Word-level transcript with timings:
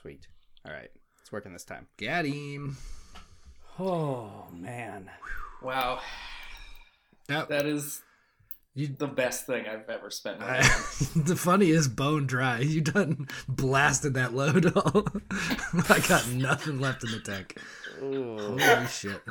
Sweet. 0.00 0.26
All 0.66 0.72
right. 0.72 0.90
It's 1.20 1.32
working 1.32 1.52
this 1.52 1.64
time. 1.64 1.86
Got 1.98 2.24
him. 2.26 2.76
Oh, 3.78 4.44
man. 4.52 5.10
Wow, 5.62 6.00
Yep. 7.28 7.48
that 7.48 7.66
is 7.66 8.02
You, 8.74 8.86
the 8.88 9.06
best 9.06 9.46
thing 9.46 9.64
I've 9.66 9.88
ever 9.88 10.10
spent. 10.10 10.38
My 10.40 10.58
I, 10.58 10.62
the 11.16 11.34
funny 11.36 11.70
is 11.70 11.88
bone 11.88 12.26
dry. 12.26 12.60
You 12.60 12.80
done 12.82 13.26
blasted 13.48 14.14
that 14.14 14.34
load 14.34 14.66
all. 14.76 15.06
I 15.88 16.00
got 16.08 16.28
nothing 16.30 16.78
left 16.80 17.04
in 17.04 17.10
the 17.10 17.20
tank. 17.20 17.58
Ooh. 18.02 18.38
Holy 18.38 18.86
shit. 18.86 19.20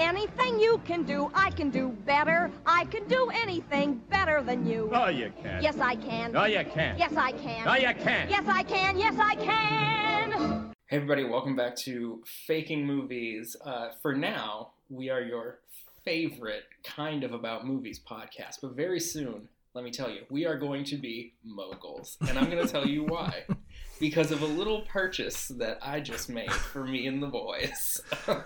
Anything 0.00 0.58
you 0.58 0.80
can 0.86 1.02
do, 1.02 1.30
I 1.34 1.50
can 1.50 1.68
do 1.68 1.90
better. 2.06 2.50
I 2.64 2.86
can 2.86 3.06
do 3.06 3.30
anything 3.34 4.00
better 4.08 4.42
than 4.42 4.66
you. 4.66 4.88
Oh, 4.94 5.08
you 5.08 5.30
can't. 5.42 5.62
Yes, 5.62 5.78
I 5.78 5.94
can. 5.94 6.32
No, 6.32 6.46
you 6.46 6.64
can't. 6.64 6.98
Yes, 6.98 7.14
I 7.14 7.32
can. 7.32 7.66
No, 7.66 7.74
you 7.74 7.92
can't. 8.02 8.30
Yes, 8.30 8.44
I 8.48 8.62
can. 8.62 8.96
Yes, 8.96 9.14
I 9.20 9.34
can. 9.34 10.72
hey 10.86 10.96
everybody, 10.96 11.24
welcome 11.24 11.54
back 11.54 11.76
to 11.76 12.22
Faking 12.46 12.86
Movies. 12.86 13.56
Uh, 13.62 13.90
for 14.00 14.14
now, 14.14 14.70
we 14.88 15.10
are 15.10 15.20
your 15.20 15.58
favorite 16.02 16.64
kind 16.82 17.22
of 17.22 17.34
about 17.34 17.66
movies 17.66 18.00
podcast, 18.00 18.56
but 18.62 18.74
very 18.74 19.00
soon, 19.00 19.50
let 19.74 19.84
me 19.84 19.90
tell 19.90 20.08
you, 20.08 20.22
we 20.30 20.46
are 20.46 20.56
going 20.56 20.82
to 20.84 20.96
be 20.96 21.34
moguls, 21.44 22.16
and 22.26 22.38
I'm 22.38 22.48
going 22.48 22.66
to 22.66 22.72
tell 22.72 22.86
you 22.86 23.04
why. 23.04 23.44
Because 24.00 24.32
of 24.32 24.42
a 24.42 24.46
little 24.46 24.80
purchase 24.82 25.48
that 25.48 25.78
I 25.82 26.00
just 26.00 26.28
made 26.28 26.50
for 26.52 26.84
me 26.84 27.06
and 27.06 27.22
the 27.22 27.26
boys. 27.28 28.00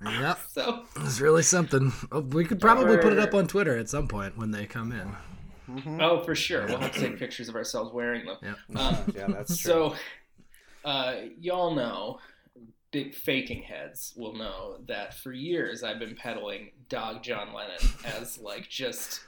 Yep. 0.00 0.38
so 0.50 0.84
It's 0.96 1.20
really 1.20 1.42
something. 1.42 1.92
Oh, 2.12 2.20
We 2.20 2.44
could 2.44 2.60
probably 2.60 2.98
put 2.98 3.12
it 3.12 3.18
up 3.18 3.34
on 3.34 3.46
Twitter 3.46 3.76
at 3.76 3.88
some 3.88 4.06
point 4.08 4.36
when 4.36 4.50
they 4.50 4.66
come 4.66 4.92
in. 4.92 6.00
Oh, 6.00 6.22
for 6.22 6.34
sure. 6.34 6.66
We'll 6.66 6.78
have 6.78 6.92
to 6.92 7.00
take 7.00 7.18
pictures 7.18 7.48
of 7.48 7.54
ourselves 7.56 7.92
wearing 7.92 8.26
them. 8.26 8.36
Yep. 8.42 8.56
Um, 8.76 9.12
yeah, 9.16 9.26
that's 9.28 9.56
true. 9.58 9.70
so, 9.72 9.94
uh, 10.84 11.14
y'all 11.38 11.74
know, 11.74 12.18
big 12.90 13.14
faking 13.14 13.62
heads 13.62 14.14
will 14.16 14.34
know 14.34 14.78
that 14.86 15.14
for 15.14 15.32
years 15.32 15.82
I've 15.82 15.98
been 15.98 16.16
peddling 16.16 16.70
Dog 16.88 17.22
John 17.22 17.52
Lennon 17.52 17.76
as 18.04 18.38
like 18.38 18.68
just 18.68 19.20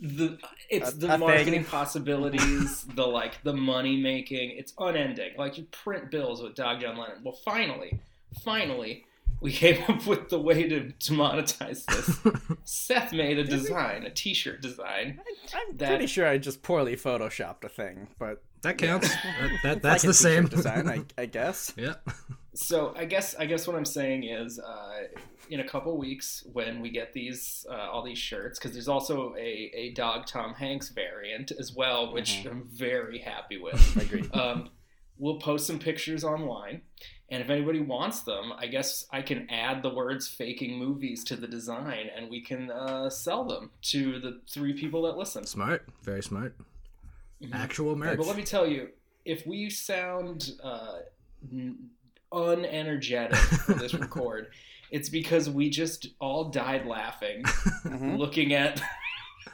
the 0.00 0.38
it's 0.70 0.92
A- 0.92 0.96
the 0.96 1.06
a 1.06 1.10
thing. 1.12 1.20
marketing 1.20 1.64
possibilities, 1.70 2.84
the 2.94 3.06
like 3.06 3.42
the 3.42 3.52
money 3.54 3.96
making. 4.00 4.50
It's 4.56 4.72
unending. 4.78 5.32
Like 5.36 5.58
you 5.58 5.64
print 5.64 6.10
bills 6.10 6.42
with 6.42 6.54
Dog 6.54 6.80
John 6.80 6.96
Lennon. 6.96 7.18
Well, 7.22 7.38
finally, 7.44 8.00
finally. 8.44 9.04
We 9.40 9.52
came 9.52 9.84
up 9.88 10.04
with 10.04 10.30
the 10.30 10.40
way 10.40 10.68
to, 10.68 10.90
to 10.90 11.12
monetize 11.12 11.84
this. 11.84 12.18
Seth 12.64 13.12
made 13.12 13.38
a 13.38 13.44
design, 13.44 14.02
a 14.04 14.10
T-shirt 14.10 14.60
design. 14.60 15.20
I'm 15.54 15.76
that- 15.76 15.90
pretty 15.90 16.08
sure 16.08 16.26
I 16.26 16.38
just 16.38 16.60
poorly 16.64 16.96
photoshopped 16.96 17.62
a 17.62 17.68
thing, 17.68 18.08
but 18.18 18.42
That 18.62 18.78
counts. 18.78 19.08
That, 19.08 19.50
that, 19.62 19.82
that's 19.82 20.02
like 20.02 20.08
the 20.08 20.14
same. 20.14 20.46
design, 20.48 20.88
I, 20.88 21.04
I 21.22 21.26
guess. 21.26 21.72
yeah. 21.76 21.94
So 22.54 22.92
I 22.96 23.04
guess 23.04 23.36
I 23.36 23.46
guess 23.46 23.68
what 23.68 23.76
I'm 23.76 23.84
saying 23.84 24.24
is, 24.24 24.58
uh, 24.58 25.02
in 25.50 25.60
a 25.60 25.64
couple 25.68 25.96
weeks 25.96 26.44
when 26.52 26.80
we 26.80 26.90
get 26.90 27.12
these 27.12 27.66
uh, 27.70 27.74
all 27.90 28.02
these 28.02 28.18
shirts, 28.18 28.58
because 28.58 28.72
there's 28.72 28.88
also 28.88 29.34
a, 29.38 29.70
a 29.74 29.90
dog 29.92 30.26
Tom 30.26 30.54
Hanks 30.54 30.88
variant 30.90 31.50
as 31.58 31.72
well, 31.74 32.12
which 32.12 32.46
I'm 32.46 32.68
very 32.72 33.18
happy 33.18 33.58
with. 33.58 33.96
Agreed. 34.00 34.34
um, 34.34 34.70
we'll 35.18 35.38
post 35.40 35.66
some 35.66 35.78
pictures 35.78 36.22
online, 36.24 36.82
and 37.28 37.42
if 37.42 37.50
anybody 37.50 37.80
wants 37.80 38.20
them, 38.20 38.52
I 38.56 38.66
guess 38.68 39.06
I 39.10 39.22
can 39.22 39.48
add 39.50 39.82
the 39.82 39.90
words 39.92 40.28
"faking 40.28 40.78
movies" 40.78 41.24
to 41.24 41.36
the 41.36 41.48
design, 41.48 42.08
and 42.14 42.30
we 42.30 42.40
can 42.40 42.70
uh, 42.70 43.10
sell 43.10 43.44
them 43.44 43.70
to 43.82 44.20
the 44.20 44.40
three 44.48 44.72
people 44.74 45.02
that 45.02 45.16
listen. 45.16 45.44
Smart. 45.46 45.86
Very 46.02 46.22
smart. 46.22 46.54
Mhm. 47.42 47.54
Actual 47.54 47.94
merch. 47.96 48.16
but 48.18 48.26
let 48.26 48.36
me 48.36 48.42
tell 48.44 48.66
you, 48.66 48.88
if 49.24 49.46
we 49.46 49.70
sound 49.70 50.52
uh, 50.62 50.98
n- 51.52 51.90
unenergetic 52.32 53.36
for 53.36 53.74
this 53.74 53.94
record, 54.04 54.48
it's 54.90 55.08
because 55.08 55.48
we 55.50 55.70
just 55.70 56.06
all 56.20 56.44
died 56.50 56.86
laughing 56.86 57.42
Mhm. 57.44 58.18
looking 58.18 58.52
at 58.54 58.80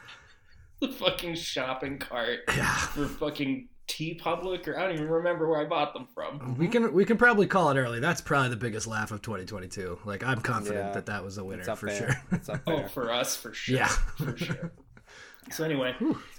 the 0.81 0.89
fucking 0.89 1.34
shopping 1.34 1.99
cart 1.99 2.41
Yeah. 2.56 2.75
for 2.77 3.06
fucking 3.06 3.69
TeePublic, 3.87 4.67
or 4.67 4.78
I 4.78 4.84
don't 4.87 4.95
even 4.95 5.09
remember 5.09 5.47
where 5.49 5.61
I 5.61 5.67
bought 5.67 5.93
them 5.93 6.06
from. 6.15 6.56
We 6.56 6.69
can 6.69 6.93
we 6.95 7.05
can 7.05 7.19
probably 7.19 7.47
call 7.47 7.71
it 7.71 7.77
early. 7.78 8.00
That's 8.00 8.21
probably 8.22 8.49
the 8.49 8.56
biggest 8.56 8.87
laugh 8.87 9.11
of 9.12 9.21
2022. 9.22 9.99
Like 10.06 10.25
I'm 10.25 10.41
confident 10.41 10.87
Yeah. 10.87 10.93
that 10.95 11.06
that 11.06 11.22
was 11.22 11.37
a 11.39 11.45
winner 11.45 11.61
It's 11.61 11.69
up 11.69 11.78
for 11.78 11.87
there. 11.91 11.97
sure. 11.99 12.39
It's 12.39 12.49
up 12.49 12.62
Oh, 12.66 12.87
for 12.89 13.12
us, 13.12 13.37
for 13.37 13.53
sure. 13.53 13.77
Yeah. 13.77 13.89
for 13.89 14.37
sure. 14.37 14.72
So 15.51 15.62
anyway, 15.62 15.95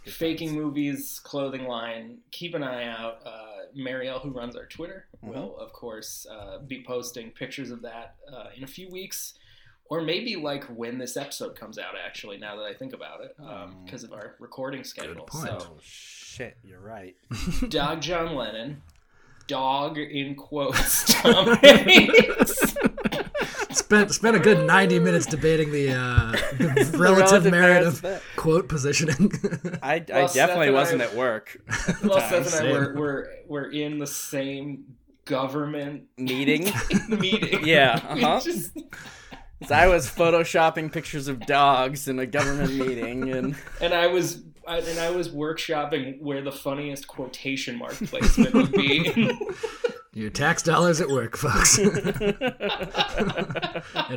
faking 0.06 0.54
movies 0.56 1.20
clothing 1.24 1.66
line. 1.68 2.18
Keep 2.32 2.56
an 2.56 2.64
eye 2.64 2.86
out. 2.88 3.20
Uh, 3.24 3.55
Marielle, 3.76 4.22
who 4.22 4.32
runs 4.32 4.56
our 4.56 4.66
Twitter, 4.66 5.06
will 5.22 5.58
of 5.58 5.74
course 5.74 6.26
uh, 6.30 6.60
be 6.60 6.84
posting 6.84 7.32
pictures 7.32 7.72
of 7.72 7.82
that 7.82 8.16
uh, 8.32 8.46
in 8.56 8.64
a 8.64 8.68
few 8.68 8.90
weeks, 8.90 9.34
or 9.90 10.02
maybe 10.02 10.36
like 10.36 10.64
when 10.66 10.98
this 10.98 11.18
episode 11.18 11.56
comes 11.56 11.78
out. 11.78 11.94
Actually, 12.04 12.38
now 12.38 12.56
that 12.56 12.64
I 12.64 12.74
think 12.74 12.94
about 12.94 13.22
it, 13.22 13.36
um, 13.40 13.76
because 13.86 14.04
of 14.04 14.14
our 14.14 14.36
recording 14.40 14.84
schedule. 14.84 15.28
So, 15.32 15.58
Oh 15.62 15.78
shit, 15.82 16.58
you're 16.64 16.80
right. 16.80 17.16
Dog 17.70 18.02
John 18.02 18.36
Lennon, 18.36 18.82
dog 19.48 19.98
in 19.98 20.36
quotes 20.36 21.06
Tom 21.22 21.56
Hanks. 21.58 22.76
Spent 23.76 24.12
spent 24.12 24.36
a 24.36 24.40
good 24.40 24.66
90 24.66 25.00
minutes 25.00 25.26
debating 25.26 25.72
the, 25.72 25.90
uh, 25.92 26.32
the 26.58 26.68
relative, 26.98 27.00
relative 27.00 27.52
merit 27.52 27.82
of 27.86 27.94
of 27.96 28.02
that. 28.02 28.22
quote 28.36 28.68
positioning. 28.70 29.32
I, 29.84 29.96
I 29.96 30.04
Well, 30.10 30.28
definitely 30.34 30.72
wasn't 30.72 31.02
at 31.02 31.14
work. 31.16 31.58
at 31.88 32.00
the 32.02 32.08
well. 32.10 32.20
Seth 32.30 32.60
and 32.60 32.68
I 32.70 32.72
were, 32.72 32.94
were 32.96 33.30
were 33.48 33.72
in 33.72 34.00
the 34.00 34.08
same 34.08 34.86
government 35.26 36.04
Meeting. 36.18 36.72
meeting. 37.10 37.66
Yeah, 37.66 38.00
uh-huh. 38.10 38.42
just- 38.44 38.72
I 39.72 39.88
was 39.88 40.08
photoshopping 40.08 40.92
pictures 40.92 41.28
of 41.28 41.40
dogs 41.46 42.08
in 42.08 42.20
a 42.20 42.26
government 42.26 42.74
meeting, 42.74 43.32
and 43.32 43.56
and 43.82 43.94
I 43.94 44.08
was 44.08 44.44
I, 44.68 44.80
and 44.80 45.00
I 45.00 45.10
was 45.12 45.30
workshopping 45.30 46.20
where 46.22 46.42
the 46.42 46.52
funniest 46.52 47.08
quotation 47.08 47.78
mark 47.78 47.94
placement 47.94 48.54
would 48.54 48.72
be. 48.74 49.32
Your 50.16 50.30
tax 50.30 50.64
dollars 50.64 51.02
at 51.02 51.10
work, 51.10 51.36
folks. 51.36 51.78
it 51.80 51.92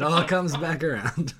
all 0.00 0.22
comes 0.22 0.56
back 0.56 0.84
around. 0.84 1.34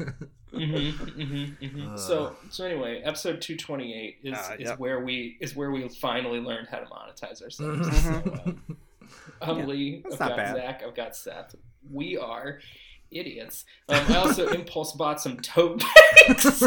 Mhm, 0.52 0.92
mhm, 0.94 1.56
mhm. 1.60 1.96
So 1.96 2.34
so 2.50 2.64
anyway, 2.64 3.00
episode 3.04 3.41
two 3.41 3.56
twenty 3.56 3.94
eight 3.94 4.19
is, 4.24 4.36
Uh, 4.36 4.56
is 4.58 4.69
yep. 4.70 4.80
where 4.80 4.98
we 5.04 5.36
is 5.41 5.54
where 5.54 5.70
we 5.70 5.88
finally 5.88 6.41
learned 6.41 6.66
how 6.69 6.78
to 6.78 6.86
monetize 6.86 7.41
ourselves. 7.41 7.88
Mm-hmm. 7.88 8.48
So, 8.48 8.50
uh, 8.50 8.52
I'm 9.42 9.69
Lee. 9.69 10.02
I've 10.04 10.10
that's 10.10 10.19
not 10.19 10.30
got 10.30 10.36
bad. 10.36 10.56
Zach. 10.56 10.82
I've 10.84 10.96
got 10.96 11.14
Seth. 11.14 11.54
We 11.88 12.16
are 12.19 12.58
idiots. 13.12 13.64
Um, 13.88 14.04
I 14.08 14.16
also 14.16 14.48
impulse 14.48 14.92
bought 14.94 15.20
some 15.20 15.36
tote 15.38 15.84
bags. 16.26 16.64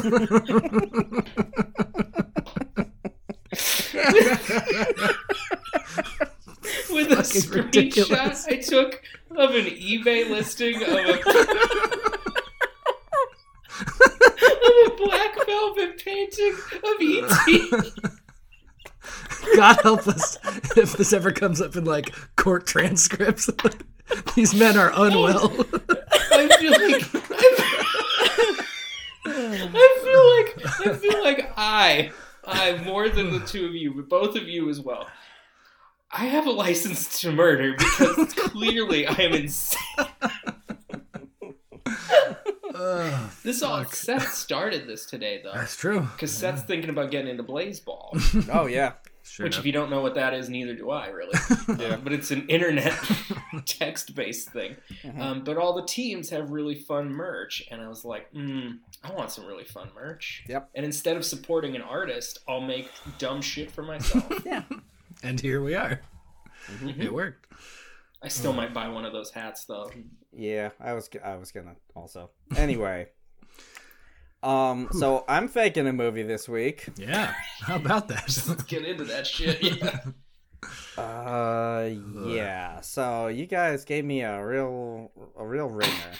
With 6.93 7.11
a 7.11 7.17
screenshot 7.17 7.55
ridiculous. 7.55 8.47
I 8.47 8.57
took 8.57 9.01
of 9.31 9.55
an 9.55 9.65
eBay 9.65 10.29
listing 10.29 10.81
of 10.83 10.89
a, 10.89 11.13
of 13.79 14.91
a 14.91 14.95
black 14.97 15.45
velvet 15.45 16.03
painting 16.03 16.53
of 16.83 17.01
E.T. 17.01 17.71
God 19.55 19.79
help 19.81 20.07
us 20.07 20.37
if 20.77 20.93
this 20.93 21.13
ever 21.13 21.31
comes 21.31 21.61
up 21.61 21.75
in 21.75 21.85
like 21.85 22.13
court 22.35 22.65
transcripts. 22.65 23.49
These 24.35 24.53
men 24.53 24.77
are 24.77 24.91
unwell. 24.93 25.51
I 26.33 26.47
feel 26.59 26.71
like 26.71 27.03
I 29.25 29.97
feel 30.03 30.25
like 30.37 30.87
I 30.87 30.97
feel 30.97 31.23
like 31.23 31.53
I 31.57 32.11
I 32.45 32.83
more 32.83 33.09
than 33.09 33.31
the 33.31 33.39
two 33.39 33.65
of 33.65 33.75
you, 33.75 33.93
but 33.93 34.09
both 34.09 34.35
of 34.35 34.47
you 34.47 34.69
as 34.69 34.79
well. 34.79 35.07
I 36.13 36.25
have 36.25 36.45
a 36.45 36.51
license 36.51 37.21
to 37.21 37.31
murder 37.31 37.73
because 37.77 38.33
clearly 38.35 39.07
I 39.07 39.13
am 39.13 39.33
insane. 39.33 39.77
This 43.43 43.61
all 43.63 43.83
Seth 43.85 44.33
started 44.33 44.87
this 44.87 45.05
today 45.05 45.41
though. 45.43 45.51
that's 45.53 45.75
true. 45.75 46.01
Because 46.01 46.31
Seth's 46.31 46.61
thinking 46.63 46.89
about 46.89 47.11
getting 47.11 47.29
into 47.29 47.43
Blaseball. 47.43 48.49
oh 48.53 48.65
yeah, 48.67 48.93
Sure 49.23 49.45
Which, 49.45 49.53
enough. 49.55 49.59
if 49.61 49.65
you 49.65 49.71
don't 49.71 49.89
know 49.89 50.01
what 50.01 50.15
that 50.15 50.33
is, 50.33 50.49
neither 50.49 50.75
do 50.75 50.89
I 50.89 51.07
really. 51.07 51.37
Yeah. 51.79 51.95
Um, 51.95 52.01
but 52.03 52.11
it's 52.13 52.31
an 52.31 52.47
internet 52.49 52.93
text-based 53.65 54.49
thing. 54.49 54.75
Mhm. 55.03 55.19
Um, 55.19 55.43
but 55.43 55.57
all 55.57 55.73
the 55.73 55.85
teams 55.85 56.29
have 56.31 56.49
really 56.49 56.75
fun 56.75 57.09
merch, 57.09 57.63
and 57.71 57.81
I 57.81 57.87
was 57.87 58.03
like, 58.03 58.31
mm, 58.33 58.77
I 59.03 59.11
want 59.13 59.31
some 59.31 59.45
really 59.45 59.63
fun 59.63 59.89
merch. 59.95 60.43
Yep. 60.49 60.69
And 60.75 60.85
instead 60.85 61.15
of 61.17 61.23
supporting 61.23 61.75
an 61.75 61.81
artist, 61.81 62.39
I'll 62.47 62.61
make 62.61 62.89
dumb 63.19 63.41
shit 63.41 63.71
for 63.71 63.83
myself. 63.83 64.25
yeah. 64.45 64.63
And 65.23 65.39
here 65.39 65.61
we 65.61 65.75
are. 65.75 66.01
Mhm. 66.67 66.99
It 66.99 67.13
worked. 67.13 67.47
I 68.23 68.27
still 68.27 68.53
might 68.53 68.73
buy 68.73 68.87
one 68.87 69.03
of 69.05 69.13
those 69.13 69.31
hats 69.31 69.65
though. 69.65 69.91
Yeah, 70.31 70.69
I 70.79 70.93
was 70.93 71.09
I 71.23 71.35
was 71.35 71.51
gonna 71.51 71.75
also. 71.95 72.31
Anyway. 72.55 73.09
Um, 74.43 74.89
so 74.91 75.23
I'm 75.29 75.47
faking 75.47 75.85
a 75.85 75.93
movie 75.93 76.23
this 76.23 76.49
week. 76.49 76.89
Yeah. 76.97 77.31
How 77.59 77.75
about 77.75 78.07
that? 78.07 78.23
Let's 78.47 78.63
get 78.63 78.83
into 78.83 79.03
that 79.03 79.27
shit. 79.27 79.61
Yeah. 79.61 79.99
Uh, 80.97 81.89
yeah. 82.27 82.81
So 82.81 83.27
you 83.27 83.45
guys 83.47 83.83
gave 83.85 84.05
me 84.05 84.21
a 84.21 84.43
real 84.45 85.11
a 85.37 85.45
real 85.45 85.67
ringer. 85.69 86.11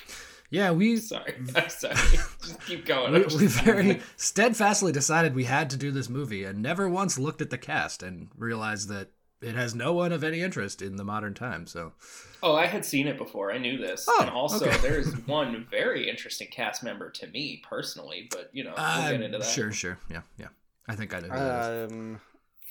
Yeah, 0.52 0.70
we 0.72 0.98
Sorry. 0.98 1.34
I'm 1.56 1.70
sorry. 1.70 1.96
Just 1.96 2.62
keep 2.68 2.86
going. 2.86 3.14
we, 3.14 3.20
we 3.38 3.48
very 3.48 4.02
steadfastly 4.18 4.92
decided 4.92 5.34
we 5.34 5.46
had 5.46 5.70
to 5.72 5.78
do 5.78 5.90
this 5.92 6.10
movie 6.10 6.44
and 6.44 6.62
never 6.62 6.88
once 6.88 7.18
looked 7.18 7.42
at 7.42 7.50
the 7.50 7.58
cast 7.58 8.04
and 8.04 8.30
realized 8.38 8.88
that 8.90 9.10
it 9.42 9.56
has 9.56 9.74
no 9.74 9.92
one 9.94 10.12
of 10.12 10.24
any 10.24 10.42
interest 10.42 10.84
in 10.84 10.98
the 10.98 11.04
modern 11.04 11.34
time. 11.34 11.66
So 11.66 11.94
Oh, 12.44 12.56
I 12.56 12.68
had 12.68 12.86
seen 12.86 13.08
it 13.08 13.18
before. 13.18 13.52
I 13.52 13.58
knew 13.58 13.78
this. 13.78 14.06
Oh, 14.08 14.18
and 14.22 14.30
also, 14.30 14.68
okay. 14.68 14.78
there's 14.78 15.12
one 15.28 15.66
very 15.72 16.08
interesting 16.10 16.48
cast 16.52 16.84
member 16.84 17.10
to 17.10 17.28
me 17.28 17.62
personally, 17.68 18.28
but 18.30 18.50
you 18.54 18.64
know, 18.64 18.74
we'll 18.78 19.12
get 19.12 19.22
into 19.22 19.38
uh, 19.38 19.40
that. 19.42 19.48
sure, 19.48 19.72
sure, 19.72 19.98
yeah, 20.12 20.22
yeah. 20.38 20.48
I 20.88 20.96
think 20.96 21.14
I 21.14 21.20
know. 21.22 21.28
Who. 21.30 21.96
Um, 21.96 22.22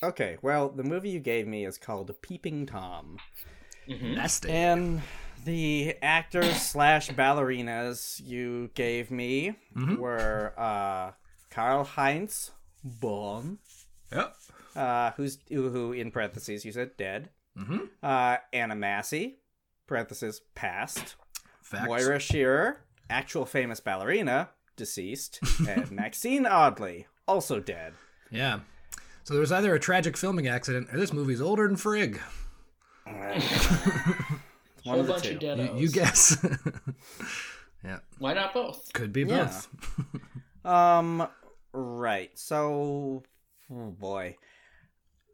okay. 0.03 0.37
Well, 0.41 0.69
the 0.69 0.83
movie 0.83 1.09
you 1.09 1.19
gave 1.19 1.47
me 1.47 1.65
is 1.65 1.77
called 1.77 2.13
Peeping 2.21 2.65
Tom, 2.67 3.17
Mhm. 3.89 4.15
Nasty. 4.15 4.49
and 4.49 5.01
the 5.43 5.95
actors 6.01 6.61
slash 6.61 7.09
ballerinas 7.09 8.21
you 8.25 8.69
gave 8.75 9.11
me 9.11 9.55
Mhm. 9.75 9.97
were 9.97 10.53
uh, 10.57 11.11
Karl 11.49 11.83
Heinz 11.83 12.51
Bohm, 12.83 13.59
Yep. 14.11 14.35
uh, 14.75 15.11
who's 15.11 15.39
who, 15.49 15.69
who 15.69 15.93
in 15.93 16.11
parentheses 16.11 16.65
you 16.65 16.71
said 16.71 16.95
dead. 16.97 17.29
Mm-hmm. 17.57 17.79
Uh, 18.01 18.37
Anna 18.53 18.75
Massey, 18.75 19.39
parentheses 19.87 20.41
past. 20.55 21.15
Facts. 21.61 21.85
Moira 21.87 22.19
Shearer, 22.19 22.81
actual 23.09 23.45
famous 23.45 23.79
ballerina, 23.79 24.49
deceased, 24.75 25.39
and 25.67 25.89
Maxine 25.91 26.45
Audley, 26.45 27.07
also 27.27 27.59
dead. 27.59 27.93
Yeah. 28.29 28.59
So 29.23 29.33
there 29.33 29.41
was 29.41 29.51
either 29.51 29.73
a 29.75 29.79
tragic 29.79 30.17
filming 30.17 30.47
accident 30.47 30.89
or 30.93 30.97
this 30.97 31.13
movie's 31.13 31.41
older 31.41 31.67
than 31.67 31.77
Frig. 31.77 32.19
One 34.83 34.95
Whole 34.95 34.99
of 35.01 35.07
the 35.07 35.13
bunch 35.13 35.23
two. 35.25 35.33
of 35.35 35.39
deados. 35.41 35.75
You, 35.75 35.81
you 35.81 35.89
guess. 35.91 36.45
yeah. 37.83 37.99
Why 38.19 38.33
not 38.33 38.53
both? 38.53 38.91
Could 38.93 39.13
be 39.13 39.21
Yeah. 39.23 39.45
both. 39.45 39.67
Um, 40.65 41.27
right. 41.73 42.29
So, 42.37 43.23
oh 43.71 43.89
boy, 43.89 44.37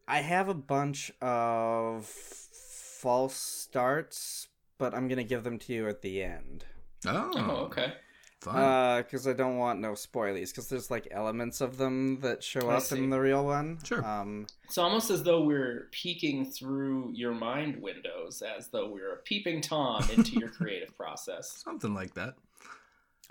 I 0.07 0.19
have 0.19 0.47
a 0.47 0.53
bunch 0.53 1.11
of 1.21 2.05
false 2.05 3.35
starts, 3.35 4.47
but 4.77 4.93
I'm 4.93 5.09
gonna 5.09 5.25
give 5.25 5.43
them 5.43 5.59
to 5.59 5.73
you 5.73 5.89
at 5.89 6.01
the 6.01 6.23
end. 6.23 6.63
Oh, 7.05 7.31
Oh, 7.35 7.55
okay. 7.65 7.93
Fun. 8.41 8.55
Uh, 8.55 8.97
because 9.03 9.27
I 9.27 9.33
don't 9.33 9.57
want 9.57 9.79
no 9.79 9.91
spoilies. 9.93 10.49
Because 10.51 10.69
there's 10.69 10.89
like 10.91 11.07
elements 11.11 11.61
of 11.61 11.77
them 11.77 12.19
that 12.21 12.43
show 12.43 12.69
I 12.69 12.75
up 12.75 12.83
see. 12.83 12.97
in 12.97 13.09
the 13.09 13.19
real 13.19 13.45
one. 13.45 13.79
Sure. 13.83 14.05
Um, 14.05 14.47
It's 14.65 14.77
almost 14.77 15.09
as 15.09 15.23
though 15.23 15.43
we're 15.43 15.87
peeking 15.91 16.45
through 16.51 17.11
your 17.13 17.33
mind 17.33 17.81
windows, 17.81 18.41
as 18.41 18.67
though 18.69 18.89
we're 18.89 19.13
a 19.13 19.17
peeping 19.17 19.61
tom 19.61 20.03
into 20.15 20.39
your 20.39 20.49
creative 20.49 20.95
process. 20.95 21.61
Something 21.63 21.93
like 21.93 22.13
that. 22.15 22.35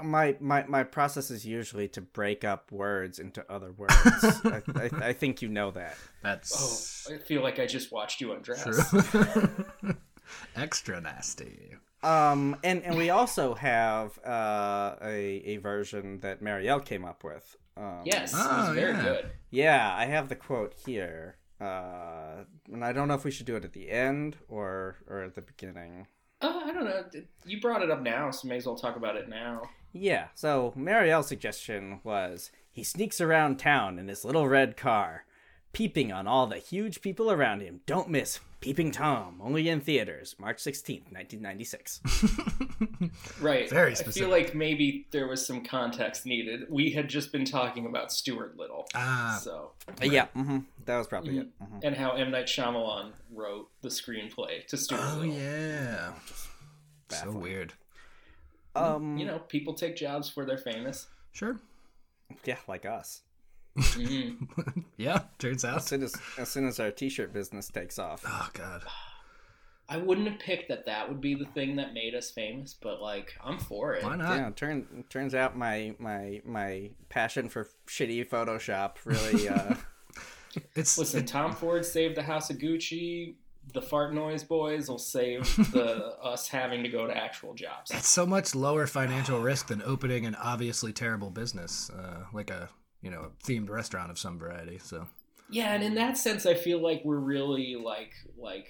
my 0.03 0.37
my 0.41 0.63
my 0.69 0.83
process 0.85 1.31
is 1.31 1.47
usually 1.47 1.89
to 1.89 2.03
break 2.03 2.45
up 2.45 2.71
words 2.71 3.19
into 3.19 3.43
other 3.51 3.73
words. 3.73 3.95
I, 4.45 4.61
I, 4.75 4.91
I 5.09 5.13
think 5.15 5.41
you 5.41 5.49
know 5.49 5.71
that. 5.71 5.97
That's. 6.23 7.09
Oh, 7.11 7.15
I 7.15 7.19
feel 7.19 7.43
like 7.43 7.59
I 7.59 7.65
just 7.67 7.91
watched 7.93 8.21
you 8.21 8.33
undress. 8.33 8.63
true. 9.11 9.49
Extra 10.57 11.01
nasty. 11.01 11.76
Um, 12.03 12.57
and 12.63 12.83
and 12.85 12.97
we 12.97 13.11
also 13.11 13.55
have 13.55 14.19
uh, 14.25 14.97
a 15.03 15.43
a 15.45 15.57
version 15.59 16.21
that 16.21 16.43
Marielle 16.43 16.85
came 16.85 17.05
up 17.05 17.25
with. 17.25 17.57
Um, 17.77 18.03
Yes, 18.05 18.33
it 18.33 18.39
Oh, 18.41 18.69
was 18.69 18.75
very 18.75 18.93
yeah. 18.93 19.03
good. 19.03 19.31
Yeah, 19.51 19.95
I 19.97 20.07
have 20.07 20.29
the 20.29 20.37
quote 20.37 20.75
here. 20.87 21.37
Uh, 21.61 22.45
and 22.73 22.85
I 22.85 22.93
don't 22.93 23.09
know 23.09 23.15
if 23.15 23.25
we 23.25 23.31
should 23.31 23.47
do 23.47 23.57
it 23.57 23.65
at 23.65 23.73
the 23.73 23.91
end 23.91 24.37
or 24.49 24.97
or 25.09 25.23
at 25.23 25.35
the 25.35 25.43
beginning. 25.43 26.07
Uh, 26.41 26.61
I 26.65 26.73
don't 26.73 26.85
know. 26.85 27.05
You 27.45 27.61
brought 27.61 27.83
it 27.83 27.91
up 27.91 28.03
now, 28.03 28.31
so 28.31 28.47
may 28.49 28.57
as 28.57 28.67
well 28.67 28.77
talk 28.77 28.97
about 28.97 29.17
it 29.17 29.29
now. 29.29 29.63
Yeah. 29.93 30.29
So 30.35 30.75
Marielle's 30.77 31.29
suggestion 31.29 32.01
was 32.05 32.51
he 32.71 32.85
sneaks 32.85 33.21
around 33.23 33.59
town 33.59 33.99
in 33.99 34.09
his 34.09 34.25
little 34.25 34.47
red 34.47 34.77
car, 34.77 35.25
peeping 35.77 36.11
on 36.11 36.27
all 36.27 36.47
the 36.47 36.57
huge 36.57 37.03
people 37.03 37.31
around 37.31 37.61
him. 37.61 37.81
Don't 37.85 38.09
miss 38.09 38.41
Peeping 38.63 38.91
Tom, 38.93 39.39
only 39.45 39.69
in 39.69 39.81
theaters, 39.83 40.35
March 40.39 40.59
sixteenth, 40.61 41.13
nineteen 41.13 41.43
ninety 41.43 41.65
six. 41.65 42.01
Right. 43.41 43.69
Very 43.69 43.93
I 43.93 43.97
feel 43.97 44.29
like 44.31 44.55
maybe 44.55 45.07
there 45.11 45.27
was 45.29 45.47
some 45.47 45.63
context 45.63 46.25
needed. 46.27 46.63
We 46.71 46.91
had 46.91 47.09
just 47.09 47.31
been 47.33 47.45
talking 47.45 47.85
about 47.87 48.11
Stuart 48.13 48.57
Little. 48.57 48.87
Ah, 48.95 49.39
So, 49.43 49.73
Yeah, 50.03 50.27
hmm 50.29 50.61
that 50.87 50.97
was 50.97 51.07
probably 51.07 51.39
it. 51.39 51.49
Mhm. 51.61 51.81
and 51.85 51.95
how 51.97 52.13
M. 52.13 52.31
Night 52.31 52.47
Shyamalan 52.47 53.13
wrote 53.33 53.69
the 53.83 53.89
screenplay 53.91 54.67
to 54.69 54.77
Stuart 54.77 55.01
oh 55.03 55.19
Little. 55.19 55.35
yeah. 55.35 56.13
So 57.11 57.31
weird. 57.31 57.75
Um, 58.75 59.17
You 59.19 59.27
know, 59.27 59.39
people 59.41 59.75
take 59.75 59.97
jobs 59.97 60.35
where 60.37 60.47
they're 60.47 60.59
famous. 60.59 61.07
Sure. 61.33 61.61
yeah, 62.45 62.57
like 62.67 62.85
us. 62.87 63.21
Mhm. 63.77 64.85
Yeah, 64.97 65.21
turns 65.39 65.65
As 65.65 65.75
out. 65.75 65.85
soon 65.85 66.03
as 66.03 66.15
as 66.39 66.49
soon 66.49 66.67
as 66.67 66.81
our 66.81 66.91
t-shirt 66.91 67.33
business 67.33 67.69
takes 67.69 67.99
off. 67.99 68.23
Oh 68.27 68.49
god. 68.53 68.83
I 69.89 69.99
wouldn't 69.99 70.27
have 70.29 70.41
picked 70.41 70.69
that 70.71 70.87
that 70.87 71.09
would 71.09 71.21
be 71.21 71.35
the 71.37 71.45
thing 71.45 71.77
that 71.77 71.95
made 71.95 72.17
us 72.17 72.33
famous, 72.33 72.75
but 72.75 73.01
like, 73.01 73.35
I'm 73.45 73.57
for 73.59 73.95
it. 73.95 74.03
Why 74.03 74.17
not? 74.17 74.37
Yeah, 74.37 74.51
turn 74.57 75.05
turns 75.11 75.33
out 75.35 75.57
my 75.57 75.95
my 76.01 76.41
my 76.45 76.91
passion 77.09 77.49
for 77.49 77.69
shitty 77.87 78.29
Photoshop 78.29 78.97
really 79.05 79.49
uh 79.49 79.75
It's 80.75 80.97
Listen, 80.97 81.27
Tom 81.27 81.53
Ford 81.55 81.85
saved 81.85 82.17
the 82.17 82.23
House 82.23 82.49
of 82.51 82.57
Gucci. 82.59 83.35
The 83.75 83.83
fart 83.83 84.15
noise 84.15 84.43
boys 84.43 84.89
will 84.89 84.97
save 84.99 85.45
the 85.73 86.17
us 86.23 86.49
having 86.49 86.83
to 86.83 86.89
go 86.89 87.07
to 87.07 87.15
actual 87.17 87.53
jobs. 87.53 87.91
it's 87.91 88.09
so 88.09 88.25
much 88.25 88.55
lower 88.55 88.87
financial 88.87 89.39
risk 89.41 89.67
than 89.69 89.83
opening 89.83 90.25
an 90.25 90.35
obviously 90.37 90.93
terrible 90.93 91.31
business, 91.31 91.91
uh, 91.91 92.25
like 92.33 92.49
a 92.51 92.71
you 93.03 93.11
know 93.11 93.31
themed 93.45 93.69
restaurant 93.69 94.11
of 94.11 94.19
some 94.19 94.39
variety. 94.39 94.79
So 94.79 95.07
Yeah, 95.51 95.73
and 95.75 95.83
in 95.83 95.95
that 95.95 96.17
sense, 96.19 96.47
I 96.47 96.55
feel 96.55 96.83
like 96.83 97.03
we're 97.05 97.17
really 97.19 97.77
like 97.77 98.13
like 98.39 98.69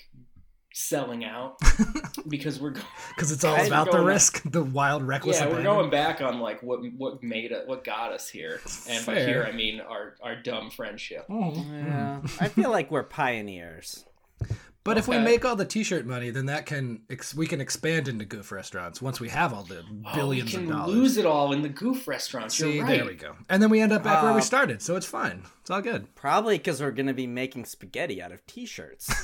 selling 0.78 1.24
out 1.24 1.56
because 2.28 2.60
we're 2.60 2.74
because 3.14 3.32
it's 3.32 3.44
all 3.44 3.56
about 3.66 3.86
the 3.86 3.92
going- 3.92 4.06
risk, 4.06 4.42
the 4.50 4.62
wild, 4.62 5.02
reckless. 5.02 5.40
yeah 5.40 5.48
we're 5.48 5.62
going 5.62 5.88
back 5.88 6.20
on 6.20 6.38
like 6.40 6.62
what 6.62 6.80
what 6.98 7.22
made 7.22 7.50
it 7.50 7.66
what 7.66 7.82
got 7.82 8.12
us 8.12 8.28
here, 8.28 8.60
and 8.88 9.04
by 9.06 9.20
here 9.24 9.46
I 9.50 9.52
mean 9.52 9.80
our 9.80 10.16
our 10.22 10.36
dumb 10.36 10.70
friendship. 10.70 11.24
Oh, 11.30 11.54
yeah, 11.54 12.20
hmm. 12.20 12.26
I 12.38 12.48
feel 12.48 12.70
like 12.70 12.90
we're 12.90 13.04
pioneers. 13.04 14.04
But 14.86 14.98
if 14.98 15.08
we 15.08 15.18
make 15.18 15.44
all 15.44 15.56
the 15.56 15.64
T-shirt 15.64 16.06
money, 16.06 16.30
then 16.30 16.46
that 16.46 16.64
can 16.64 17.00
ex- 17.10 17.34
we 17.34 17.46
can 17.46 17.60
expand 17.60 18.08
into 18.08 18.24
goof 18.24 18.52
restaurants 18.52 19.02
once 19.02 19.20
we 19.20 19.28
have 19.28 19.52
all 19.52 19.64
the 19.64 19.84
billions 20.14 20.16
oh, 20.16 20.28
we 20.28 20.40
of 20.40 20.68
can 20.68 20.68
dollars. 20.68 20.94
lose 20.96 21.16
it 21.16 21.26
all 21.26 21.52
in 21.52 21.62
the 21.62 21.68
goof 21.68 22.06
restaurants. 22.06 22.56
See, 22.56 22.76
You're 22.76 22.84
right. 22.84 22.96
there 22.98 23.04
we 23.06 23.14
go. 23.14 23.34
And 23.48 23.62
then 23.62 23.68
we 23.68 23.80
end 23.80 23.92
up 23.92 24.02
back 24.04 24.22
where 24.22 24.32
we 24.32 24.38
Uh, 24.38 24.42
started, 24.42 24.80
so 24.80 24.96
it's 24.96 25.04
fine. 25.06 25.42
It's 25.60 25.70
all 25.70 25.82
good. 25.82 26.14
Probably 26.14 26.56
because 26.56 26.80
we're 26.80 26.92
gonna 26.92 27.12
be 27.12 27.26
making 27.26 27.64
spaghetti 27.66 28.22
out 28.22 28.32
of 28.32 28.46
t-shirts. 28.46 29.12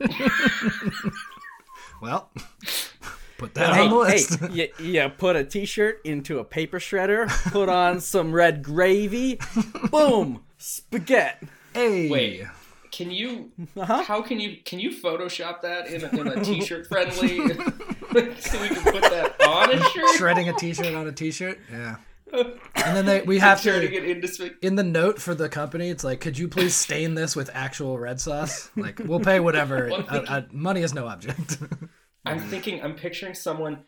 Well, 2.00 2.30
put 3.38 3.54
that 3.54 3.74
hey, 3.74 3.82
on 3.82 3.90
the 3.90 4.04
hey, 4.04 4.12
list. 4.12 4.38
you, 4.50 4.68
you 4.78 5.08
put 5.16 5.36
a 5.36 5.44
t-shirt 5.44 6.00
into 6.04 6.38
a 6.38 6.44
paper 6.44 6.78
shredder, 6.78 7.28
put 7.50 7.68
on 7.68 8.00
some 8.00 8.32
red 8.34 8.62
gravy, 8.62 9.38
boom, 9.90 10.42
spaghetti. 10.58 11.46
Hey, 11.72 12.10
Wait. 12.10 12.44
Can 12.94 13.10
you? 13.10 13.50
Uh-huh. 13.76 14.04
How 14.04 14.22
can 14.22 14.38
you? 14.38 14.58
Can 14.64 14.78
you 14.78 14.90
Photoshop 14.90 15.62
that 15.62 15.88
in 15.88 16.04
a, 16.04 16.08
in 16.10 16.28
a 16.28 16.44
T-shirt 16.44 16.86
friendly? 16.86 17.38
so 18.38 18.62
we 18.62 18.68
can 18.68 18.82
put 18.84 19.02
that 19.02 19.34
on 19.44 19.72
a 19.72 19.82
shirt. 19.82 20.16
shredding 20.16 20.48
a 20.48 20.52
T-shirt 20.52 20.94
on 20.94 21.08
a 21.08 21.12
T-shirt. 21.12 21.58
Yeah. 21.70 21.96
And 22.76 22.96
then 22.96 23.06
they 23.06 23.22
we 23.22 23.38
have 23.38 23.62
to 23.62 24.58
in 24.60 24.74
the 24.74 24.82
note 24.82 25.20
for 25.20 25.34
the 25.34 25.48
company. 25.48 25.88
It's 25.88 26.02
like, 26.04 26.20
could 26.20 26.36
you 26.36 26.48
please 26.48 26.74
stain 26.74 27.14
this 27.14 27.34
with 27.36 27.48
actual 27.54 27.98
red 27.98 28.20
sauce? 28.20 28.70
Like, 28.76 28.98
we'll 28.98 29.20
pay 29.20 29.38
whatever. 29.40 29.88
Well, 29.88 30.04
uh, 30.08 30.24
uh, 30.28 30.42
money 30.52 30.82
is 30.82 30.92
no 30.92 31.06
object. 31.06 31.58
I'm 32.26 32.40
thinking. 32.40 32.82
I'm 32.82 32.94
picturing 32.96 33.34
someone 33.34 33.84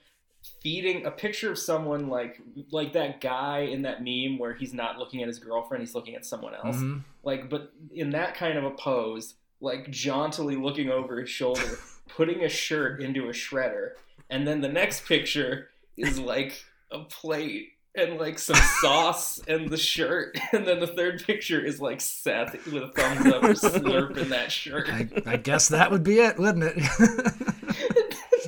feeding 0.62 1.06
a 1.06 1.10
picture 1.10 1.50
of 1.50 1.58
someone 1.58 2.08
like 2.08 2.40
like 2.70 2.92
that 2.92 3.20
guy 3.20 3.60
in 3.60 3.82
that 3.82 4.02
meme 4.02 4.38
where 4.38 4.54
he's 4.54 4.72
not 4.72 4.98
looking 4.98 5.22
at 5.22 5.28
his 5.28 5.38
girlfriend, 5.38 5.82
he's 5.82 5.94
looking 5.94 6.14
at 6.14 6.24
someone 6.24 6.54
else. 6.54 6.76
Mhm. 6.76 7.02
Like, 7.26 7.50
but 7.50 7.72
in 7.92 8.10
that 8.10 8.36
kind 8.36 8.56
of 8.56 8.64
a 8.64 8.70
pose, 8.70 9.34
like 9.60 9.90
jauntily 9.90 10.56
looking 10.56 10.90
over 10.90 11.20
his 11.20 11.28
shoulder, 11.28 11.78
putting 12.08 12.44
a 12.44 12.48
shirt 12.48 13.02
into 13.02 13.24
a 13.28 13.32
shredder, 13.32 13.90
and 14.30 14.46
then 14.46 14.60
the 14.60 14.68
next 14.68 15.04
picture 15.06 15.68
is 15.96 16.20
like 16.20 16.64
a 16.92 17.00
plate 17.00 17.72
and 17.96 18.18
like 18.18 18.38
some 18.38 18.56
sauce 18.80 19.40
and 19.48 19.68
the 19.68 19.76
shirt, 19.76 20.38
and 20.52 20.64
then 20.66 20.78
the 20.78 20.86
third 20.86 21.24
picture 21.24 21.62
is 21.62 21.80
like 21.80 22.00
Seth 22.00 22.64
with 22.66 22.84
a 22.84 22.88
thumbs 22.88 23.26
up 23.26 23.42
slurping 23.42 24.28
that 24.28 24.52
shirt. 24.52 24.88
I, 24.88 25.08
I 25.26 25.36
guess 25.36 25.68
that 25.68 25.90
would 25.90 26.04
be 26.04 26.20
it, 26.20 26.38
wouldn't 26.38 26.64
it? 26.64 27.85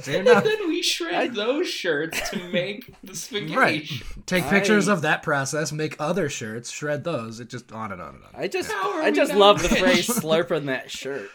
Fair 0.09 0.19
and 0.19 0.27
then 0.27 0.59
we 0.69 0.83
shred 0.83 1.35
those 1.35 1.69
shirts 1.69 2.31
to 2.31 2.39
make 2.53 2.93
the 3.03 3.15
spaghetti. 3.15 3.57
Right. 3.57 3.91
Take 4.27 4.47
pictures 4.49 4.89
I- 4.89 4.93
of 4.93 5.03
that 5.03 5.23
process, 5.23 5.73
make 5.73 5.97
other 6.01 6.29
shirts, 6.29 6.71
shred 6.71 7.05
those. 7.05 7.41
It 7.41 7.49
just 7.49 7.71
on 7.73 7.93
and 7.93 8.01
on 8.03 8.15
and 8.17 8.25
on. 8.25 8.31
I 8.35 8.49
just 8.49 8.71
How 8.73 9.01
I 9.03 9.11
just 9.11 9.35
love 9.35 9.63
the 9.63 9.69
rich? 9.69 9.79
phrase 9.81 10.07
slurping 10.09 10.67
that 10.67 10.91
shirt. 10.91 11.31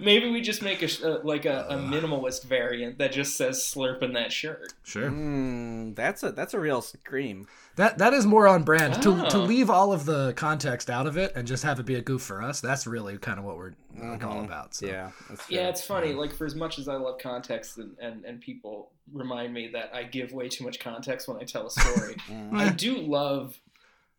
Maybe 0.00 0.30
we 0.30 0.40
just 0.40 0.62
make 0.62 0.82
a 0.82 0.86
uh, 1.06 1.20
like 1.22 1.44
a, 1.44 1.66
a 1.68 1.76
minimalist 1.76 2.44
variant 2.44 2.98
that 2.98 3.12
just 3.12 3.36
says 3.36 3.58
"slurp" 3.58 4.02
in 4.02 4.14
that 4.14 4.32
shirt." 4.32 4.72
Sure. 4.82 5.10
Mm, 5.10 5.94
that's 5.94 6.22
a 6.22 6.32
that's 6.32 6.54
a 6.54 6.60
real 6.60 6.80
scream. 6.82 7.46
That 7.76 7.98
that 7.98 8.12
is 8.12 8.26
more 8.26 8.48
on 8.48 8.62
brand. 8.64 8.94
To 9.02 9.28
to 9.28 9.36
Oh. 9.36 9.40
leave 9.40 9.70
all 9.70 9.92
of 9.92 10.06
the 10.06 10.32
context 10.36 10.90
out 10.90 11.06
of 11.06 11.16
it 11.16 11.32
and 11.36 11.46
just 11.46 11.62
have 11.64 11.78
it 11.78 11.86
be 11.86 11.94
a 11.94 12.00
goof 12.02 12.22
for 12.22 12.42
us. 12.42 12.60
That's 12.60 12.86
really 12.86 13.16
kind 13.18 13.38
of 13.38 13.44
what 13.44 13.56
we're 13.56 13.74
like, 13.96 14.24
all 14.24 14.42
about. 14.44 14.74
So. 14.74 14.86
Yeah. 14.86 15.10
Yeah, 15.48 15.68
it's 15.68 15.84
funny. 15.84 16.12
Like 16.12 16.32
for 16.34 16.44
as 16.46 16.54
much 16.54 16.78
as 16.78 16.88
I 16.88 16.94
love 16.96 17.18
context, 17.18 17.78
and, 17.78 17.96
and, 18.00 18.24
and 18.24 18.40
people 18.40 18.92
remind 19.12 19.52
me 19.54 19.68
that 19.72 19.90
I 19.94 20.02
give 20.04 20.32
way 20.32 20.48
too 20.48 20.64
much 20.64 20.80
context 20.80 21.28
when 21.28 21.36
I 21.36 21.44
tell 21.44 21.66
a 21.66 21.70
story, 21.70 22.16
I 22.52 22.70
do 22.70 22.98
love 22.98 23.58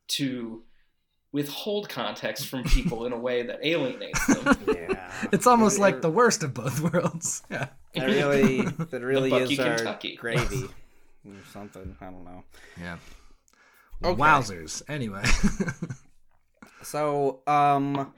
to 0.09 0.63
withhold 1.31 1.87
context 1.89 2.47
from 2.47 2.63
people 2.63 3.05
in 3.05 3.13
a 3.13 3.17
way 3.17 3.43
that 3.43 3.59
alienates 3.65 4.25
them. 4.27 4.57
yeah. 4.67 4.97
It's 5.31 5.45
almost 5.45 5.77
like 5.77 6.01
the 6.01 6.09
worst 6.09 6.41
of 6.41 6.53
both 6.53 6.79
worlds. 6.79 7.43
Yeah. 7.51 7.67
That 7.93 8.05
really 8.05 8.61
that 8.61 9.01
really 9.01 9.29
Bucky, 9.29 9.53
is 9.53 9.59
our 9.59 9.75
Kentucky. 9.75 10.15
gravy 10.15 10.63
or 11.25 11.33
something. 11.51 11.97
I 11.99 12.05
don't 12.05 12.23
know. 12.23 12.43
Yeah. 12.79 12.97
Okay. 14.03 14.21
Wowzers. 14.21 14.81
Anyway. 14.87 15.23
So, 16.83 17.41
um, 17.47 18.13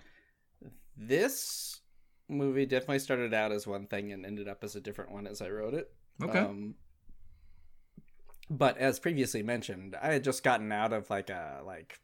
this 0.96 1.82
movie 2.30 2.66
definitely 2.66 3.00
started 3.00 3.34
out 3.34 3.52
as 3.52 3.68
one 3.68 3.88
thing 3.88 4.12
and 4.12 4.26
ended 4.26 4.48
up 4.48 4.64
as 4.64 4.76
a 4.76 4.82
different 4.82 5.12
one 5.12 5.28
as 5.28 5.42
I 5.42 5.50
wrote 5.50 5.74
it. 5.74 5.92
Okay. 6.22 6.40
Um, 6.40 6.76
but 8.50 8.78
as 8.78 9.00
previously 9.00 9.44
mentioned, 9.44 9.96
I 10.02 10.14
had 10.14 10.24
just 10.24 10.44
gotten 10.44 10.72
out 10.72 10.94
of 10.94 11.10
like 11.10 11.30
a 11.30 11.62
like 11.66 12.00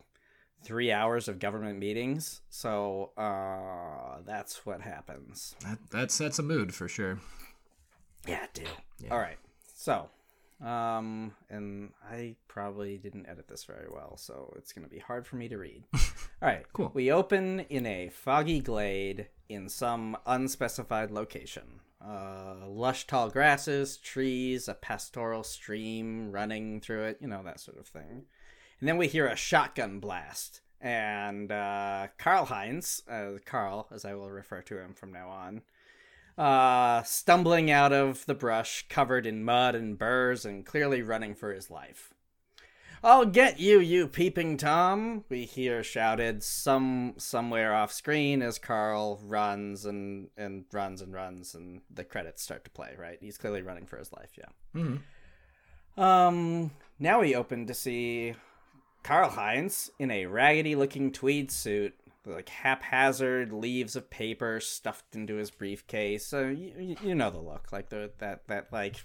three 0.63 0.92
hours 0.92 1.28
of 1.28 1.39
government 1.39 1.80
meetings, 1.80 2.42
so 2.50 3.12
uh, 3.18 4.22
that's 4.25 4.66
what 4.66 4.82
happens. 4.82 5.56
that, 5.63 5.80
that 5.92 6.12
sets 6.12 6.39
a 6.39 6.44
mood 6.44 6.74
for 6.74 6.88
sure. 6.88 7.20
Yeah, 8.28 8.46
dude. 8.54 8.68
All 9.10 9.18
right. 9.18 9.38
So, 9.75 10.10
um, 10.63 11.34
and 11.50 11.92
I 12.12 12.36
probably 12.48 12.98
didn't 12.98 13.28
edit 13.28 13.48
this 13.48 13.63
very 13.63 13.88
well, 13.89 14.18
so 14.18 14.54
it's 14.58 14.74
going 14.74 14.84
to 14.84 14.94
be 14.94 15.00
hard 15.00 15.25
for 15.25 15.38
me 15.38 15.48
to 15.48 15.58
read. 15.58 15.84
All 15.94 16.01
right. 16.50 16.66
Cool. 16.74 16.92
We 16.94 17.12
open 17.12 17.62
in 17.62 17.86
a 17.86 18.10
foggy 18.10 18.60
glade 18.60 19.28
in 19.48 19.70
some 19.70 20.18
unspecified 20.25 21.12
location. 21.12 21.80
Uh, 22.06 22.56
lush 22.68 23.08
tall 23.08 23.30
grasses, 23.30 23.98
trees, 23.98 24.68
a 24.68 24.74
pastoral 24.74 25.44
stream 25.44 26.32
running 26.32 26.80
through 26.80 27.04
it, 27.04 27.18
you 27.20 27.28
know, 27.28 27.42
that 27.44 27.60
sort 27.60 27.78
of 27.78 27.88
thing. 27.88 28.24
And 28.80 28.88
then 28.88 28.98
we 28.98 29.08
hear 29.08 29.28
a 29.28 29.36
shotgun 29.36 30.00
blast. 30.00 30.62
And 30.82 31.52
uh, 31.52 32.08
Karl 32.18 32.46
Heinz, 32.46 33.04
uh, 33.10 33.40
Carl, 33.46 33.88
as 33.92 34.06
I 34.06 34.14
will 34.14 34.30
refer 34.30 34.62
to 34.62 34.80
him 34.80 34.94
from 34.94 35.12
now 35.12 35.30
on, 35.30 35.62
uh, 36.38 37.04
stumbling 37.04 37.70
out 37.70 37.92
of 37.92 38.26
the 38.26 38.34
brush, 38.34 38.88
covered 38.88 39.26
in 39.26 39.44
mud 39.44 39.76
and 39.76 39.98
burrs, 39.98 40.46
and 40.46 40.66
clearly 40.66 41.02
running 41.02 41.36
for 41.36 41.52
his 41.52 41.70
life. 41.70 42.14
I'll 43.04 43.26
get 43.26 43.60
you, 43.60 43.80
you 43.80 44.08
peeping 44.08 44.58
Tom! 44.58 45.24
We 45.30 45.46
hear 45.46 45.84
shouted 45.84 46.44
some 46.44 47.14
somewhere 47.18 47.74
off 47.74 47.94
screen 47.94 48.42
as 48.42 48.60
Carl 48.60 49.22
runs 49.26 49.86
and 49.86 50.30
and 50.36 50.66
runs 50.74 51.02
and 51.02 51.14
runs, 51.14 51.56
and 51.56 51.82
the 51.94 52.04
credits 52.04 52.44
start 52.44 52.66
to 52.66 52.70
play. 52.70 52.96
Right, 52.98 53.18
he's 53.22 53.38
clearly 53.38 53.62
running 53.62 53.86
for 53.86 53.98
his 53.98 54.12
life. 54.12 54.38
Yeah. 54.38 54.98
Um. 55.98 56.72
Now 57.00 57.22
we 57.22 57.36
open 57.36 57.68
to 57.68 57.74
see 57.74 58.36
Karl 59.03 59.29
Heinz 59.29 59.91
in 60.00 60.12
a 60.12 60.25
raggedy-looking 60.25 61.12
tweed 61.12 61.51
suit, 61.51 61.96
like 62.25 62.50
haphazard 62.50 63.51
leaves 63.51 63.96
of 63.96 64.10
paper 64.10 64.60
stuffed 64.60 65.15
into 65.15 65.36
his 65.36 65.51
briefcase. 65.51 66.25
So 66.25 66.48
you, 66.48 66.96
you 67.03 67.15
know 67.15 67.29
the 67.29 67.39
look, 67.39 67.72
like 67.72 67.89
the 67.89 68.12
that 68.20 68.48
that 68.48 68.68
like 68.72 69.03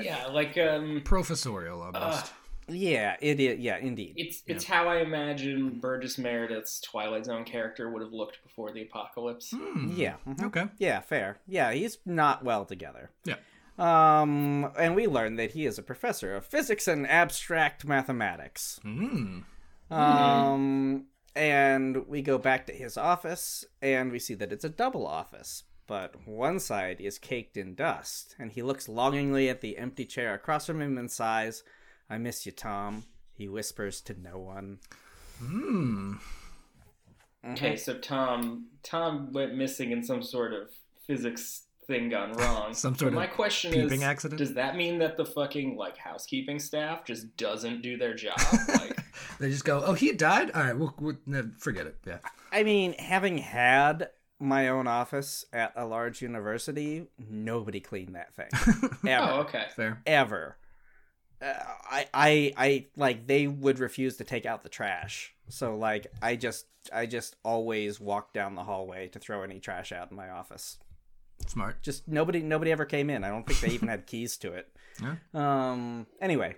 yeah, 0.00 0.26
like 0.26 0.56
um, 0.58 1.02
Professorial 1.04 1.82
almost. 1.82 2.32
yeah, 2.68 3.16
it 3.20 3.40
is 3.40 3.58
yeah, 3.58 3.78
indeed. 3.78 4.14
it's 4.16 4.42
it's 4.46 4.64
how 4.64 4.88
I 4.88 4.98
imagine 4.98 5.78
Burgess 5.80 6.18
Meredith's 6.18 6.80
Twilight 6.80 7.24
Zone 7.26 7.44
character 7.44 7.90
would 7.90 8.02
have 8.02 8.12
looked 8.12 8.42
before 8.42 8.72
the 8.72 8.82
apocalypse. 8.82 9.50
Hmm. 9.50 9.92
Yeah. 9.96 10.14
mhm. 10.26 10.44
okay. 10.44 10.64
Yeah, 10.78 11.00
fair. 11.00 11.38
Yeah, 11.46 11.72
he's 11.72 11.98
not 12.06 12.44
well 12.44 12.64
together. 12.64 13.10
Yeah. 13.24 13.36
Um, 13.78 14.72
and 14.76 14.96
we 14.96 15.06
learn 15.06 15.36
that 15.36 15.52
he 15.52 15.64
is 15.64 15.78
a 15.78 15.82
professor 15.82 16.34
of 16.34 16.44
physics 16.44 16.88
and 16.88 17.06
abstract 17.06 17.84
mathematics. 17.84 18.80
Mm. 18.84 19.44
Um, 19.90 21.06
and 21.36 22.08
we 22.08 22.20
go 22.22 22.38
back 22.38 22.66
to 22.66 22.72
his 22.72 22.96
office, 22.96 23.64
and 23.80 24.10
we 24.10 24.18
see 24.18 24.34
that 24.34 24.52
it's 24.52 24.64
a 24.64 24.68
double 24.68 25.06
office. 25.06 25.62
But 25.86 26.26
one 26.26 26.60
side 26.60 27.00
is 27.00 27.18
caked 27.18 27.56
in 27.56 27.74
dust, 27.74 28.34
and 28.38 28.52
he 28.52 28.62
looks 28.62 28.88
longingly 28.88 29.48
at 29.48 29.60
the 29.60 29.78
empty 29.78 30.04
chair 30.04 30.34
across 30.34 30.66
from 30.66 30.82
him 30.82 30.98
and 30.98 31.10
sighs, 31.10 31.62
I 32.10 32.18
miss 32.18 32.44
you, 32.44 32.52
Tom. 32.52 33.04
He 33.32 33.48
whispers 33.48 34.00
to 34.02 34.20
no 34.20 34.38
one. 34.38 34.80
Hmm. 35.38 36.14
Okay, 37.46 37.76
so 37.76 37.96
Tom 37.96 38.66
Tom 38.82 39.32
went 39.32 39.54
missing 39.54 39.92
in 39.92 40.02
some 40.02 40.22
sort 40.22 40.52
of 40.52 40.70
physics 41.06 41.67
thing 41.88 42.08
gone 42.10 42.32
wrong. 42.34 42.72
Some 42.74 42.94
sort 42.94 43.12
But 43.12 43.22
of 43.24 43.28
my 43.28 43.34
question 43.34 43.72
peeping 43.72 44.02
is, 44.02 44.02
accident? 44.02 44.38
does 44.38 44.54
that 44.54 44.76
mean 44.76 44.98
that 44.98 45.16
the 45.16 45.24
fucking 45.24 45.76
like 45.76 45.96
housekeeping 45.96 46.60
staff 46.60 47.04
just 47.04 47.36
doesn't 47.36 47.82
do 47.82 47.96
their 47.96 48.14
job? 48.14 48.38
Like, 48.68 48.96
They 49.40 49.50
just 49.50 49.64
go, 49.64 49.82
oh, 49.84 49.94
he 49.94 50.12
died? 50.12 50.52
All 50.52 50.62
right, 50.62 50.76
we'll, 50.78 50.94
we'll 51.00 51.16
no, 51.26 51.50
forget 51.58 51.86
it. 51.86 51.96
Yeah. 52.06 52.18
I 52.52 52.62
mean, 52.62 52.92
having 52.92 53.38
had 53.38 54.10
my 54.38 54.68
own 54.68 54.86
office 54.86 55.44
at 55.52 55.72
a 55.74 55.84
large 55.84 56.22
university, 56.22 57.06
nobody 57.28 57.80
cleaned 57.80 58.14
that 58.14 58.32
thing. 58.34 58.90
Ever. 59.08 59.24
oh, 59.32 59.40
okay. 59.40 59.64
Fair. 59.74 60.00
Ever. 60.06 60.56
Uh, 61.42 61.52
I, 61.90 62.06
I, 62.14 62.52
I, 62.56 62.86
like, 62.96 63.26
they 63.26 63.46
would 63.48 63.78
refuse 63.80 64.16
to 64.18 64.24
take 64.24 64.46
out 64.46 64.62
the 64.62 64.68
trash. 64.68 65.34
So, 65.48 65.76
like, 65.76 66.06
I 66.22 66.36
just, 66.36 66.66
I 66.92 67.06
just 67.06 67.34
always 67.44 67.98
walked 68.00 68.34
down 68.34 68.54
the 68.54 68.64
hallway 68.64 69.08
to 69.08 69.18
throw 69.18 69.42
any 69.42 69.58
trash 69.58 69.90
out 69.92 70.10
in 70.10 70.16
my 70.16 70.30
office. 70.30 70.78
Smart. 71.46 71.82
Just 71.82 72.06
nobody, 72.08 72.40
nobody 72.42 72.70
ever 72.72 72.84
came 72.84 73.08
in. 73.10 73.24
I 73.24 73.28
don't 73.28 73.46
think 73.46 73.60
they 73.60 73.70
even 73.70 73.88
had 73.88 74.06
keys 74.06 74.36
to 74.38 74.52
it. 74.52 74.68
Yeah. 75.00 75.14
Um. 75.32 76.06
Anyway, 76.20 76.56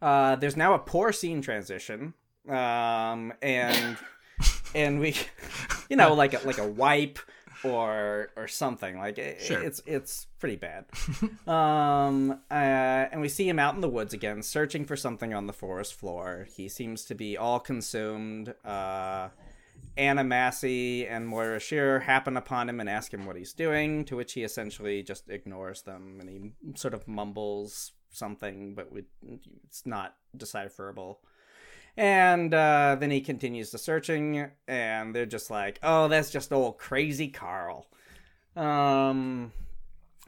uh, 0.00 0.36
there's 0.36 0.56
now 0.56 0.74
a 0.74 0.78
poor 0.78 1.12
scene 1.12 1.42
transition. 1.42 2.14
Um. 2.48 3.32
And 3.42 3.96
and 4.74 5.00
we, 5.00 5.16
you 5.88 5.96
know, 5.96 6.14
like 6.14 6.32
a, 6.34 6.46
like 6.46 6.58
a 6.58 6.66
wipe 6.68 7.18
or 7.64 8.30
or 8.36 8.46
something. 8.46 8.98
Like 8.98 9.18
it, 9.18 9.40
Sure. 9.42 9.60
it's 9.60 9.82
it's 9.84 10.26
pretty 10.38 10.54
bad. 10.56 10.84
um. 11.48 12.32
Uh. 12.50 12.54
And 13.10 13.20
we 13.20 13.28
see 13.28 13.48
him 13.48 13.58
out 13.58 13.74
in 13.74 13.80
the 13.80 13.88
woods 13.88 14.14
again, 14.14 14.42
searching 14.42 14.84
for 14.84 14.96
something 14.96 15.34
on 15.34 15.48
the 15.48 15.52
forest 15.52 15.94
floor. 15.94 16.46
He 16.56 16.68
seems 16.68 17.04
to 17.06 17.16
be 17.16 17.36
all 17.36 17.58
consumed. 17.58 18.54
Uh. 18.64 19.28
Anna 19.96 20.24
Massey 20.24 21.06
and 21.06 21.28
Moira 21.28 21.60
Shearer 21.60 22.00
happen 22.00 22.36
upon 22.36 22.68
him 22.68 22.80
and 22.80 22.88
ask 22.88 23.12
him 23.12 23.26
what 23.26 23.36
he's 23.36 23.52
doing, 23.52 24.04
to 24.06 24.16
which 24.16 24.32
he 24.32 24.42
essentially 24.42 25.02
just 25.02 25.28
ignores 25.28 25.82
them 25.82 26.18
and 26.20 26.28
he 26.28 26.52
sort 26.76 26.94
of 26.94 27.06
mumbles 27.06 27.92
something, 28.10 28.74
but 28.74 28.92
we, 28.92 29.04
it's 29.64 29.84
not 29.86 30.16
decipherable. 30.36 31.20
And 31.96 32.54
uh, 32.54 32.96
then 32.98 33.10
he 33.10 33.20
continues 33.20 33.70
the 33.70 33.78
searching, 33.78 34.50
and 34.66 35.14
they're 35.14 35.26
just 35.26 35.50
like, 35.50 35.78
"Oh, 35.82 36.08
that's 36.08 36.30
just 36.30 36.52
old 36.52 36.78
crazy 36.78 37.28
Carl." 37.28 37.86
Um. 38.56 39.52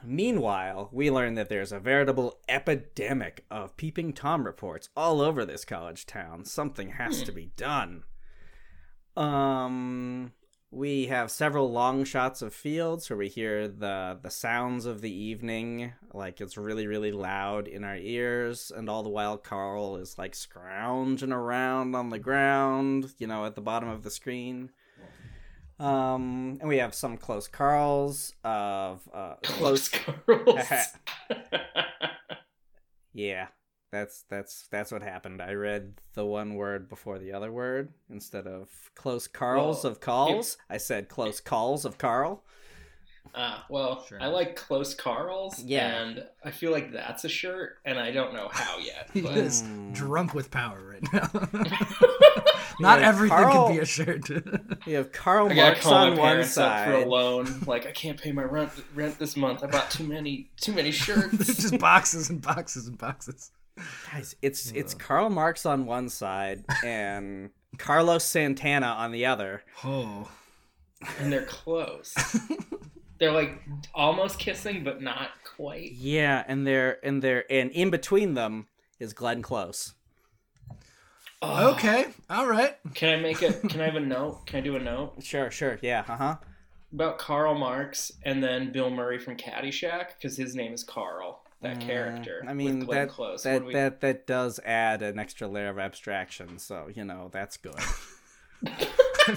Meanwhile, 0.06 0.90
we 0.92 1.10
learn 1.10 1.34
that 1.36 1.48
there's 1.48 1.72
a 1.72 1.80
veritable 1.80 2.38
epidemic 2.46 3.46
of 3.50 3.74
peeping 3.78 4.12
tom 4.12 4.44
reports 4.44 4.90
all 4.94 5.22
over 5.22 5.46
this 5.46 5.64
college 5.64 6.04
town. 6.04 6.44
Something 6.44 6.90
has 6.90 7.22
to 7.22 7.32
be 7.32 7.52
done. 7.56 8.02
Um, 9.16 10.32
we 10.74 11.06
have 11.06 11.30
several 11.30 11.70
long 11.70 12.04
shots 12.04 12.42
of 12.42 12.52
fields 12.52 13.08
where 13.08 13.16
we 13.16 13.28
hear 13.28 13.68
the 13.68 14.18
the 14.20 14.30
sounds 14.30 14.86
of 14.86 15.00
the 15.00 15.12
evening 15.12 15.92
like 16.12 16.40
it's 16.40 16.56
really 16.56 16.88
really 16.88 17.12
loud 17.12 17.68
in 17.68 17.84
our 17.84 17.96
ears 17.96 18.72
and 18.74 18.88
all 18.88 19.04
the 19.04 19.08
while 19.08 19.38
carl 19.38 19.96
is 19.96 20.18
like 20.18 20.34
scrounging 20.34 21.32
around 21.32 21.94
on 21.94 22.10
the 22.10 22.18
ground 22.18 23.12
you 23.18 23.26
know 23.26 23.46
at 23.46 23.54
the 23.54 23.60
bottom 23.60 23.88
of 23.88 24.02
the 24.02 24.10
screen 24.10 24.68
um 25.78 26.58
and 26.60 26.68
we 26.68 26.78
have 26.78 26.94
some 26.94 27.16
close 27.16 27.46
carls 27.46 28.34
of 28.42 29.08
uh 29.14 29.34
Close 29.44 29.88
close 29.88 30.16
girls. 30.26 30.58
yeah 33.12 33.46
that's 33.94 34.24
that's 34.28 34.66
that's 34.70 34.90
what 34.92 35.02
happened 35.02 35.40
i 35.40 35.52
read 35.52 35.94
the 36.14 36.24
one 36.24 36.54
word 36.54 36.88
before 36.88 37.18
the 37.18 37.32
other 37.32 37.52
word 37.52 37.90
instead 38.10 38.46
of 38.46 38.68
close 38.94 39.26
carls 39.26 39.84
Well, 39.84 39.92
of 39.92 40.00
calls 40.00 40.56
i 40.68 40.76
said 40.76 41.08
close 41.08 41.40
calls 41.40 41.84
of 41.84 41.96
carl 41.98 42.42
Ah, 43.36 43.64
well, 43.68 44.04
Sure. 44.06 44.22
I 44.22 44.26
like 44.28 44.54
close 44.54 44.94
Carls. 44.94 45.58
Yeah. 45.60 45.88
And 46.02 46.24
I 46.44 46.52
feel 46.52 46.70
like 46.70 46.92
that's 46.92 47.24
a 47.24 47.28
shirt, 47.28 47.78
and 47.84 47.98
I 47.98 48.12
don't 48.12 48.32
know 48.32 48.48
how 48.52 48.78
yet. 48.78 49.10
He 49.12 49.26
is 49.26 49.62
Hmm. 49.62 49.92
drunk 49.92 50.34
with 50.34 50.52
power 50.52 50.78
right 50.80 51.02
now. 51.12 51.28
Not 52.78 53.00
Yeah, 53.00 53.08
everything 53.08 53.36
Carl- 53.38 53.66
can 53.66 53.74
be 53.76 53.82
a 53.82 53.86
shirt. 53.86 54.28
We 54.86 54.92
have 54.92 55.10
Karl 55.10 55.50
I 55.50 55.54
Marx 55.54 55.84
on 55.86 56.10
one 56.10 56.16
parents 56.28 56.56
up 56.58 56.84
for 56.86 56.92
a 56.92 57.04
loan. 57.06 57.62
Like 57.66 57.86
I 57.86 57.92
can't 57.92 58.20
pay 58.20 58.30
my 58.30 58.44
rent 58.44 58.70
rent 58.94 59.18
this 59.18 59.36
month. 59.36 59.64
I 59.64 59.66
bought 59.68 59.90
too 59.90 60.04
many 60.04 60.50
too 60.60 60.72
many 60.72 60.90
shirts. 61.04 61.46
Just 61.56 61.78
boxes 61.78 62.30
and 62.30 62.40
boxes 62.40 62.86
and 62.86 62.98
boxes. 62.98 63.50
Guys, 64.12 64.36
it's 64.42 64.70
it's 64.72 64.94
Karl 64.94 65.30
Marx 65.30 65.66
on 65.66 65.86
one 65.86 66.08
side 66.08 66.64
and 66.84 67.50
Carlos 67.78 68.24
Santana 68.24 68.86
on 68.86 69.10
the 69.12 69.26
other. 69.26 69.62
Oh. 69.84 70.30
and 71.18 71.32
they're 71.32 71.44
close. 71.46 72.14
they're 73.18 73.32
like 73.32 73.62
almost 73.94 74.38
kissing, 74.38 74.84
but 74.84 75.02
not 75.02 75.30
quite. 75.56 75.92
Yeah, 75.92 76.44
and 76.46 76.66
they're 76.66 77.04
and 77.04 77.20
they're 77.20 77.44
and 77.50 77.70
in 77.72 77.90
between 77.90 78.34
them 78.34 78.68
is 79.00 79.12
Glenn 79.12 79.42
Close. 79.42 79.94
Oh, 81.42 81.72
Okay. 81.72 82.06
All 82.30 82.46
right. 82.46 82.76
Can 82.94 83.18
I 83.18 83.20
make 83.20 83.42
a? 83.42 83.52
Can 83.52 83.80
I 83.80 83.86
have 83.86 83.96
a 83.96 84.00
note? 84.00 84.46
Can 84.46 84.58
I 84.58 84.60
do 84.62 84.76
a 84.76 84.80
note 84.80 85.14
Sure, 85.22 85.50
sure, 85.50 85.78
yeah, 85.82 86.04
uh 86.08 86.16
huh. 86.16 86.36
about 86.92 87.18
Karl 87.18 87.54
Marx 87.54 88.12
and 88.24 88.42
then 88.42 88.72
Bill 88.72 88.88
Murray 88.88 89.18
from 89.18 89.36
Caddyshack 89.36 90.14
because 90.16 90.36
his 90.36 90.54
name 90.54 90.72
is 90.72 90.84
Carl. 90.84 91.43
That 91.64 91.80
character. 91.80 92.42
Mm, 92.44 92.48
I 92.48 92.54
mean 92.54 92.78
with 92.80 92.86
Glenn 92.88 93.06
that 93.06 93.08
Close. 93.14 93.42
that 93.42 93.64
we- 93.64 93.72
that 93.72 94.00
that 94.02 94.26
does 94.26 94.60
add 94.64 95.02
an 95.02 95.18
extra 95.18 95.48
layer 95.48 95.68
of 95.68 95.78
abstraction, 95.78 96.58
so 96.58 96.88
you 96.94 97.04
know 97.04 97.28
that's 97.32 97.56
good. 97.56 97.74
I 98.66 99.34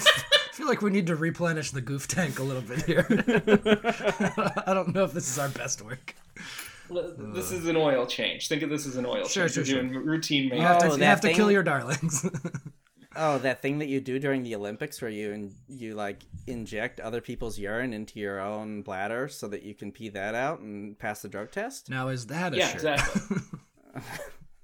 feel 0.53 0.67
like 0.67 0.81
we 0.81 0.89
need 0.89 1.07
to 1.07 1.15
replenish 1.15 1.71
the 1.71 1.81
goof 1.81 2.07
tank 2.07 2.39
a 2.39 2.43
little 2.43 2.61
bit 2.61 2.83
here. 2.83 3.05
I 4.65 4.73
don't 4.73 4.93
know 4.93 5.03
if 5.03 5.13
this 5.13 5.29
is 5.29 5.37
our 5.39 5.49
best 5.49 5.81
work. 5.83 6.15
This 6.89 7.51
is 7.51 7.67
an 7.67 7.75
oil 7.75 8.05
change. 8.05 8.47
Think 8.47 8.61
of 8.63 8.69
this 8.69 8.87
as 8.87 8.95
an 8.95 9.05
oil 9.05 9.25
Sure, 9.27 9.49
change. 9.49 9.67
sure, 9.67 9.75
You're 9.75 9.83
doing 9.89 10.05
routine 10.05 10.43
You 10.45 10.49
maintenance. 10.51 10.83
have 10.83 10.91
to, 10.91 10.95
Oh, 10.95 10.95
you 10.97 11.03
have 11.03 11.21
to 11.21 11.33
kill 11.33 11.51
your 11.51 11.63
darlings. 11.63 12.25
oh, 13.17 13.37
that 13.39 13.61
thing 13.61 13.79
that 13.79 13.87
you 13.87 13.99
do 13.99 14.19
during 14.19 14.43
the 14.43 14.55
Olympics, 14.55 15.01
where 15.01 15.11
you 15.11 15.33
and 15.33 15.51
you 15.67 15.95
like 15.95 16.23
inject 16.47 16.99
other 16.99 17.19
people's 17.21 17.57
urine 17.59 17.91
into 17.93 18.19
your 18.19 18.39
own 18.39 18.81
bladder 18.83 19.27
so 19.27 19.47
that 19.49 19.63
you 19.63 19.73
can 19.73 19.91
pee 19.91 20.09
that 20.09 20.35
out 20.35 20.59
and 20.59 20.97
pass 20.97 21.21
the 21.21 21.27
drug 21.29 21.51
test. 21.51 21.89
now, 21.89 22.07
is 22.07 22.27
that 22.27 22.53
a 22.53 22.57
Yeah, 22.57 22.67
shirt? 22.67 22.75
exactly. 22.75 23.37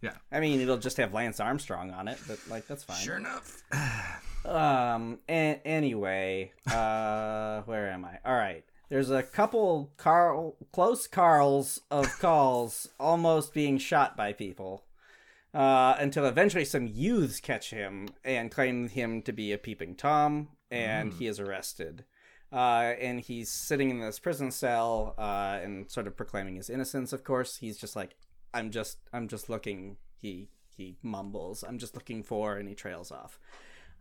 Yeah. 0.01 0.11
I 0.33 0.41
mean, 0.41 0.59
it'll 0.59 0.77
just 0.77 0.97
have 0.97 1.13
Lance 1.13 1.39
Armstrong 1.39 1.91
on 1.91 2.09
it, 2.09 2.19
but 2.27 2.37
like 2.49 2.67
that's 2.67 2.83
fine. 2.83 2.97
Sure 2.97 3.17
enough. 3.17 3.63
Um. 4.45 5.19
A- 5.29 5.61
anyway, 5.63 6.51
uh, 6.69 7.61
where 7.61 7.89
am 7.89 8.03
I? 8.03 8.19
All 8.25 8.35
right. 8.35 8.65
There's 8.89 9.09
a 9.09 9.23
couple 9.23 9.93
Carl 9.95 10.57
close 10.73 11.07
Carls 11.07 11.79
of 11.89 12.19
calls 12.19 12.89
almost 12.99 13.53
being 13.53 13.77
shot 13.77 14.17
by 14.17 14.33
people, 14.33 14.83
uh, 15.53 15.95
until 15.99 16.25
eventually 16.25 16.65
some 16.65 16.87
youths 16.87 17.39
catch 17.39 17.69
him 17.69 18.09
and 18.23 18.51
claim 18.51 18.87
him 18.87 19.21
to 19.23 19.31
be 19.31 19.51
a 19.51 19.57
peeping 19.57 19.95
tom, 19.95 20.49
and 20.71 21.13
he 21.13 21.27
is 21.27 21.39
arrested. 21.39 22.05
Uh, 22.51 22.93
and 23.01 23.19
he's 23.19 23.49
sitting 23.49 23.89
in 23.89 23.99
this 23.99 24.19
prison 24.19 24.51
cell, 24.51 25.15
uh, 25.17 25.59
and 25.63 25.89
sort 25.89 26.05
of 26.05 26.15
proclaiming 26.15 26.55
his 26.55 26.69
innocence. 26.69 27.11
Of 27.11 27.23
course, 27.23 27.57
he's 27.57 27.77
just 27.77 27.95
like, 27.95 28.15
"I'm 28.53 28.69
just, 28.69 28.97
I'm 29.11 29.27
just 29.27 29.49
looking." 29.49 29.97
He 30.15 30.49
he 30.67 30.97
mumbles, 31.01 31.63
"I'm 31.67 31.79
just 31.79 31.95
looking 31.95 32.21
for," 32.21 32.57
and 32.57 32.69
he 32.69 32.75
trails 32.75 33.11
off 33.11 33.39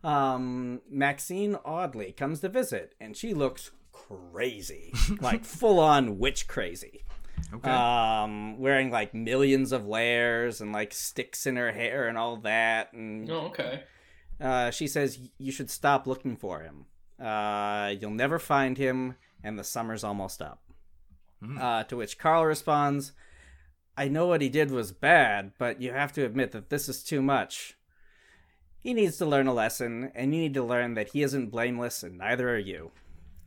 um, 0.03 0.81
Maxine 0.89 1.55
Audley 1.63 2.11
comes 2.11 2.41
to 2.41 2.49
visit, 2.49 2.93
and 2.99 3.15
she 3.15 3.33
looks 3.33 3.71
crazy, 3.91 4.93
like 5.21 5.45
full 5.45 5.79
on 5.79 6.19
witch 6.19 6.47
crazy. 6.47 7.05
Okay. 7.53 7.69
Um, 7.69 8.57
wearing 8.59 8.89
like 8.89 9.13
millions 9.13 9.71
of 9.71 9.85
layers 9.85 10.59
and 10.59 10.73
like 10.73 10.93
sticks 10.93 11.45
in 11.45 11.55
her 11.55 11.71
hair 11.71 12.07
and 12.07 12.17
all 12.17 12.37
that, 12.37 12.93
and 12.93 13.29
oh, 13.29 13.47
okay. 13.47 13.83
uh, 14.41 14.71
she 14.71 14.87
says 14.87 15.19
you 15.37 15.51
should 15.51 15.69
stop 15.69 16.07
looking 16.07 16.35
for 16.35 16.61
him. 16.61 16.85
Uh, 17.23 17.93
you'll 17.99 18.11
never 18.11 18.39
find 18.39 18.77
him, 18.77 19.15
and 19.43 19.59
the 19.59 19.63
summer's 19.63 20.03
almost 20.03 20.41
up. 20.41 20.61
Uh, 21.59 21.83
to 21.83 21.97
which 21.97 22.17
Carl 22.17 22.45
responds, 22.45 23.11
"I 23.97 24.07
know 24.07 24.27
what 24.27 24.41
he 24.41 24.47
did 24.47 24.71
was 24.71 24.93
bad, 24.93 25.51
but 25.57 25.81
you 25.81 25.91
have 25.91 26.13
to 26.13 26.25
admit 26.25 26.53
that 26.53 26.69
this 26.69 26.87
is 26.87 27.03
too 27.03 27.21
much." 27.21 27.77
He 28.79 28.93
needs 28.93 29.17
to 29.17 29.25
learn 29.25 29.47
a 29.47 29.53
lesson, 29.53 30.11
and 30.15 30.33
you 30.33 30.41
need 30.41 30.53
to 30.55 30.63
learn 30.63 30.93
that 30.93 31.09
he 31.09 31.21
isn't 31.21 31.51
blameless, 31.51 32.01
and 32.01 32.17
neither 32.17 32.49
are 32.49 32.57
you. 32.57 32.91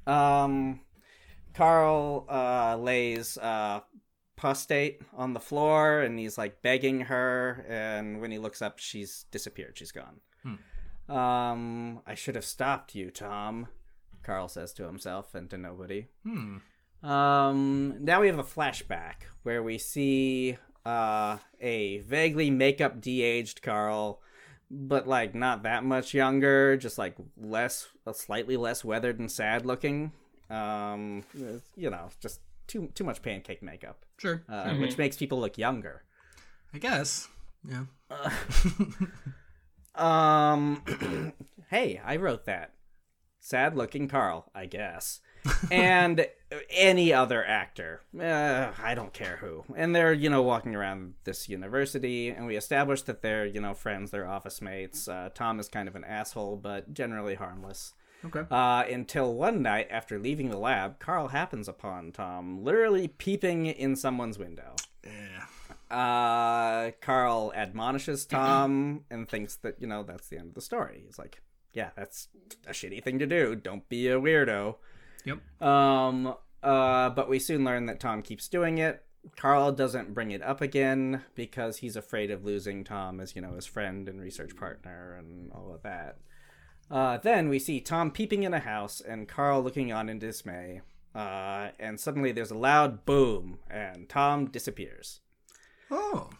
Um, 0.07 0.81
Carl 1.57 2.27
uh, 2.29 2.77
lays 2.77 3.39
uh, 3.39 3.81
prostate 4.37 5.01
on 5.17 5.33
the 5.33 5.41
floor, 5.41 6.03
and 6.03 6.19
he's 6.19 6.37
like 6.37 6.61
begging 6.61 7.01
her. 7.03 7.65
And 7.69 8.21
when 8.21 8.31
he 8.31 8.39
looks 8.39 8.61
up, 8.61 8.79
she's 8.79 9.25
disappeared. 9.31 9.79
She's 9.79 9.93
gone. 9.93 10.21
Um, 11.09 12.01
I 12.07 12.15
should 12.15 12.35
have 12.35 12.45
stopped 12.45 12.95
you, 12.95 13.11
Tom. 13.11 13.69
Carl 14.23 14.49
says 14.49 14.73
to 14.75 14.85
himself 14.85 15.35
and 15.35 15.49
to 15.51 15.57
nobody. 15.57 16.09
Hmm. 16.25 16.59
Um, 17.03 17.95
now 18.01 18.21
we 18.21 18.27
have 18.27 18.39
a 18.39 18.45
flashback 18.45 19.23
where 19.43 19.63
we 19.63 19.79
see 19.79 20.59
uh, 20.85 21.39
a 21.61 21.99
vaguely 22.01 22.51
makeup 22.51 23.01
de-aged 23.01 23.63
Carl, 23.63 24.21
but 24.71 25.07
like 25.07 25.35
not 25.35 25.63
that 25.63 25.85
much 25.85 26.13
younger, 26.13 26.77
just 26.77 26.99
like 26.99 27.17
less, 27.37 27.89
slightly 28.13 28.57
less 28.57 28.85
weathered 28.85 29.21
and 29.21 29.31
sad 29.31 29.65
looking. 29.65 30.13
Um, 30.51 31.25
you 31.77 31.91
know, 31.91 32.09
just 32.21 32.41
too 32.67 32.91
too 32.95 33.05
much 33.05 33.23
pancake 33.23 33.63
makeup, 33.63 34.05
Sure. 34.19 34.43
uh, 34.49 34.75
which 34.75 34.97
makes 34.99 35.17
people 35.17 35.41
look 35.41 35.59
younger. 35.59 36.03
I 36.75 36.79
guess. 36.79 37.29
Yeah. 37.69 37.85
Um, 39.95 40.83
hey, 41.71 42.01
I 42.05 42.17
wrote 42.17 42.45
that. 42.45 42.75
Sad 43.41 43.77
looking 43.77 44.09
Carl, 44.09 44.51
I 44.55 44.67
guess. 44.67 45.21
and 45.71 46.27
any 46.71 47.13
other 47.13 47.45
actor. 47.45 48.03
Uh, 48.19 48.73
I 48.83 48.95
don't 48.95 49.13
care 49.13 49.37
who. 49.41 49.65
And 49.77 49.95
they're, 49.95 50.13
you 50.13 50.29
know, 50.29 50.43
walking 50.43 50.75
around 50.75 51.15
this 51.25 51.49
university, 51.49 52.29
and 52.31 52.47
we 52.47 52.57
established 52.57 53.07
that 53.07 53.23
they're, 53.23 53.47
you 53.47 53.61
know, 53.61 53.73
friends, 53.73 54.11
they're 54.11 54.27
office 54.29 54.61
mates. 54.61 55.07
Uh, 55.09 55.31
Tom 55.35 55.61
is 55.61 55.69
kind 55.69 55.89
of 55.89 55.95
an 55.97 56.05
asshole, 56.05 56.57
but 56.57 56.93
generally 56.93 57.37
harmless. 57.37 57.95
Okay. 58.25 58.43
Uh, 58.51 58.85
until 58.91 59.35
one 59.35 59.63
night, 59.63 59.89
after 59.91 60.19
leaving 60.19 60.51
the 60.51 60.59
lab, 60.59 60.99
Carl 60.99 61.29
happens 61.29 61.69
upon 61.69 62.13
Tom 62.13 62.65
literally 62.65 63.09
peeping 63.09 63.67
in 63.67 63.95
someone's 63.95 64.39
window. 64.39 64.75
Yeah. 65.05 65.45
Uh, 65.91 66.91
Carl 67.01 67.53
admonishes 67.55 68.25
Tom 68.31 69.05
and 69.11 69.29
thinks 69.29 69.57
that, 69.57 69.81
you 69.81 69.87
know, 69.87 70.03
that's 70.03 70.29
the 70.29 70.39
end 70.39 70.49
of 70.49 70.55
the 70.55 70.61
story. 70.61 71.03
He's 71.07 71.19
like, 71.19 71.41
yeah, 71.73 71.91
that's 71.97 72.29
a 72.67 72.73
shitty 72.73 73.03
thing 73.05 73.19
to 73.19 73.27
do. 73.27 73.55
Don't 73.55 73.89
be 73.89 74.09
a 74.09 74.19
weirdo. 74.19 74.77
Yep. 75.25 75.63
Um, 75.63 76.35
uh, 76.63 77.11
but 77.11 77.29
we 77.29 77.39
soon 77.39 77.65
learn 77.65 77.87
that 77.87 78.01
Tom 78.01 78.23
keeps 78.23 78.49
doing 78.49 78.79
it. 78.79 79.03
Carl 79.37 79.73
doesn't 79.73 80.15
bring 80.15 80.31
it 80.31 80.43
up 80.43 80.61
again 80.61 81.23
because 81.35 81.79
he's 81.79 81.97
afraid 81.97 82.31
of 82.31 82.45
losing 82.45 82.85
Tom 82.85 83.21
as, 83.21 83.35
you 83.35 83.43
know, 83.43 83.55
his 83.55 83.67
friend 83.67 84.09
and 84.09 84.21
research 84.21 84.57
partner 84.57 85.17
and 85.19 85.51
all 85.53 85.73
of 85.75 85.83
that. 85.83 86.19
Uh, 86.91 87.19
then 87.19 87.49
we 87.49 87.59
see 87.59 87.81
Tom 87.81 88.11
peeping 88.11 88.43
in 88.45 88.55
a 88.55 88.61
house 88.61 89.01
and 89.01 89.29
Carl 89.29 89.63
looking 89.63 89.93
on 89.93 90.09
in 90.09 90.19
dismay. 90.19 90.83
Uh, 91.15 91.71
and 91.79 91.99
suddenly 91.99 92.31
there's 92.31 92.51
a 92.51 92.57
loud 92.59 93.05
boom 93.07 93.59
and 93.71 94.09
Tom 94.09 94.47
disappears. 94.47 95.21
Oh. 95.91 96.31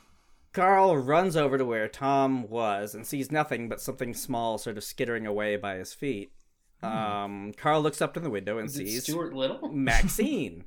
Carl 0.53 0.97
runs 0.97 1.37
over 1.37 1.59
to 1.59 1.65
where 1.65 1.89
Tom 1.89 2.49
was 2.49 2.95
and 2.95 3.07
sees 3.07 3.31
nothing 3.33 3.69
but 3.69 3.81
something 3.81 4.15
small 4.15 4.59
sort 4.59 4.77
of 4.79 4.85
skittering 4.85 5.27
away 5.27 5.57
by 5.57 5.77
his 5.77 5.93
feet. 5.93 6.33
Um, 6.83 7.53
Carl 7.57 7.81
looks 7.83 8.01
up 8.01 8.17
in 8.17 8.23
the 8.23 8.31
window 8.31 8.59
and 8.59 8.69
Is 8.69 8.75
sees 8.75 9.03
Stuart 9.05 9.35
Little? 9.35 9.69
Maxine. 9.73 10.65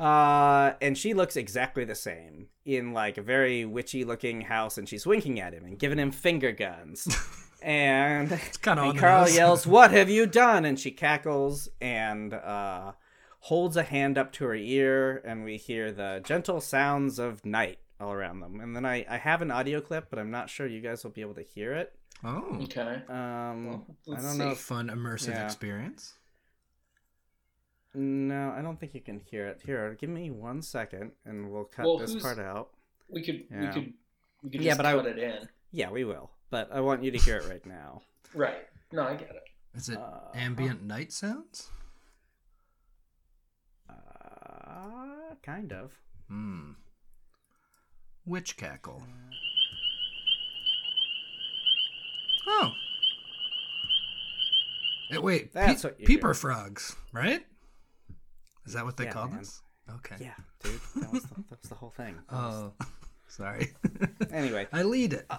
uh, 0.00 0.72
and 0.80 0.96
she 0.96 1.12
looks 1.12 1.36
exactly 1.36 1.84
the 1.84 1.94
same 1.94 2.48
in 2.64 2.92
like 2.92 3.18
a 3.18 3.22
very 3.22 3.64
witchy 3.64 4.04
looking 4.04 4.42
house, 4.42 4.78
and 4.78 4.88
she's 4.88 5.06
winking 5.06 5.40
at 5.40 5.52
him 5.52 5.64
and 5.64 5.78
giving 5.78 5.98
him 5.98 6.10
finger 6.12 6.52
guns. 6.52 7.06
and, 7.64 8.28
kinda 8.62 8.82
and 8.82 8.98
Carl 8.98 9.28
yells, 9.28 9.66
"What 9.66 9.90
have 9.90 10.08
you 10.10 10.26
done?" 10.26 10.64
And 10.64 10.78
she 10.78 10.90
cackles 10.90 11.68
and 11.80 12.32
uh, 12.34 12.92
holds 13.40 13.76
a 13.76 13.82
hand 13.82 14.18
up 14.18 14.32
to 14.32 14.44
her 14.44 14.54
ear, 14.54 15.22
and 15.24 15.44
we 15.44 15.56
hear 15.56 15.90
the 15.92 16.20
gentle 16.24 16.60
sounds 16.60 17.18
of 17.18 17.44
night 17.44 17.78
all 18.00 18.12
around 18.12 18.40
them. 18.40 18.60
And 18.60 18.74
then 18.76 18.84
I, 18.84 19.06
I 19.08 19.16
have 19.16 19.40
an 19.42 19.50
audio 19.50 19.80
clip, 19.80 20.06
but 20.10 20.18
I'm 20.18 20.30
not 20.30 20.50
sure 20.50 20.66
you 20.66 20.80
guys 20.80 21.02
will 21.04 21.10
be 21.12 21.20
able 21.22 21.34
to 21.34 21.42
hear 21.42 21.72
it. 21.72 21.92
Oh, 22.22 22.58
Okay. 22.64 23.02
Um, 23.08 23.66
Well, 23.66 23.86
I 24.16 24.20
don't 24.22 24.38
know. 24.38 24.50
If, 24.50 24.58
fun 24.58 24.88
immersive 24.88 25.28
Yeah. 25.30 25.44
experience. 25.44 26.14
no, 27.94 28.52
I 28.56 28.62
don't 28.62 28.78
think 28.80 28.94
you 28.94 29.00
can 29.00 29.20
hear 29.20 29.46
it. 29.46 29.62
Here, 29.64 29.96
give 30.00 30.10
me 30.10 30.30
one 30.30 30.62
second, 30.62 31.12
and 31.24 31.50
we'll 31.50 31.64
cut 31.64 31.84
Well, 31.86 31.98
this 31.98 32.14
part 32.20 32.38
out. 32.38 32.70
We 33.08 33.22
could 33.22 33.44
we 33.50 33.56
Yeah. 33.56 33.72
could 33.72 33.92
we 34.42 34.50
could 34.50 34.60
Yeah, 34.62 34.70
just 34.70 34.78
but 34.78 34.86
I- 34.86 34.92
cut 34.94 35.06
it 35.06 35.18
in. 35.18 35.48
Yeah, 35.70 35.90
we 35.90 36.04
will. 36.04 36.30
But 36.50 36.70
I 36.72 36.80
want 36.80 37.02
you 37.02 37.10
to 37.10 37.18
hear 37.18 37.36
it 37.36 37.48
right 37.48 37.64
now. 37.66 38.02
Right. 38.34 38.66
No, 38.92 39.02
I 39.06 39.14
get 39.14 39.30
it. 39.30 39.44
Is 39.76 39.88
it 39.88 39.96
Uh, 39.98 40.18
ambient 40.34 40.82
night 40.82 41.12
sounds? 41.12 41.68
Uh, 43.88 43.94
kind 45.42 45.72
of. 45.72 45.92
Hmm. 46.28 46.72
Witch 48.26 48.56
cackle. 48.56 49.02
Oh. 52.46 52.72
Eh, 55.12 55.18
wait, 55.18 55.52
That's 55.52 55.82
pe- 55.82 55.88
what 55.88 56.00
you 56.00 56.06
peeper 56.06 56.28
hear. 56.28 56.34
frogs, 56.34 56.96
right? 57.12 57.44
Is 58.66 58.72
that 58.72 58.84
what 58.84 58.96
they 58.96 59.04
Yeah, 59.04 59.12
call 59.12 59.28
man. 59.28 59.38
this? 59.38 59.62
Okay. 59.96 60.16
Yeah, 60.18 60.34
dude, 60.62 60.80
that 60.96 61.12
was 61.12 61.22
the, 61.24 61.34
that 61.50 61.60
was 61.60 61.68
the 61.68 61.74
whole 61.76 61.90
thing. 61.90 62.16
Oh, 62.30 62.72
sorry. 63.28 63.74
Anyway, 64.32 64.66
I 64.72 64.82
lead 64.82 65.12
it. 65.12 65.30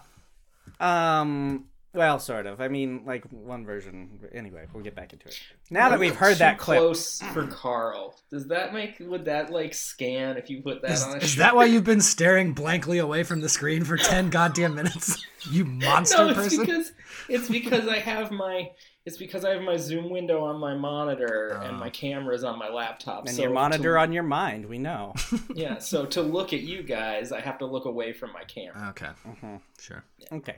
Um, 0.79 1.65
well, 1.95 2.19
sort 2.19 2.45
of. 2.45 2.59
I 2.59 2.67
mean, 2.67 3.03
like 3.05 3.23
one 3.31 3.65
version. 3.65 4.19
Anyway, 4.33 4.65
we'll 4.73 4.83
get 4.83 4.95
back 4.95 5.13
into 5.13 5.27
it. 5.27 5.39
Now 5.69 5.89
that 5.89 5.95
We're 5.97 6.07
we've 6.07 6.15
heard 6.15 6.33
too 6.33 6.39
that 6.39 6.57
clip, 6.57 6.77
close 6.79 7.21
for 7.33 7.47
Carl. 7.47 8.19
Does 8.29 8.47
that 8.47 8.73
make 8.73 8.97
would 8.99 9.25
that 9.25 9.49
like 9.49 9.73
scan 9.73 10.35
if 10.37 10.49
you 10.49 10.61
put 10.61 10.81
that 10.81 10.91
Is, 10.91 11.03
on 11.03 11.13
a 11.13 11.17
is 11.17 11.29
shirt? 11.29 11.39
that 11.39 11.55
why 11.55 11.65
you've 11.65 11.85
been 11.85 12.01
staring 12.01 12.53
blankly 12.53 12.97
away 12.99 13.23
from 13.23 13.39
the 13.39 13.49
screen 13.49 13.85
for 13.85 13.95
10 13.97 14.29
goddamn 14.29 14.75
minutes? 14.75 15.25
You 15.51 15.63
monster 15.63 16.17
no, 16.17 16.29
it's 16.29 16.39
person? 16.39 16.61
because 16.61 16.91
it's 17.29 17.47
because 17.47 17.87
I 17.87 17.99
have 17.99 18.31
my 18.31 18.71
it's 19.05 19.17
because 19.17 19.45
I 19.45 19.51
have 19.51 19.61
my 19.61 19.77
Zoom 19.77 20.09
window 20.09 20.43
on 20.43 20.59
my 20.59 20.73
monitor 20.75 21.59
and 21.63 21.75
Oh. 21.75 21.79
my 21.79 21.89
camera's 21.89 22.43
on 22.43 22.57
my 22.57 22.69
laptop. 22.69 23.25
and 23.27 23.35
so 23.35 23.43
your 23.43 23.51
monitor 23.51 23.93
to, 23.93 23.99
on 23.99 24.11
your 24.11 24.23
mind, 24.23 24.65
we 24.65 24.77
know. 24.79 25.13
yeah. 25.55 25.77
So 25.77 26.05
to 26.07 26.21
look 26.21 26.53
at 26.53 26.61
you 26.61 26.81
guys, 26.83 27.31
I 27.31 27.39
have 27.41 27.57
to 27.59 27.65
look 27.65 27.85
away 27.85 28.13
from 28.13 28.33
my 28.33 28.43
camera. 28.43 28.89
Okay. 28.89 29.09
Mhm. 29.27 29.61
Sure. 29.79 30.03
Okay. 30.31 30.57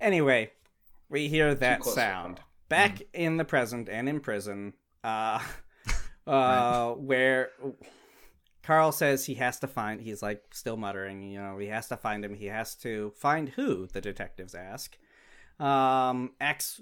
Anyway, 0.00 0.50
we 1.08 1.28
hear 1.28 1.54
that 1.54 1.84
sound 1.84 2.36
Carl. 2.36 2.48
back 2.68 3.02
in 3.12 3.36
the 3.36 3.44
present 3.44 3.88
and 3.88 4.08
in 4.08 4.20
prison, 4.20 4.72
uh, 5.04 5.40
uh, 6.26 6.92
where 6.94 7.50
Carl 8.62 8.92
says 8.92 9.26
he 9.26 9.34
has 9.34 9.58
to 9.60 9.66
find. 9.66 10.00
He's 10.00 10.22
like 10.22 10.42
still 10.52 10.76
muttering. 10.76 11.22
You 11.22 11.40
know, 11.40 11.58
he 11.58 11.66
has 11.68 11.88
to 11.88 11.96
find 11.96 12.24
him. 12.24 12.34
He 12.34 12.46
has 12.46 12.74
to 12.76 13.12
find 13.16 13.48
who 13.50 13.86
the 13.86 14.00
detectives 14.00 14.54
ask. 14.54 14.96
Um, 15.60 16.32
ask, 16.40 16.78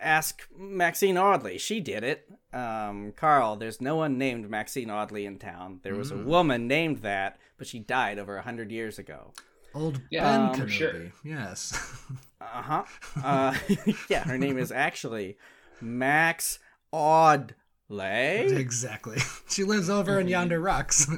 ask 0.00 0.48
Maxine 0.58 1.16
Audley. 1.16 1.58
She 1.58 1.78
did 1.80 2.02
it. 2.02 2.28
Um, 2.52 3.12
Carl, 3.16 3.54
there's 3.56 3.80
no 3.80 3.96
one 3.96 4.18
named 4.18 4.50
Maxine 4.50 4.90
Audley 4.90 5.26
in 5.26 5.38
town. 5.38 5.80
There 5.84 5.94
was 5.94 6.10
a 6.10 6.16
woman 6.16 6.66
named 6.66 6.98
that, 7.02 7.38
but 7.56 7.66
she 7.68 7.78
died 7.78 8.18
over 8.18 8.36
a 8.36 8.42
hundred 8.42 8.72
years 8.72 8.98
ago. 8.98 9.32
Old 9.74 10.00
Yeah, 10.10 10.24
Ben 10.24 10.40
um, 10.40 10.54
Kenobi. 10.54 10.70
sure. 10.70 11.12
Yes. 11.24 11.78
Uh-huh. 12.38 12.84
Uh 13.24 13.54
Yeah, 14.10 14.22
her 14.24 14.38
name 14.38 14.56
is 14.58 14.70
actually 14.70 15.36
Max 15.80 16.58
Audley. 16.92 17.54
exactly. 17.90 19.18
She 19.48 19.64
lives 19.64 19.88
over 19.90 20.20
in 20.20 20.28
Yonder 20.28 20.60
Rocks. 20.60 21.08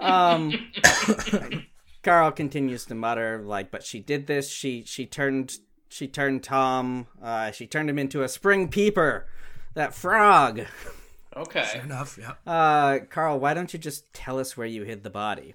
Um 0.00 0.52
Carl 2.04 2.30
continues 2.30 2.84
to 2.86 2.94
mutter 2.94 3.42
like, 3.44 3.70
but 3.70 3.82
she 3.82 4.00
did 4.00 4.26
this. 4.26 4.50
She 4.50 4.84
she 4.84 5.06
turned 5.06 5.56
she 5.88 6.06
turned 6.06 6.42
Tom. 6.42 7.06
Uh, 7.22 7.50
she 7.50 7.66
turned 7.66 7.88
him 7.88 7.98
into 7.98 8.22
a 8.22 8.28
spring 8.28 8.68
peeper. 8.68 9.26
That 9.74 9.94
frog. 9.94 10.62
Okay. 11.36 11.64
Fair 11.64 11.82
enough. 11.82 12.16
Yeah. 12.20 12.34
Uh, 12.46 13.00
Carl, 13.10 13.40
why 13.40 13.54
don't 13.54 13.72
you 13.72 13.78
just 13.78 14.12
tell 14.12 14.38
us 14.38 14.56
where 14.56 14.68
you 14.68 14.84
hid 14.84 15.02
the 15.02 15.10
body? 15.10 15.54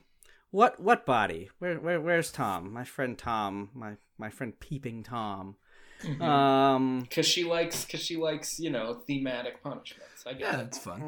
What 0.52 0.80
what 0.80 1.06
body? 1.06 1.50
Where 1.60 1.80
where 1.80 2.02
where's 2.02 2.32
Tom? 2.32 2.74
My 2.74 2.84
friend 2.84 3.18
Tom. 3.18 3.70
My 3.74 3.94
my 4.18 4.30
friend 4.30 4.60
peeping 4.60 5.04
Tom. 5.04 5.56
Um. 6.22 7.02
Because 7.02 7.28
she 7.28 7.44
likes, 7.44 7.86
because 7.86 8.02
she 8.02 8.18
likes, 8.18 8.60
you 8.60 8.70
know, 8.70 9.02
thematic 9.08 9.62
punishments. 9.64 10.24
I 10.26 10.32
get 10.34 10.42
Yeah, 10.42 10.60
it. 10.62 10.68
it's 10.68 10.78
fun. 10.78 11.00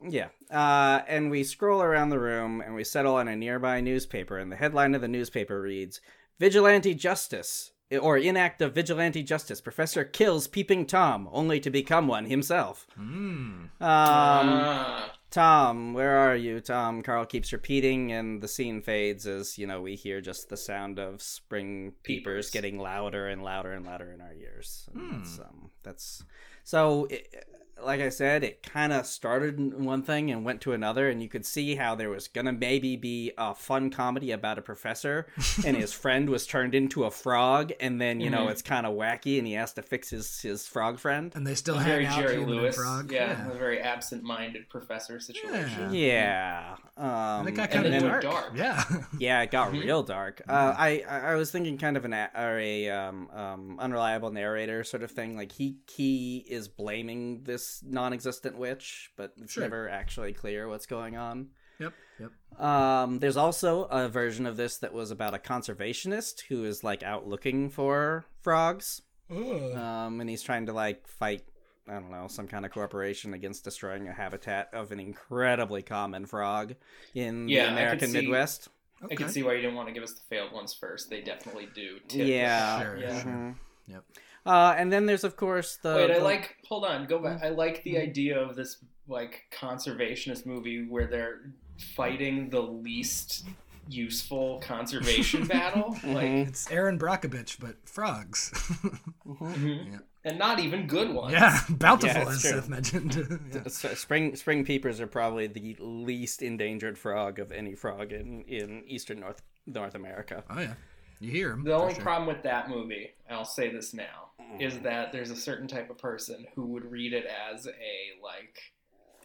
hmm 0.00 0.08
Yeah. 0.10 0.28
Uh, 0.50 1.02
and 1.08 1.30
we 1.30 1.42
scroll 1.44 1.82
around 1.82 2.10
the 2.10 2.18
room 2.20 2.60
and 2.60 2.74
we 2.74 2.84
settle 2.84 3.16
on 3.16 3.28
a 3.28 3.36
nearby 3.36 3.80
newspaper, 3.80 4.38
and 4.38 4.50
the 4.50 4.56
headline 4.56 4.94
of 4.94 5.00
the 5.00 5.08
newspaper 5.08 5.60
reads 5.60 6.00
Vigilante 6.40 6.94
Justice, 6.94 7.72
or 8.00 8.16
in 8.18 8.36
act 8.36 8.60
of 8.60 8.74
Vigilante 8.74 9.22
Justice. 9.22 9.60
Professor 9.60 10.04
kills 10.04 10.46
Peeping 10.48 10.86
Tom, 10.86 11.28
only 11.32 11.60
to 11.60 11.70
become 11.70 12.08
one 12.08 12.26
himself. 12.26 12.86
Mm. 12.98 13.02
Um, 13.04 13.70
Ah, 13.80 15.12
Tom, 15.34 15.94
where 15.94 16.16
are 16.16 16.36
you, 16.36 16.60
Tom? 16.60 17.02
Carl 17.02 17.26
keeps 17.26 17.52
repeating, 17.52 18.12
and 18.12 18.40
the 18.40 18.46
scene 18.46 18.80
fades 18.80 19.26
as, 19.26 19.58
you 19.58 19.66
know, 19.66 19.82
we 19.82 19.96
hear 19.96 20.20
just 20.20 20.48
the 20.48 20.56
sound 20.56 21.00
of 21.00 21.20
spring 21.20 21.92
peepers 22.04 22.46
Peepers. 22.46 22.50
getting 22.52 22.78
louder 22.78 23.26
and 23.26 23.42
louder 23.42 23.72
and 23.72 23.84
louder 23.84 24.12
in 24.12 24.20
our 24.20 24.32
ears. 24.32 24.88
And 24.94 25.02
Hmm. 25.02 25.16
That's, 25.18 25.38
um, 25.40 25.70
that's 25.82 26.24
so. 26.64 27.06
It, 27.10 27.46
like 27.82 28.00
I 28.00 28.08
said, 28.08 28.44
it 28.44 28.62
kind 28.62 28.94
of 28.94 29.04
started 29.04 29.58
in 29.58 29.84
one 29.84 30.02
thing 30.04 30.30
and 30.30 30.42
went 30.42 30.62
to 30.62 30.72
another, 30.72 31.10
and 31.10 31.22
you 31.22 31.28
could 31.28 31.44
see 31.44 31.74
how 31.74 31.94
there 31.94 32.08
was 32.08 32.28
gonna 32.28 32.52
maybe 32.52 32.96
be 32.96 33.32
a 33.36 33.54
fun 33.54 33.90
comedy 33.90 34.30
about 34.30 34.58
a 34.58 34.62
professor 34.62 35.26
and 35.66 35.76
his 35.76 35.92
friend 35.92 36.30
was 36.30 36.46
turned 36.46 36.74
into 36.74 37.04
a 37.04 37.10
frog, 37.10 37.72
and 37.80 38.00
then 38.00 38.20
you 38.20 38.30
know 38.30 38.46
Mhm. 38.46 38.52
it's 38.52 38.62
kind 38.62 38.86
of 38.86 38.94
wacky, 38.94 39.36
and 39.38 39.46
he 39.46 39.52
has 39.54 39.74
to 39.74 39.82
fix 39.82 40.08
his 40.08 40.40
his 40.40 40.66
frog 40.66 40.98
friend. 40.98 41.32
And 41.34 41.46
they 41.46 41.54
still 41.54 41.76
very 41.78 42.06
hang 42.06 42.22
out 42.24 42.28
Jerry 42.30 42.46
Lewis. 42.46 42.74
and 42.78 42.84
frog. 42.86 43.12
Yeah, 43.12 43.50
a 43.50 43.54
very 43.54 43.80
absent-minded 43.80 44.70
professor 44.70 45.20
situation. 45.20 45.92
Yeah. 45.92 46.76
Um, 46.96 47.06
And 47.40 47.48
it 47.48 47.52
got 47.52 47.70
kind 47.70 47.86
of 47.86 48.00
dark. 48.02 48.22
dark. 48.22 48.52
Yeah. 48.56 48.82
Yeah, 49.18 49.42
it 49.42 49.50
got 49.50 49.72
Mhm. 49.72 49.82
real 49.82 50.02
dark. 50.02 50.40
Uh, 50.48 50.74
I 50.78 51.04
I 51.06 51.18
I 51.32 51.34
was 51.34 51.50
thinking 51.50 51.76
kind 51.76 51.98
of 51.98 52.06
an 52.06 52.14
or 52.14 52.58
a 52.58 52.88
um, 52.88 53.28
um, 53.30 53.76
unreliable 53.78 54.30
narrator 54.30 54.84
sort 54.84 55.02
of 55.02 55.10
thing. 55.10 55.36
Like 55.36 55.52
he 55.52 55.76
he 55.94 56.46
is 56.54 56.68
blaming 56.68 57.42
this 57.44 57.82
non-existent 57.84 58.56
witch, 58.56 59.10
but 59.16 59.32
it's 59.40 59.52
Sure. 59.52 59.62
never 59.64 59.88
actually 59.88 60.32
clear 60.32 60.68
what's 60.68 60.86
going 60.86 61.16
on. 61.16 61.48
yep. 61.78 61.92
Yep. 62.20 62.60
Um, 62.60 63.18
there's 63.18 63.36
also 63.36 63.84
a 63.84 64.08
version 64.08 64.46
of 64.46 64.56
this 64.56 64.78
that 64.78 64.92
was 64.94 65.10
about 65.10 65.34
a 65.34 65.38
conservationist 65.38 66.42
who 66.48 66.64
is 66.64 66.84
like 66.84 67.02
out 67.02 67.26
looking 67.26 67.68
for 67.70 68.24
frogs. 68.40 69.02
Um, 69.28 70.20
and 70.20 70.28
he's 70.30 70.42
trying 70.42 70.66
to 70.66 70.72
like 70.72 71.06
fight. 71.08 71.42
I 71.88 71.94
don't 71.94 72.10
know 72.10 72.28
some 72.28 72.46
kind 72.46 72.64
of 72.64 72.70
corporation 72.72 73.34
against 73.34 73.64
destroying 73.64 74.08
a 74.08 74.12
habitat 74.12 74.70
of 74.72 74.92
an 74.92 75.00
incredibly 75.00 75.82
common 75.82 76.24
frog 76.26 76.74
in 77.14 77.48
Yeah, 77.48 77.64
the 77.64 77.68
could 77.68 77.72
American 77.78 78.08
see- 78.10 78.20
Midwest. 78.22 78.68
I 79.10 79.14
can 79.16 79.28
see 79.28 79.42
why 79.42 79.52
you 79.54 79.60
didn't 79.60 79.74
want 79.76 79.88
to 79.88 79.92
give 79.94 80.02
us 80.02 80.12
the 80.14 80.22
failed 80.30 80.52
ones 80.52 80.72
first. 80.72 81.10
They 81.10 81.20
definitely 81.20 81.68
do. 81.74 81.98
tip 82.08 82.26
Yeah. 82.26 82.80
Sure, 82.82 82.96
yeah. 82.96 83.22
sure. 83.22 83.30
Mhm. 83.32 83.54
Yep. 83.88 84.04
Uh, 84.46 84.74
and 84.76 84.92
then 84.92 85.06
there's 85.06 85.24
of 85.24 85.36
course 85.36 85.76
the. 85.82 85.94
Wait, 85.94 86.10
I 86.10 86.18
the- 86.18 86.24
like. 86.24 86.56
Hold 86.68 86.84
on, 86.84 87.06
go 87.06 87.18
back. 87.18 87.42
I 87.42 87.48
like 87.50 87.82
the 87.84 87.94
Mm-hmm. 87.94 88.02
idea 88.10 88.38
of 88.40 88.56
this 88.56 88.78
like 89.08 89.42
conservationist 89.52 90.46
movie 90.46 90.86
where 90.88 91.06
they're 91.06 91.52
fighting 91.96 92.48
the 92.50 92.60
least 92.60 93.44
useful 93.88 94.60
conservation 94.64 95.46
battle, 95.56 95.90
like, 96.04 96.26
Mhm. 96.26 96.48
It's 96.48 96.70
Erin 96.70 96.98
Brockovich, 96.98 97.58
but 97.60 97.76
frogs. 97.86 98.50
mhm. 99.26 99.92
Yeah. 99.92 99.98
and 100.24 100.38
not 100.38 100.58
even 100.60 100.86
good 100.86 101.12
ones. 101.12 101.32
yeah, 101.32 101.60
bountiful, 101.68 102.22
Yeah, 102.22 102.28
as 102.28 102.34
it's 102.36 102.42
true. 102.42 102.52
Seth 102.52 102.68
mentioned. 102.70 103.40
yeah. 103.54 103.94
Spring 103.94 104.36
spring 104.36 104.64
peepers 104.64 105.00
are 105.00 105.06
probably 105.06 105.46
the 105.48 105.76
least 105.80 106.40
endangered 106.42 106.96
frog 106.96 107.38
of 107.38 107.52
any 107.52 107.74
frog 107.74 108.12
in, 108.12 108.42
in 108.44 108.84
eastern 108.86 109.20
North 109.20 109.42
North 109.66 109.94
America. 109.94 110.42
Oh 110.48 110.60
yeah, 110.60 110.74
you 111.20 111.30
hear 111.30 111.52
him. 111.52 111.64
The 111.64 111.74
only 111.74 111.94
problem 111.94 112.26
with 112.26 112.42
that 112.42 112.68
movie, 112.68 113.10
and 113.26 113.36
I'll 113.36 113.44
say 113.44 113.72
this 113.72 113.94
now, 113.94 114.30
is 114.58 114.78
that 114.80 115.12
there's 115.12 115.30
a 115.30 115.36
certain 115.36 115.66
type 115.66 115.90
of 115.90 115.98
person 115.98 116.46
who 116.54 116.66
would 116.66 116.90
read 116.90 117.12
it 117.12 117.26
as 117.26 117.66
a 117.66 118.22
like, 118.22 118.58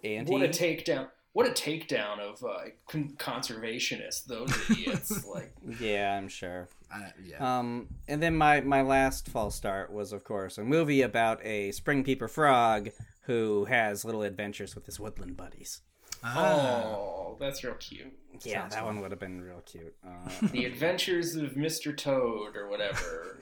Anti. 0.04 0.32
what 0.32 0.42
a 0.42 0.48
takedown, 0.48 1.10
what 1.34 1.48
a 1.48 1.52
takedown 1.52 2.20
of 2.20 2.44
uh, 2.44 2.70
con- 2.88 3.16
conservationists. 3.18 4.26
Those 4.26 4.52
idiots. 4.70 5.26
like, 5.34 5.54
Yeah, 5.80 6.18
I'm 6.18 6.28
sure. 6.28 6.68
Uh, 6.94 7.10
yeah. 7.24 7.60
Um, 7.60 7.88
and 8.08 8.22
then 8.22 8.36
my 8.36 8.62
my 8.62 8.82
last 8.82 9.30
false 9.30 9.56
start 9.56 9.92
was 9.92 10.12
of 10.12 10.24
course 10.24 10.58
a 10.58 10.64
movie 10.64 11.04
about 11.04 11.44
a 11.46 11.72
spring 11.72 12.04
peeper 12.04 12.28
frog 12.28 12.90
who 13.22 13.66
has 13.66 14.04
little 14.04 14.24
adventures 14.24 14.74
with 14.74 14.88
his 14.88 15.00
woodland 15.00 15.38
buddies. 15.38 15.82
Ah, 16.24 16.84
Oh, 16.86 17.38
that's 17.40 17.64
real 17.64 17.76
cute. 17.76 18.14
Yeah, 18.44 18.62
Sounds 18.62 18.74
that 18.76 18.84
fun. 18.84 18.96
one 18.96 19.02
would 19.02 19.12
have 19.12 19.20
been 19.20 19.42
real 19.42 19.62
cute. 19.66 19.96
Uh, 20.06 20.30
The 20.52 20.66
Adventures 20.66 21.36
of 21.36 21.52
Mr. 21.52 21.96
Toad 21.96 22.56
or 22.56 22.68
whatever. 22.70 23.38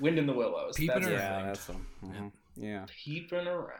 Wind 0.00 0.18
in 0.18 0.26
the 0.26 0.32
Willows. 0.32 0.76
Peeping 0.76 0.94
That's 1.02 1.06
around. 1.06 1.40
yeah, 1.40 1.46
that's 1.46 1.64
them. 1.66 1.86
Mhm. 2.04 2.32
Yeah. 2.56 2.86
Peeping 2.88 3.46
around. 3.46 3.70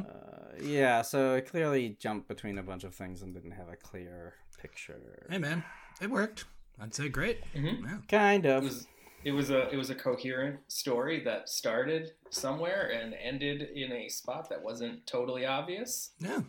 Uh, 0.00 0.60
yeah, 0.60 1.02
so 1.02 1.34
it 1.34 1.46
clearly 1.50 1.96
jumped 1.98 2.28
between 2.28 2.58
a 2.58 2.62
bunch 2.62 2.84
of 2.84 2.94
things 2.94 3.22
and 3.22 3.32
didn't 3.34 3.52
have 3.52 3.68
a 3.68 3.76
clear 3.76 4.34
picture. 4.60 5.26
hey 5.30 5.38
man, 5.38 5.62
it 6.00 6.10
worked. 6.10 6.44
I'd 6.80 6.94
say 6.94 7.08
great. 7.08 7.42
Mhm. 7.54 7.82
Yeah. 7.84 7.98
Kind 8.08 8.46
It 8.46 8.50
of. 8.50 8.64
was 8.64 8.86
it 9.24 9.32
was 9.32 9.50
a 9.50 9.68
it 9.70 9.76
was 9.76 9.90
a 9.90 9.94
coherent 9.94 10.60
story 10.68 11.22
that 11.24 11.48
started 11.48 12.12
somewhere 12.30 12.88
and 12.90 13.14
ended 13.14 13.62
in 13.62 13.90
a 13.92 14.08
spot 14.08 14.48
that 14.50 14.62
wasn't 14.62 15.06
totally 15.06 15.44
obvious. 15.46 16.10
Yeah. 16.20 16.40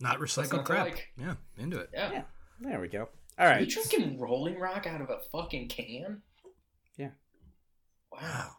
Not 0.00 0.18
recycled 0.18 0.52
not 0.52 0.64
crap. 0.64 0.84
like. 0.86 1.08
Yeah, 1.18 1.34
into 1.56 1.78
it. 1.78 1.90
Yeah. 1.92 2.12
Yeah. 2.12 2.22
There 2.60 2.80
we 2.80 2.88
go. 2.88 3.08
All 3.38 3.46
Are 3.46 3.52
you 3.54 3.54
right. 3.60 3.68
drinking 3.68 4.18
Rolling 4.18 4.58
Rock 4.58 4.86
out 4.86 5.00
of 5.00 5.10
a 5.10 5.18
fucking 5.32 5.68
can? 5.68 6.22
Yeah. 6.96 7.10
Wow. 8.12 8.20
Wow. 8.20 8.50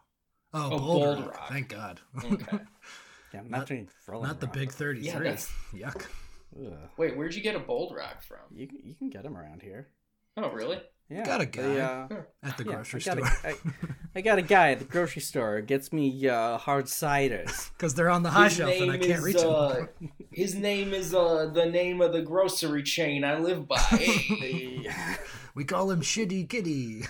Oh, 0.54 0.66
Oh, 0.66 0.70
Boulder 0.78 0.80
Boulder 1.06 1.22
Rock. 1.28 1.36
Rock. 1.40 1.48
Thank 1.50 1.68
God. 1.68 2.00
Okay. 2.24 2.58
Yeah, 3.34 3.40
I'm 3.40 3.50
Not- 3.50 3.58
not 3.58 3.66
drinking 3.66 3.90
Rolling 4.06 4.28
Not 4.28 4.40
the 4.40 4.46
Rock. 4.46 4.54
big 4.54 4.70
33. 4.72 5.06
Yeah, 5.06 5.18
that's- 5.18 5.52
Yuck. 5.74 6.06
Ugh. 6.64 6.72
Wait, 6.96 7.16
where'd 7.16 7.34
you 7.34 7.42
get 7.42 7.56
a 7.56 7.58
Bold 7.58 7.94
Rock 7.94 8.22
from? 8.22 8.38
You, 8.54 8.68
you 8.84 8.94
can 8.94 9.10
get 9.10 9.24
them 9.24 9.36
around 9.36 9.62
here. 9.62 9.88
Oh, 10.36 10.50
really? 10.52 10.80
Yeah. 11.08 11.24
Got 11.24 11.40
a 11.40 11.44
they, 11.44 11.50
guy. 11.50 11.78
uh, 11.78 12.08
At 12.42 12.56
the 12.58 12.64
yeah, 12.64 12.72
grocery 12.72 12.98
I 12.98 13.02
store. 13.02 13.18
a, 13.20 13.48
I, 13.48 13.54
I 14.16 14.20
got 14.22 14.38
a 14.38 14.42
guy 14.42 14.72
at 14.72 14.80
the 14.80 14.84
grocery 14.84 15.22
store 15.22 15.60
gets 15.60 15.92
me 15.92 16.28
uh, 16.28 16.58
hard 16.58 16.86
ciders. 16.86 17.70
Because 17.76 17.94
they're 17.94 18.10
on 18.10 18.22
the 18.22 18.30
high 18.30 18.44
His 18.44 18.56
shelf 18.56 18.74
and 18.80 18.90
I 18.90 18.98
can't 18.98 19.10
is, 19.10 19.22
reach 19.22 19.36
uh, 19.36 19.68
them. 19.74 19.88
His 20.32 20.54
name 20.54 20.92
is 20.94 21.14
uh, 21.14 21.50
the 21.52 21.66
name 21.66 22.00
of 22.00 22.12
the 22.12 22.22
grocery 22.22 22.82
chain 22.82 23.22
I 23.22 23.38
live 23.38 23.68
by. 23.68 23.78
Hey. 23.78 24.88
We 25.54 25.64
call 25.64 25.90
him 25.90 26.02
Shitty 26.02 26.50
Kitty. 26.50 27.04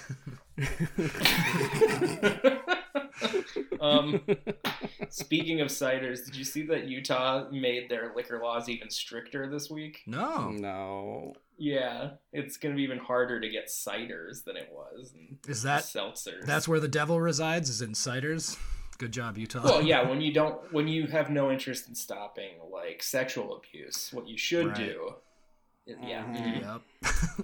Um, 3.81 4.21
speaking 5.09 5.61
of 5.61 5.69
ciders, 5.69 6.25
did 6.25 6.37
you 6.37 6.45
see 6.45 6.63
that 6.67 6.89
Utah 6.89 7.49
made 7.51 7.89
their 7.89 8.13
liquor 8.15 8.41
laws 8.43 8.69
even 8.69 8.91
stricter 8.91 9.49
this 9.49 9.71
week? 9.71 10.03
No. 10.07 10.51
no. 10.51 11.35
Yeah, 11.59 12.11
it's 12.33 12.57
gonna 12.59 12.75
be 12.75 12.83
even 12.83 12.99
harder 12.99 13.41
to 13.41 13.49
get 13.49 13.69
ciders 13.69 14.45
than 14.45 14.57
it 14.57 14.69
was. 14.73 15.15
And 15.15 15.39
Is 15.49 15.63
that 15.63 15.85
seltzers? 15.85 16.45
that's 16.45 16.69
where 16.69 16.81
the 16.81 16.89
devil 16.89 17.21
resides? 17.21 17.71
Is 17.71 17.81
in 17.83 17.93
ciders? 17.93 18.59
Good 18.99 19.13
job, 19.13 19.37
Utah. 19.39 19.63
well, 19.63 19.83
yeah. 19.83 20.03
When 20.09 20.21
you 20.21 20.33
don't, 20.33 20.73
when 20.73 20.87
you 20.89 21.07
have 21.09 21.31
no 21.31 21.51
interest 21.51 21.89
in 21.89 21.95
stopping 21.95 22.55
like 22.73 23.03
sexual 23.03 23.57
abuse, 23.57 24.11
what 24.13 24.27
you 24.29 24.37
should 24.39 24.69
Right. 24.69 24.77
do, 24.77 25.15
yeah, 25.87 26.25
Mhm. 26.25 26.61
Yep. 26.61 26.83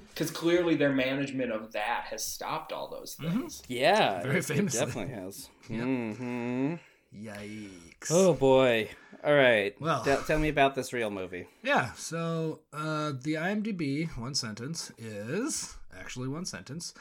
because 0.09 0.31
clearly 0.31 0.75
their 0.75 0.93
management 0.93 1.53
of 1.53 1.73
that 1.73 2.05
has 2.11 2.25
stopped 2.25 2.73
all 2.73 2.89
those 2.89 3.17
Mm-hmm. 3.17 3.41
things. 3.41 3.63
Yeah. 3.69 4.23
Very 4.23 4.37
it- 4.37 4.39
it 4.39 4.45
famously. 4.45 4.81
definitely 4.81 5.15
has. 5.15 5.49
Yep. 5.69 5.81
hmm 5.83 6.75
Yikes. 7.15 8.09
Oh 8.11 8.33
boy. 8.35 8.89
All 9.23 9.35
right. 9.35 9.79
Well- 9.81 10.03
Tell- 10.03 10.23
tell 10.23 10.39
me 10.39 10.49
about 10.49 10.75
this 10.75 10.93
real 10.93 11.11
movie. 11.11 11.47
Yeah, 11.63 11.93
so 11.93 12.61
uh, 12.73 13.13
the 13.23 13.35
IMDb 13.35 14.09
one 14.19 14.35
sentence 14.35 14.91
is 14.99 15.77
actually 15.99 16.29
one 16.29 16.45
sentence. 16.47 16.95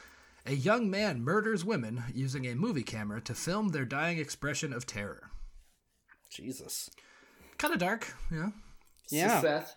A 0.44 0.52
young 0.54 0.90
man 0.90 1.22
murders 1.22 1.64
women 1.64 2.02
using 2.14 2.46
a 2.46 2.54
movie 2.54 2.82
camera 2.82 3.20
to 3.22 3.34
film 3.34 3.68
their 3.68 3.84
dying 3.84 4.18
expression 4.18 4.72
of 4.72 4.86
terror. 4.86 5.30
Jesus. 6.30 6.90
Kind 7.58 7.72
of 7.74 7.80
dark, 7.80 8.12
yeah. 8.30 8.50
Yeah. 9.10 9.40
Seth, 9.40 9.76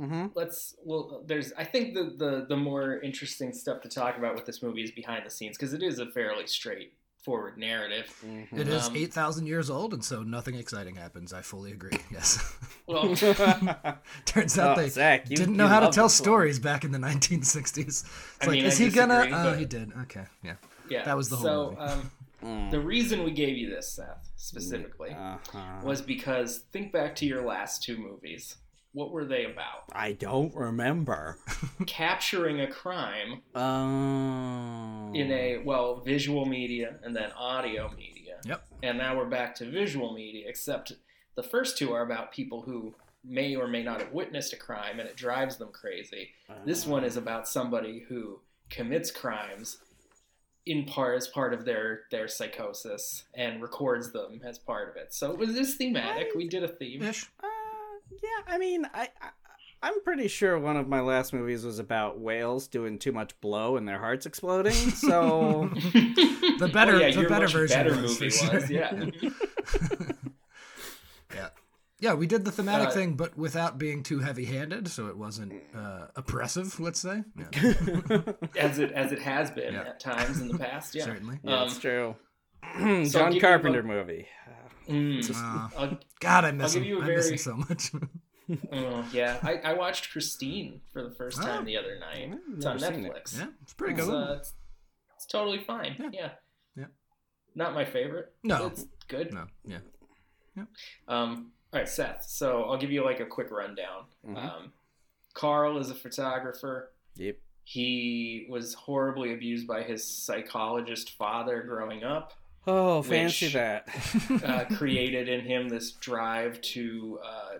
Mm-hmm. 0.00 0.26
let's 0.34 0.74
well 0.84 1.22
there's 1.24 1.52
i 1.56 1.62
think 1.62 1.94
the, 1.94 2.14
the 2.18 2.46
the 2.48 2.56
more 2.56 2.98
interesting 3.00 3.52
stuff 3.52 3.80
to 3.82 3.88
talk 3.88 4.18
about 4.18 4.34
with 4.34 4.44
this 4.44 4.60
movie 4.60 4.82
is 4.82 4.90
behind 4.90 5.24
the 5.24 5.30
scenes 5.30 5.56
because 5.56 5.72
it 5.72 5.84
is 5.84 6.00
a 6.00 6.06
fairly 6.10 6.48
straightforward 6.48 7.56
narrative 7.56 8.06
Mm-hmm. 8.26 8.58
It 8.58 8.68
is 8.68 8.88
Um, 8.88 8.96
8,000 8.96 9.46
years 9.46 9.70
old, 9.70 9.94
and 9.94 10.04
so 10.04 10.22
nothing 10.22 10.56
exciting 10.56 10.96
happens. 10.96 11.32
I 11.32 11.42
fully 11.42 11.70
agree. 11.72 11.96
Yes. 12.10 12.56
well 12.86 13.14
Turns 14.24 14.58
out 14.58 14.76
Oh, 14.78 14.80
they 14.82 14.88
Zach, 14.88 15.30
you- 15.30 15.36
didn't 15.36 15.56
know 15.56 15.68
how 15.68 15.80
to 15.80 15.86
tell 15.90 16.06
this 16.08 16.18
one. 16.20 16.24
stories 16.24 16.58
back 16.58 16.84
in 16.84 16.90
the 16.92 16.98
1960s. 16.98 17.78
It's 17.86 18.04
I 18.40 18.46
like, 18.46 18.50
mean, 18.56 18.64
is 18.64 18.80
I 18.80 18.84
he 18.84 18.90
gonna? 18.90 19.28
Oh, 19.32 19.54
he 19.54 19.64
did. 19.64 19.92
Okay, 20.02 20.24
yeah. 20.42 20.54
yeah 20.90 21.04
That 21.04 21.16
was 21.16 21.28
the 21.28 21.36
whole 21.36 21.46
so 21.46 21.70
movie. 21.70 21.80
um 21.92 22.10
Mm. 22.42 22.70
the 22.70 22.80
reason 22.80 23.24
we 23.24 23.30
gave 23.30 23.56
you 23.56 23.70
this 23.70 23.88
seth 23.94 24.28
specifically 24.36 25.12
Uh-huh. 25.12 25.80
was 25.82 26.02
because 26.02 26.58
think 26.72 26.92
back 26.92 27.14
to 27.16 27.24
your 27.24 27.40
last 27.42 27.82
two 27.82 27.96
movies 27.96 28.56
what 28.94 29.10
were 29.10 29.24
they 29.26 29.44
about? 29.44 29.84
I 29.92 30.12
don't 30.12 30.54
remember. 30.54 31.38
capturing 31.86 32.60
a 32.60 32.66
crime 32.66 33.42
Oh. 33.54 35.10
in 35.14 35.30
a 35.30 35.58
well 35.64 36.00
visual 36.00 36.46
media 36.46 36.96
and 37.02 37.14
then 37.14 37.30
audio 37.36 37.90
media. 37.96 38.10
Yep. 38.46 38.66
and 38.82 38.98
now 38.98 39.16
we're 39.16 39.24
back 39.28 39.54
to 39.56 39.70
visual 39.70 40.12
media 40.14 40.44
except 40.48 40.92
the 41.34 41.42
first 41.42 41.78
two 41.78 41.92
are 41.92 42.02
about 42.02 42.30
people 42.32 42.62
who 42.62 42.94
may 43.24 43.56
or 43.56 43.66
may 43.66 43.82
not 43.82 44.00
have 44.00 44.12
witnessed 44.12 44.52
a 44.52 44.56
crime 44.56 45.00
and 45.00 45.08
it 45.08 45.16
drives 45.16 45.56
them 45.56 45.70
crazy. 45.72 46.30
This 46.66 46.86
one 46.86 47.04
is 47.04 47.16
about 47.16 47.48
somebody 47.48 48.04
who 48.08 48.40
commits 48.70 49.10
crimes 49.10 49.78
in 50.66 50.84
part 50.84 51.16
as 51.16 51.28
part 51.28 51.52
of 51.54 51.64
their 51.64 52.02
their 52.10 52.28
psychosis 52.28 53.24
and 53.34 53.60
records 53.62 54.12
them 54.12 54.40
as 54.44 54.58
part 54.58 54.88
of 54.90 54.96
it. 54.96 55.12
So 55.14 55.30
it 55.32 55.38
was 55.38 55.54
this 55.54 55.74
thematic. 55.76 56.28
We 56.36 56.48
did 56.48 56.64
a 56.64 56.68
theme. 56.68 57.02
Ish. 57.02 57.26
Uh, 57.42 57.46
yeah, 58.22 58.54
I 58.54 58.58
mean, 58.58 58.86
I, 58.94 59.08
I 59.20 59.28
I'm 59.82 60.00
pretty 60.02 60.28
sure 60.28 60.58
one 60.58 60.76
of 60.78 60.88
my 60.88 61.00
last 61.00 61.32
movies 61.34 61.64
was 61.64 61.78
about 61.78 62.18
whales 62.18 62.68
doing 62.68 62.98
too 62.98 63.12
much 63.12 63.38
blow 63.42 63.76
and 63.76 63.86
their 63.86 63.98
hearts 63.98 64.24
exploding. 64.26 64.72
So 64.72 65.68
The 65.92 66.70
better, 66.72 66.94
Oh, 66.94 66.98
yeah, 67.00 67.10
the 67.10 67.20
your 67.20 67.28
better 67.28 67.44
much 67.44 67.52
version 67.52 67.76
better 67.78 67.94
movie 67.96 68.24
was 68.26 68.36
sure. 68.38 68.64
yeah 68.66 68.92
Yeah. 71.34 71.48
Yeah, 72.00 72.14
we 72.14 72.26
did 72.26 72.44
the 72.44 72.50
thematic 72.52 72.88
Uh, 72.88 72.90
thing, 72.90 73.14
but 73.14 73.36
without 73.38 73.78
being 73.78 74.02
too 74.02 74.18
heavy-handed, 74.20 74.88
so 74.88 75.06
it 75.06 75.16
wasn't 75.16 75.54
uh, 75.74 76.06
oppressive. 76.16 76.78
Let's 76.78 77.00
say. 77.00 77.22
Yeah, 77.36 78.22
as 78.58 78.78
it 78.78 78.92
as 78.92 79.12
it 79.12 79.20
has 79.20 79.50
been 79.50 79.74
Yeah. 79.74 79.80
at 79.82 80.00
times 80.00 80.40
in 80.40 80.48
the 80.48 80.58
past 80.58 80.94
yeah 80.94 81.04
certainly. 81.04 81.38
yeah, 81.42 81.60
Um, 81.62 81.68
it's 81.68 81.78
true. 81.78 82.14
John 82.78 83.04
give 83.04 83.34
you 83.34 83.40
Carpenter 83.40 83.80
a- 83.80 83.84
movie. 83.84 84.26
Mm. 84.88 85.70
Uh, 85.76 85.94
God, 86.20 86.44
I 86.44 86.50
miss 86.52 86.74
him. 86.74 86.82
I 86.82 86.86
you 86.86 86.98
miss 87.00 87.06
very- 87.06 87.30
him 87.32 87.38
so 87.38 87.56
much. 87.56 87.90
Oh, 88.72 89.08
yeah, 89.12 89.38
I, 89.42 89.54
I 89.56 89.72
watched 89.72 90.10
Christine 90.12 90.80
for 90.92 91.02
the 91.02 91.10
first 91.14 91.40
time 91.40 91.62
Oh. 91.62 91.64
the 91.64 91.78
other 91.78 91.98
night. 91.98 92.38
It's 92.56 92.66
on 92.66 92.76
never 92.78 92.94
seen 92.94 93.06
it. 93.06 93.12
Netflix. 93.14 93.38
yeah, 93.38 93.46
it's 93.62 93.72
pretty 93.72 93.94
It's, 93.94 94.04
good. 94.06 94.14
uh, 94.14 94.32
it's, 94.34 94.52
it's 95.16 95.26
totally 95.26 95.64
fine. 95.64 95.96
Yeah. 95.98 96.08
Yeah. 96.12 96.30
Yeah. 96.76 96.84
Not 97.54 97.72
my 97.74 97.84
favorite. 97.86 98.32
No. 98.42 98.66
It's 98.66 98.84
good. 99.08 99.32
no, 99.32 99.46
yeah. 99.64 99.78
Um, 101.08 101.52
all 101.72 101.80
right, 101.80 101.88
Seth. 101.88 102.24
So 102.28 102.64
I'll 102.64 102.76
give 102.76 102.92
you 102.92 103.04
like 103.04 103.20
a 103.20 103.26
quick 103.26 103.50
rundown. 103.50 104.04
Mhm. 104.26 104.36
Um, 104.36 104.72
Carl 105.32 105.78
is 105.78 105.90
a 105.90 105.94
photographer. 105.94 106.92
Yep. 107.16 107.36
He 107.64 108.46
was 108.50 108.74
horribly 108.74 109.32
abused 109.32 109.66
by 109.66 109.82
his 109.82 110.06
psychologist 110.06 111.12
father 111.16 111.62
growing 111.62 112.04
up. 112.04 112.34
Oh, 112.66 113.02
fancy 113.02 113.46
Which- 113.46 113.54
that. 113.54 113.88
uh, 114.44 114.64
created 114.76 115.28
in 115.28 115.40
him 115.40 115.68
this 115.68 115.92
drive 115.92 116.60
to 116.62 117.18
uh, 117.24 117.58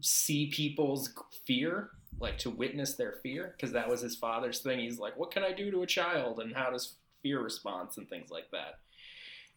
see 0.00 0.46
people's 0.46 1.10
fear, 1.44 1.90
like 2.20 2.38
to 2.38 2.50
witness 2.50 2.94
their 2.94 3.12
fear, 3.22 3.54
because 3.56 3.72
that 3.72 3.88
was 3.88 4.00
his 4.00 4.16
father's 4.16 4.60
thing. 4.60 4.78
He's 4.78 4.98
like, 4.98 5.16
"What 5.18 5.30
can 5.30 5.42
I 5.44 5.52
do 5.52 5.70
to 5.70 5.82
a 5.82 5.86
child, 5.86 6.40
and 6.40 6.54
how 6.54 6.70
does 6.70 6.94
fear 7.22 7.40
response 7.42 7.96
and 7.98 8.08
things 8.08 8.30
like 8.30 8.50
that?" 8.52 8.78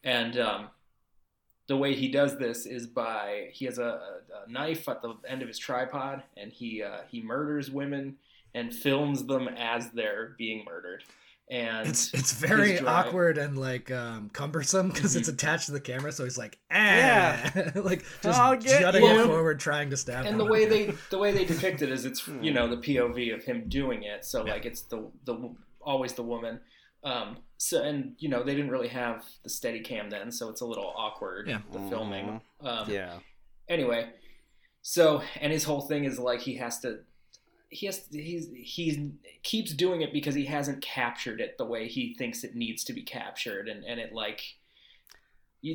And 0.03 0.37
um, 0.39 0.67
the 1.67 1.77
way 1.77 1.93
he 1.95 2.09
does 2.09 2.37
this 2.37 2.65
is 2.65 2.87
by 2.87 3.49
he 3.53 3.65
has 3.65 3.77
a, 3.77 3.83
a, 3.83 4.19
a 4.47 4.51
knife 4.51 4.87
at 4.89 5.01
the 5.01 5.15
end 5.27 5.41
of 5.41 5.47
his 5.47 5.57
tripod, 5.57 6.23
and 6.35 6.51
he 6.51 6.83
uh, 6.83 6.99
he 7.09 7.21
murders 7.21 7.71
women 7.71 8.17
and 8.53 8.73
films 8.73 9.23
them 9.25 9.47
as 9.47 9.91
they're 9.91 10.35
being 10.37 10.65
murdered. 10.65 11.03
And 11.49 11.87
It's 11.87 12.13
it's 12.13 12.33
very 12.33 12.77
awkward 12.79 13.37
and 13.37 13.57
like 13.57 13.89
um, 13.89 14.29
cumbersome 14.33 14.89
because 14.89 15.15
it's 15.15 15.29
Mm-hmm. 15.29 15.35
attached 15.35 15.65
to 15.67 15.71
the 15.71 15.79
camera. 15.79 16.11
So 16.11 16.25
he's 16.25 16.37
like, 16.37 16.59
ah, 16.71 16.75
Yeah. 16.75 17.71
like 17.75 18.03
just 18.21 18.67
jutting 18.67 19.03
you. 19.03 19.21
it 19.21 19.25
forward, 19.27 19.59
trying 19.59 19.89
to 19.91 19.97
stab. 19.97 20.25
and 20.25 20.29
him. 20.33 20.37
the 20.39 20.45
way 20.45 20.65
they 20.65 20.93
the 21.09 21.17
way 21.17 21.31
they 21.31 21.45
depict 21.45 21.81
it 21.81 21.89
is 21.89 22.03
it's 22.05 22.27
you 22.41 22.51
know 22.51 22.67
the 22.67 22.75
POV 22.77 23.33
of 23.33 23.43
him 23.43 23.63
doing 23.69 24.03
it. 24.03 24.25
So 24.25 24.43
like 24.43 24.65
it's 24.65 24.81
the 24.83 25.09
the 25.23 25.53
always 25.81 26.13
the 26.13 26.23
woman. 26.23 26.59
Um, 27.03 27.37
so 27.57 27.81
and 27.81 28.15
you 28.19 28.27
know 28.27 28.43
they 28.43 28.53
didn't 28.53 28.71
really 28.71 28.89
have 28.89 29.23
the 29.43 29.49
steady 29.49 29.79
cam 29.79 30.09
then, 30.09 30.31
so 30.33 30.49
it's 30.49 30.59
a 30.61 30.65
little 30.65 30.93
awkward 30.97 31.47
Yeah. 31.47 31.59
the 31.71 31.79
filming. 31.87 32.41
Um, 32.61 32.89
yeah. 32.91 33.19
Anyway, 33.69 34.09
so 34.81 35.21
and 35.39 35.53
his 35.53 35.63
whole 35.63 35.81
thing 35.81 36.03
is 36.03 36.19
like 36.19 36.41
he 36.41 36.57
has 36.57 36.79
to. 36.79 36.99
He 37.69 37.85
has 37.87 38.05
he's 38.11 38.49
he's 38.55 38.97
keeps 39.43 39.73
doing 39.73 40.01
it 40.01 40.13
because 40.13 40.35
he 40.35 40.45
hasn't 40.45 40.81
captured 40.81 41.41
it 41.41 41.57
the 41.57 41.65
way 41.65 41.87
he 41.87 42.15
thinks 42.15 42.43
it 42.43 42.55
needs 42.55 42.83
to 42.85 42.93
be 42.93 43.03
captured, 43.03 43.67
and 43.67 43.83
and 43.83 43.99
it 43.99 44.13
like 44.13 44.41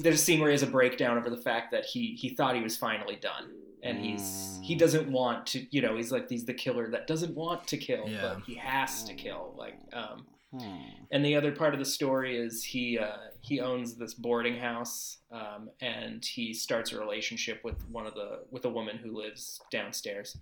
there's 0.00 0.14
a 0.20 0.24
scene 0.24 0.40
where 0.40 0.48
he 0.48 0.54
has 0.54 0.62
a 0.62 0.66
breakdown 0.66 1.18
over 1.18 1.28
the 1.28 1.36
fact 1.42 1.70
that 1.72 1.84
he 1.84 2.14
he 2.18 2.30
thought 2.34 2.54
he 2.54 2.62
was 2.62 2.76
finally 2.76 3.16
done 3.16 3.50
and 3.82 3.98
he's 3.98 4.58
he 4.62 4.74
doesn't 4.76 5.10
want 5.10 5.44
to 5.44 5.66
you 5.70 5.82
know 5.82 5.96
he's 5.96 6.12
like 6.12 6.30
he's 6.30 6.44
the 6.46 6.54
killer 6.54 6.88
that 6.88 7.06
doesn't 7.08 7.34
want 7.34 7.66
to 7.66 7.76
kill 7.76 8.08
Yeah. 8.08 8.34
but 8.36 8.44
he 8.46 8.54
has 8.54 9.02
to 9.04 9.12
kill 9.14 9.54
like 9.58 9.78
um 9.92 10.26
Hmm. 10.52 10.82
and 11.10 11.24
the 11.24 11.34
other 11.34 11.50
part 11.50 11.72
of 11.72 11.80
the 11.80 11.86
story 11.86 12.36
is 12.36 12.62
he 12.62 12.98
uh, 12.98 13.16
he 13.40 13.60
owns 13.60 13.94
this 13.94 14.12
boarding 14.12 14.58
house, 14.58 15.16
um, 15.30 15.70
and 15.80 16.22
he 16.22 16.52
starts 16.52 16.92
a 16.92 17.00
relationship 17.00 17.62
with 17.64 17.82
one 17.88 18.06
of 18.06 18.12
the 18.12 18.40
with 18.50 18.66
a 18.66 18.68
woman 18.68 18.98
who 18.98 19.16
lives 19.18 19.62
downstairs. 19.70 20.36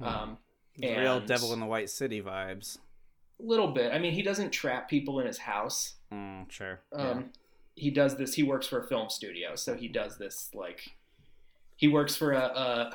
Um, 0.00 0.38
The 0.78 0.96
real 0.96 1.20
devil 1.20 1.52
in 1.52 1.60
the 1.60 1.66
white 1.66 1.90
city 1.90 2.20
vibes. 2.20 2.78
a 3.40 3.42
little 3.44 3.68
bit. 3.68 3.92
I 3.92 3.98
mean, 3.98 4.12
he 4.12 4.22
doesn't 4.22 4.50
trap 4.50 4.88
people 4.88 5.20
in 5.20 5.26
his 5.26 5.38
house. 5.38 5.94
Mm, 6.12 6.50
sure. 6.50 6.80
Um, 6.92 7.30
He 7.76 7.90
does 7.90 8.16
this. 8.16 8.34
He 8.34 8.42
works 8.42 8.66
for 8.66 8.80
a 8.80 8.86
film 8.86 9.10
studio, 9.10 9.56
so 9.56 9.74
he 9.74 9.88
does 9.88 10.16
this 10.18 10.50
like 10.54 10.80
he 11.76 11.88
works 11.88 12.14
for 12.16 12.32
a 12.32 12.38
a, 12.40 12.92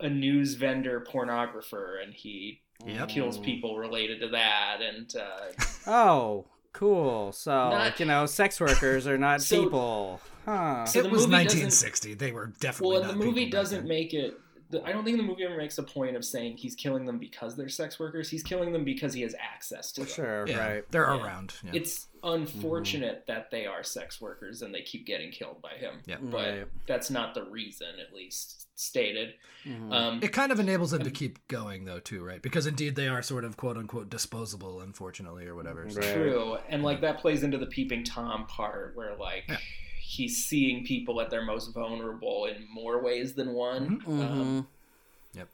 a 0.00 0.08
news 0.08 0.54
vendor 0.54 1.04
pornographer, 1.08 2.02
and 2.02 2.12
he 2.14 2.60
Yep. 2.86 3.08
kills 3.08 3.38
people 3.38 3.76
related 3.76 4.20
to 4.20 4.28
that, 4.28 4.78
and 4.80 5.12
uh, 5.16 5.62
Oh, 5.88 6.46
cool. 6.72 7.32
So, 7.32 7.50
Not- 7.50 7.72
like, 7.72 7.98
you 8.00 8.06
know, 8.06 8.24
sex 8.26 8.60
workers 8.60 9.06
are 9.08 9.18
not 9.18 9.42
So- 9.50 9.64
people. 9.64 10.20
Huh. 10.44 10.84
So 10.86 11.00
it 11.00 11.10
was 11.10 11.26
1960. 11.26 12.14
They 12.14 12.30
were 12.32 12.52
definitely 12.60 12.94
Well, 12.98 13.02
not 13.04 13.18
the 13.18 13.24
movie 13.24 13.50
doesn't 13.50 13.86
make 13.86 14.14
it. 14.14 14.38
The, 14.70 14.84
I 14.84 14.92
don't 14.92 15.04
think 15.04 15.16
the 15.16 15.22
movie 15.22 15.44
ever 15.44 15.56
makes 15.56 15.78
a 15.78 15.82
point 15.82 16.14
of 16.16 16.24
saying 16.24 16.58
he's 16.58 16.74
killing 16.74 17.06
them 17.06 17.18
because 17.18 17.56
they're 17.56 17.68
sex 17.70 17.98
workers. 17.98 18.28
He's 18.28 18.42
killing 18.42 18.72
them 18.72 18.84
because 18.84 19.14
he 19.14 19.22
has 19.22 19.34
access 19.40 19.92
to 19.92 20.02
them. 20.02 20.10
Sure, 20.10 20.46
Yeah, 20.48 20.58
right. 20.74 20.84
they're 20.90 21.06
Yeah. 21.06 21.24
around. 21.24 21.54
Yeah. 21.64 21.70
It's 21.74 22.06
unfortunate 22.22 23.24
that 23.28 23.50
they 23.50 23.66
are 23.66 23.82
sex 23.82 24.20
workers 24.20 24.62
and 24.62 24.74
they 24.74 24.82
keep 24.82 25.06
getting 25.06 25.30
killed 25.30 25.60
by 25.62 25.72
him. 25.78 26.00
Yeah. 26.06 26.16
But 26.20 26.32
Right. 26.36 26.66
that's 26.86 27.10
not 27.10 27.34
the 27.34 27.44
reason, 27.44 27.88
at 28.00 28.14
least 28.14 28.66
stated. 28.78 29.34
Mhm. 29.64 29.92
Um, 29.92 30.20
It 30.22 30.32
kind 30.32 30.52
of 30.52 30.60
enables 30.60 30.90
them 30.92 31.02
to 31.02 31.10
keep 31.10 31.46
going, 31.48 31.84
though, 31.84 31.98
too, 32.00 32.22
right? 32.22 32.40
Because 32.40 32.66
indeed 32.66 32.94
they 32.94 33.08
are 33.08 33.22
sort 33.22 33.44
of 33.44 33.56
quote 33.56 33.76
unquote 33.76 34.08
disposable, 34.10 34.80
unfortunately, 34.80 35.46
or 35.46 35.54
whatever. 35.54 35.88
So- 35.90 36.00
Right. 36.00 36.14
True, 36.14 36.58
and 36.68 36.82
like 36.82 37.00
that 37.00 37.18
plays 37.18 37.42
into 37.42 37.58
the 37.58 37.66
peeping 37.66 38.04
tom 38.04 38.46
part 38.46 38.94
where 38.96 39.16
like 39.16 39.44
Yeah. 39.48 39.56
He's 40.10 40.46
seeing 40.46 40.84
people 40.84 41.20
at 41.20 41.28
their 41.28 41.44
most 41.44 41.74
vulnerable 41.74 42.46
in 42.46 42.66
more 42.72 43.02
ways 43.02 43.34
than 43.34 43.52
one. 43.52 44.00
Mm-hmm. 44.00 44.20
Um, 44.20 44.66
Mhm. 45.34 45.46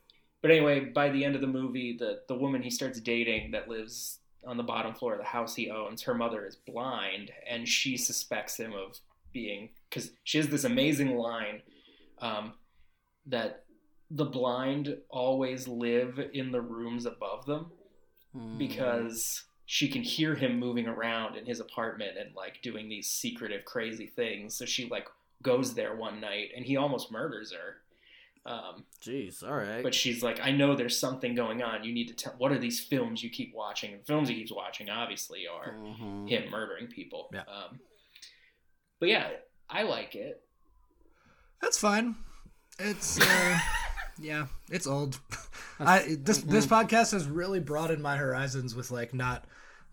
but 0.43 0.51
anyway, 0.53 0.79
by 0.85 1.09
the 1.09 1.25
end 1.25 1.35
of 1.35 1.41
the 1.41 1.47
movie, 1.61 1.97
the 1.97 2.23
the 2.29 2.37
woman 2.37 2.63
he 2.63 2.71
starts 2.71 3.01
dating 3.01 3.51
that 3.51 3.69
lives 3.69 4.21
on 4.47 4.57
the 4.57 4.63
bottom 4.63 4.95
floor 4.95 5.15
of 5.15 5.19
the 5.19 5.25
house 5.25 5.57
he 5.57 5.71
owns, 5.71 6.03
her 6.03 6.15
mother 6.15 6.47
is 6.47 6.55
blind, 6.55 7.33
and 7.49 7.67
she 7.69 7.97
suspects 7.97 8.57
him 8.61 8.73
of 8.75 9.01
being 9.33 9.71
because 9.89 10.13
she 10.23 10.39
has 10.39 10.49
this 10.49 10.65
amazing 10.65 11.17
line 11.17 11.63
um, 12.19 12.53
that 13.27 13.65
the 14.11 14.25
blind 14.27 14.97
always 15.09 15.67
live 15.67 16.21
in 16.33 16.53
the 16.53 16.61
rooms 16.61 17.07
above 17.07 17.45
them 17.47 17.73
Mhm. 18.37 18.59
because 18.59 19.45
she 19.67 19.89
can 19.89 20.03
hear 20.03 20.35
him 20.35 20.59
moving 20.59 20.87
around 20.87 21.37
in 21.37 21.47
his 21.47 21.59
apartment 21.61 22.17
and 22.19 22.35
like 22.35 22.61
doing 22.63 22.89
these 22.89 23.11
secretive 23.11 23.65
crazy 23.65 24.07
things 24.07 24.55
so 24.57 24.65
she 24.65 24.89
like 24.89 25.09
goes 25.43 25.75
there 25.75 25.95
one 25.97 26.21
night 26.21 26.49
and 26.57 26.65
he 26.67 26.77
almost 26.77 27.11
murders 27.11 27.53
her 27.53 27.77
um, 28.47 28.85
Jeez, 29.03 29.43
all 29.43 29.55
right. 29.57 29.83
but 29.83 29.95
she's 29.95 30.23
like 30.23 30.39
i 30.43 30.51
know 30.51 30.75
there's 30.77 30.99
something 30.99 31.35
going 31.35 31.63
on 31.63 31.83
you 31.83 31.95
need 31.95 32.09
to 32.09 32.15
tell 32.15 32.35
what 32.37 32.53
are 32.53 32.59
these 32.59 32.79
films 32.79 33.23
you 33.23 33.31
keep 33.31 33.55
watching 33.55 33.95
and 33.95 34.05
films 34.07 34.29
he 34.29 34.35
keeps 34.35 34.53
watching 34.53 34.91
obviously 34.91 35.47
are 35.47 35.73
Mhm. 35.75 36.29
him 36.29 36.51
murdering 36.51 36.87
people 36.89 37.31
Yeah. 37.33 37.41
um, 37.43 37.81
but 39.01 39.09
yeah 39.09 39.29
i 39.71 39.83
like 39.83 40.15
it 40.15 40.43
That's 41.63 41.79
fine. 41.79 42.17
It's 42.79 43.19
uh, 43.21 43.59
yeah, 44.21 44.47
it's 44.71 44.87
old. 44.87 45.19
I 45.81 46.17
this 46.19 46.39
this 46.39 46.67
podcast 46.67 47.13
has 47.13 47.27
really 47.27 47.61
broadened 47.61 48.03
my 48.03 48.17
horizons 48.19 48.75
with 48.75 48.91
like 48.91 49.15
not 49.15 49.45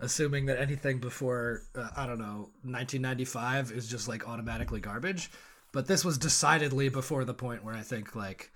assuming 0.02 0.48
that 0.48 0.60
anything 0.60 1.00
before 1.00 1.64
uh, 1.76 1.90
I 1.96 2.06
don't 2.06 2.20
know 2.20 2.50
1995 2.64 3.72
is 3.72 3.88
just 3.88 4.08
like 4.08 4.28
automatically 4.28 4.80
garbage. 4.80 5.32
But 5.72 5.88
this 5.88 6.04
was 6.04 6.18
decidedly 6.18 6.90
before 6.90 7.24
the 7.24 7.34
point 7.34 7.64
where 7.64 7.74
I 7.76 7.82
think 7.82 8.16
like 8.16 8.52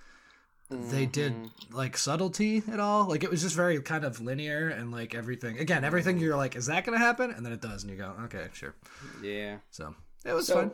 they 0.69 1.05
did 1.05 1.33
like 1.71 1.95
subtlety 1.95 2.63
at 2.71 2.79
all. 2.79 3.07
Like 3.07 3.23
it 3.23 3.29
was 3.29 3.41
just 3.41 3.55
very 3.55 3.79
kind 3.81 4.03
of 4.03 4.19
linear 4.19 4.69
and 4.69 4.91
like 4.91 5.13
everything. 5.13 5.59
Again, 5.59 5.83
everything 5.83 6.17
you're 6.17 6.35
like, 6.35 6.55
is 6.55 6.65
that 6.65 6.83
gonna 6.85 6.97
happen? 6.97 7.31
And 7.31 7.45
then 7.45 7.53
it 7.53 7.61
does, 7.61 7.83
and 7.83 7.91
you 7.91 7.97
go, 7.97 8.13
okay, 8.25 8.47
sure. 8.53 8.75
Yeah. 9.21 9.57
So 9.69 9.95
it 10.25 10.33
was 10.33 10.47
so 10.47 10.55
fun. 10.55 10.71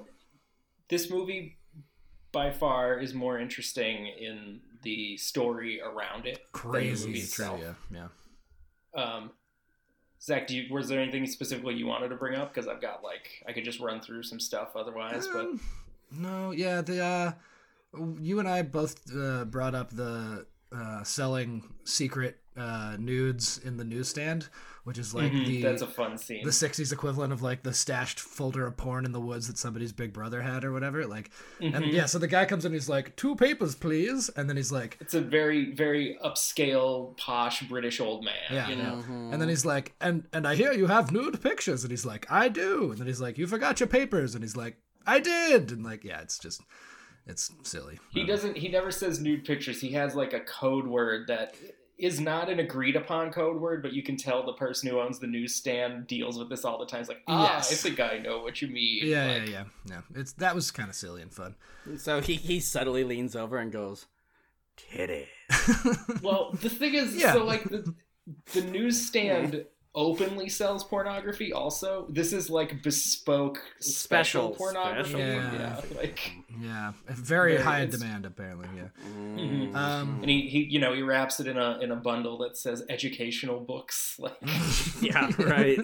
this 0.90 1.10
movie 1.10 1.58
by 2.32 2.52
far 2.52 2.98
is 2.98 3.14
more 3.14 3.38
interesting 3.38 4.08
in 4.08 4.62
the 4.84 5.18
story 5.18 5.82
around 5.82 6.26
it 6.26 6.40
than 6.54 6.72
the 6.72 6.80
movie 6.80 6.90
Crazy 6.90 7.20
itself. 7.20 7.60
trivia, 7.60 7.76
yeah. 7.94 8.08
Um, 9.04 9.32
Zach, 10.24 10.48
do 10.48 10.56
you, 10.56 10.74
was 10.74 10.88
there 10.88 11.00
anything 11.00 11.26
specifically 11.26 11.74
you 11.74 11.88
wanted 11.88 12.10
to 12.10 12.16
bring 12.16 12.36
up? 12.36 12.54
Because 12.54 12.68
I've 12.68 12.82
got 12.82 13.04
like 13.04 13.44
I 13.48 13.54
could 13.54 13.64
just 13.66 13.80
run 13.80 14.02
through 14.02 14.24
some 14.24 14.40
stuff 14.40 14.76
otherwise, 14.76 15.28
but 15.28 15.46
Um, 15.46 15.60
no, 16.12 16.52
yeah, 16.52 16.82
the 16.82 17.04
uh, 17.04 17.32
you 18.20 18.40
and 18.40 18.48
I 18.48 18.62
both 18.62 19.02
uh, 19.16 19.46
brought 19.46 19.74
up 19.74 19.90
the 19.90 20.46
uh, 20.72 21.04
selling 21.04 21.64
secret 21.86 22.38
uh, 22.56 22.98
nudes 23.00 23.60
in 23.64 23.78
the 23.78 23.84
newsstand, 23.84 24.50
which 24.84 24.98
is 24.98 25.14
like 25.14 25.32
Mhm, 25.32 25.46
the 25.46 25.62
that's 25.62 25.82
a 25.82 25.88
fun 25.88 26.18
scene. 26.18 26.44
the 26.44 26.52
'60s 26.52 26.92
equivalent 26.92 27.32
of 27.32 27.42
like 27.42 27.64
the 27.64 27.74
stashed 27.74 28.20
folder 28.20 28.66
of 28.66 28.78
porn 28.78 29.06
in 29.06 29.12
the 29.12 29.20
woods 29.20 29.48
that 29.48 29.58
somebody's 29.58 29.92
big 29.94 30.12
brother 30.14 30.42
had 30.42 30.64
or 30.64 30.72
whatever. 30.72 31.06
Like, 31.06 31.30
and 31.60 31.74
Mhm. 31.76 31.94
yeah, 31.94 32.06
so 32.06 32.18
the 32.20 32.28
guy 32.28 32.46
comes 32.46 32.66
in, 32.66 32.74
he's 32.74 32.90
like, 32.90 33.16
two 33.16 33.36
papers, 33.36 33.76
please, 33.76 34.30
and 34.30 34.50
then 34.50 34.58
he's 34.58 34.72
like, 34.72 34.98
It's 35.00 35.14
a 35.14 35.22
very 35.22 35.72
very 35.72 36.18
upscale 36.24 37.16
posh 37.18 37.62
British 37.64 38.00
old 38.00 38.24
man. 38.24 38.34
Yeah. 38.52 38.70
you 38.70 38.76
know. 38.76 39.04
and 39.32 39.42
then 39.42 39.50
he's 39.50 39.66
like, 39.66 39.94
and 40.02 40.28
and 40.34 40.48
I 40.48 40.56
hear 40.56 40.72
you 40.74 40.88
have 40.88 41.12
nude 41.12 41.42
pictures, 41.42 41.84
and 41.84 41.92
he's 41.92 42.06
like, 42.06 42.26
I 42.32 42.50
do, 42.50 42.92
and 42.92 43.00
then 43.00 43.08
he's 43.08 43.22
like, 43.22 43.38
you 43.38 43.48
forgot 43.48 43.80
your 43.80 43.88
papers, 43.88 44.36
and 44.36 44.44
he's 44.44 44.56
like, 44.58 44.78
I 45.06 45.20
did, 45.20 45.72
and 45.72 45.84
like, 45.84 46.04
yeah, 46.04 46.22
it's 46.22 46.38
just, 46.38 46.62
it's 47.28 47.52
silly. 47.64 48.00
He 48.12 48.24
doesn't. 48.26 48.58
He 48.58 48.68
never 48.68 48.92
says 48.92 49.20
nude 49.20 49.46
pictures. 49.46 49.80
He 49.82 49.92
has 49.94 50.16
like 50.16 50.34
a 50.34 50.40
code 50.42 50.88
word 50.88 51.28
that 51.28 51.56
is 52.02 52.20
not 52.20 52.50
an 52.50 52.60
agreed 52.60 52.96
upon 52.96 53.32
code 53.32 53.62
word, 53.62 53.82
but 53.84 53.94
you 53.94 54.02
can 54.04 54.18
tell 54.18 54.46
the 54.46 54.54
person 54.54 54.90
who 54.90 55.00
owns 55.00 55.20
the 55.20 55.28
newsstand 55.28 56.08
deals 56.08 56.38
with 56.40 56.50
this 56.50 56.66
all 56.66 56.78
the 56.80 56.86
time. 56.86 57.02
It's 57.02 57.10
like, 57.10 57.22
ah, 57.28 57.54
Yes. 57.58 57.72
I 57.72 57.76
think 57.76 58.00
I 58.00 58.18
know 58.18 58.40
what 58.42 58.62
you 58.62 58.68
mean. 58.68 59.06
Yeah, 59.06 59.28
Like, 59.28 59.48
yeah, 59.48 59.50
yeah, 59.50 59.64
yeah. 59.86 60.02
It's 60.16 60.34
that 60.34 60.56
was 60.56 60.72
kind 60.72 60.90
of 60.90 60.96
silly 60.96 61.22
and 61.22 61.34
fun. 61.34 61.56
So 61.98 62.20
he, 62.22 62.36
he 62.36 62.60
subtly 62.60 63.04
leans 63.04 63.36
over 63.36 63.58
and 63.58 63.72
goes, 63.72 64.08
Titty. 64.78 65.28
Well, 66.24 66.52
the 66.62 66.70
thing 66.70 66.94
is, 66.96 67.16
Yeah. 67.16 67.34
so 67.34 67.44
like 67.46 67.64
the 67.66 67.94
the 68.54 68.62
newsstand 68.62 69.66
openly 69.94 70.48
sells 70.50 70.84
pornography. 70.84 71.52
Also, 71.52 72.06
this 72.10 72.32
is 72.34 72.50
like 72.50 72.82
bespoke 72.82 73.60
special, 73.80 74.54
Special, 74.54 74.56
pornography. 74.56 75.10
special 75.12 75.20
Yeah. 75.20 75.82
like. 75.98 76.32
Yeah, 76.62 76.94
very 77.08 77.54
Very- 77.54 77.64
high 77.64 77.82
it's- 77.82 78.00
demand 78.00 78.26
apparently. 78.26 78.70
Yeah. 78.76 78.88
Mhm. 79.18 79.76
Um, 79.76 80.20
And 80.22 80.30
he, 80.30 80.48
he, 80.50 80.64
you 80.64 80.80
know, 80.80 80.94
he 80.94 81.02
wraps 81.02 81.40
it 81.40 81.48
in 81.48 81.58
a 81.58 81.80
in 81.80 81.92
a 81.92 81.96
bundle 81.96 82.38
that 82.40 82.58
says 82.58 82.84
educational 82.90 83.60
books. 83.60 84.18
Like, 84.20 84.38
Yeah, 85.02 85.30
right. 85.40 85.80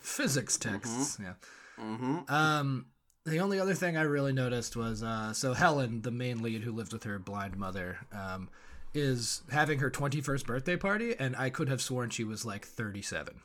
physics 0.00 0.56
texts. 0.56 1.18
Yeah. 1.20 1.34
mm-hmm. 1.78 2.30
Um, 2.32 2.86
the 3.26 3.38
only 3.40 3.58
other 3.58 3.74
thing 3.74 3.96
I 3.96 4.02
really 4.02 4.32
noticed 4.32 4.76
was 4.76 5.02
uh, 5.02 5.32
so 5.32 5.54
Helen, 5.54 6.02
the 6.02 6.10
main 6.10 6.42
lead 6.42 6.62
who 6.62 6.72
lives 6.72 6.92
with 6.92 7.04
her 7.04 7.18
blind 7.18 7.56
mother, 7.56 7.98
um, 8.12 8.48
is 8.94 9.42
having 9.50 9.80
her 9.80 9.90
21st 9.90 10.46
birthday 10.46 10.76
party, 10.76 11.14
and 11.18 11.34
I 11.36 11.50
could 11.50 11.68
have 11.68 11.82
sworn 11.82 12.10
she 12.10 12.24
was 12.24 12.44
like 12.44 12.64
37. 12.64 13.40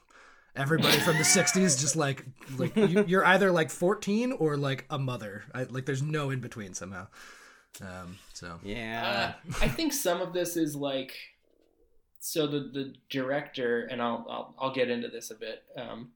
Everybody 0.56 0.98
from 1.00 1.18
the 1.18 1.24
60s 1.24 1.80
just 1.80 1.96
like 1.96 2.26
like 2.58 2.76
you, 2.76 3.04
you're 3.08 3.26
either 3.26 3.52
like 3.52 3.70
14 3.70 4.32
or 4.34 4.58
like 4.58 4.86
a 4.90 4.98
mother. 5.00 5.44
I, 5.54 5.64
like 5.64 5.86
there's 5.86 6.02
no 6.02 6.32
in 6.32 6.40
between 6.42 6.74
somehow. 6.74 7.08
Um, 7.82 8.18
so 8.34 8.60
Yeah. 8.64 9.34
Uh, 9.48 9.54
I 9.62 9.68
think 9.68 9.94
some 9.94 10.22
of 10.22 10.34
this 10.34 10.58
is 10.58 10.76
like 10.76 11.14
so 12.20 12.48
the 12.48 12.60
the 12.60 12.94
director 13.10 13.86
and 13.86 14.02
I'll 14.02 14.26
I'll, 14.30 14.56
I'll 14.60 14.74
get 14.74 14.90
into 14.90 15.08
this 15.08 15.30
a 15.32 15.36
bit. 15.36 15.64
Um, 15.78 16.12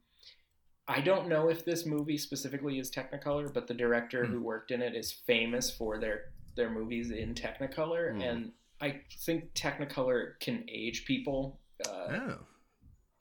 I 0.88 1.00
don't 1.00 1.30
know 1.30 1.48
if 1.50 1.64
this 1.64 1.86
movie 1.86 2.18
specifically 2.18 2.80
is 2.80 2.92
Technicolor, 2.92 3.54
but 3.54 3.68
the 3.68 3.74
director 3.74 4.26
who 4.26 4.42
worked 4.42 4.72
in 4.72 4.82
it 4.82 4.96
is 4.96 5.12
famous 5.12 5.70
for 5.72 6.00
their 6.00 6.24
their 6.58 6.70
movies 6.72 7.12
in 7.12 7.34
Technicolor, 7.36 8.14
Hmm. 8.16 8.22
and 8.22 8.52
I 8.84 9.02
think 9.26 9.54
Technicolor 9.54 10.40
can 10.40 10.66
age 10.70 11.06
people 11.06 11.60
uh, 11.88 12.08
oh 12.12 12.38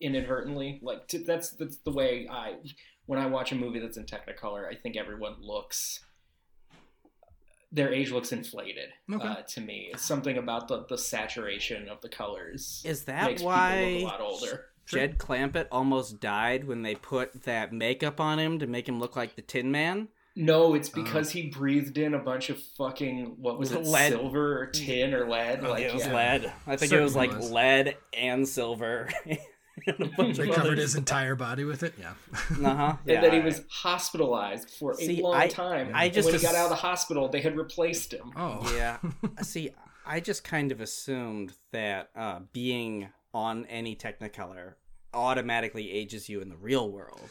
inadvertently. 0.01 0.81
Like 0.83 1.07
t- 1.07 1.25
that's 1.25 1.51
that's 1.51 1.77
the 1.79 1.93
way 1.93 2.27
I 2.29 2.57
when 3.07 3.19
I 3.19 3.27
watch 3.27 3.53
a 3.53 3.55
movie 3.55 3.79
that's 3.79 3.97
in 3.97 4.05
Technicolor, 4.05 4.69
I 4.69 4.75
think 4.75 4.97
everyone 4.97 5.37
looks 5.41 6.01
their 7.71 7.93
age 7.93 8.11
looks 8.11 8.33
inflated 8.33 8.91
Okay. 9.11 9.27
uh, 9.27 9.37
to 9.49 9.61
me. 9.61 9.91
It's 9.93 10.05
something 10.05 10.37
about 10.37 10.69
the, 10.69 10.85
the 10.91 10.99
saturation 10.99 11.89
of 11.89 12.03
the 12.03 12.09
colors. 12.09 12.83
Is 12.85 13.05
that 13.05 13.25
makes 13.25 13.41
people 13.41 13.53
why 13.53 14.01
look 14.03 14.03
a 14.03 14.05
lot 14.05 14.21
older. 14.21 14.65
Jed 14.85 15.17
Clampett 15.17 15.69
almost 15.73 16.21
died 16.21 16.65
when 16.65 16.83
they 16.83 16.97
put 16.97 17.45
that 17.45 17.73
makeup 17.73 18.21
on 18.21 18.39
him 18.39 18.59
to 18.59 18.67
make 18.67 18.87
him 18.87 18.99
look 18.99 19.17
like 19.17 19.37
the 19.37 19.43
Tin 19.43 19.71
Man? 19.71 20.09
No, 20.35 20.75
it's 20.75 20.89
because 20.89 21.31
he 21.31 21.49
breathed 21.51 21.99
in 21.99 22.15
a 22.15 22.19
bunch 22.19 22.49
of 22.51 22.59
fucking 22.79 23.37
what 23.39 23.59
was 23.59 23.73
it, 23.73 23.83
Lead. 23.85 24.13
silver 24.13 24.61
or 24.63 24.67
tin 24.67 25.13
or 25.15 25.29
lead? 25.29 25.63
like 25.63 25.83
it 25.85 25.93
was 25.95 26.07
yeah. 26.07 26.15
lead. 26.15 26.53
I 26.67 26.77
think 26.77 26.93
it 26.93 27.01
was 27.01 27.15
like 27.15 27.35
was. 27.37 27.51
lead 27.51 27.97
and 28.15 28.49
silver. 28.49 29.09
and 29.27 30.01
a 30.01 30.05
bunch 30.17 30.39
They 30.39 30.49
of 30.49 30.55
covered 30.55 30.79
his 30.79 30.95
entire 30.95 31.35
body 31.35 31.65
with 31.65 31.83
it. 31.83 31.95
Yeah. 32.01 32.13
Uh-huh. 32.65 32.97
And 33.07 33.23
then 33.25 33.33
he 33.33 33.41
was 33.41 33.63
hospitalized 33.71 34.71
for 34.71 34.95
See, 34.95 35.21
a 35.21 35.23
long 35.23 35.35
I- 35.35 35.49
time. 35.49 35.91
I 35.95 36.05
And 36.07 36.15
just 36.15 36.27
when 36.31 36.39
he 36.39 36.43
got 36.43 36.55
out 36.55 36.65
of 36.65 36.71
the 36.71 36.77
hospital, 36.77 37.29
they 37.29 37.41
had 37.41 37.57
replaced 37.57 38.13
him. 38.13 38.33
Oh. 38.37 38.73
yeah. 38.77 38.99
See, 39.43 39.71
I 40.07 40.21
just 40.21 40.45
kind 40.45 40.73
of 40.73 40.81
assumed 40.81 41.53
that 41.73 42.11
uh, 42.17 42.41
being 42.53 43.09
on 43.35 43.67
any 43.67 43.97
Technicolor 43.97 44.75
automatically 45.15 45.91
ages 45.93 46.29
you 46.29 46.41
in 46.41 46.49
the 46.49 46.57
real 46.57 46.91
world. 46.91 47.29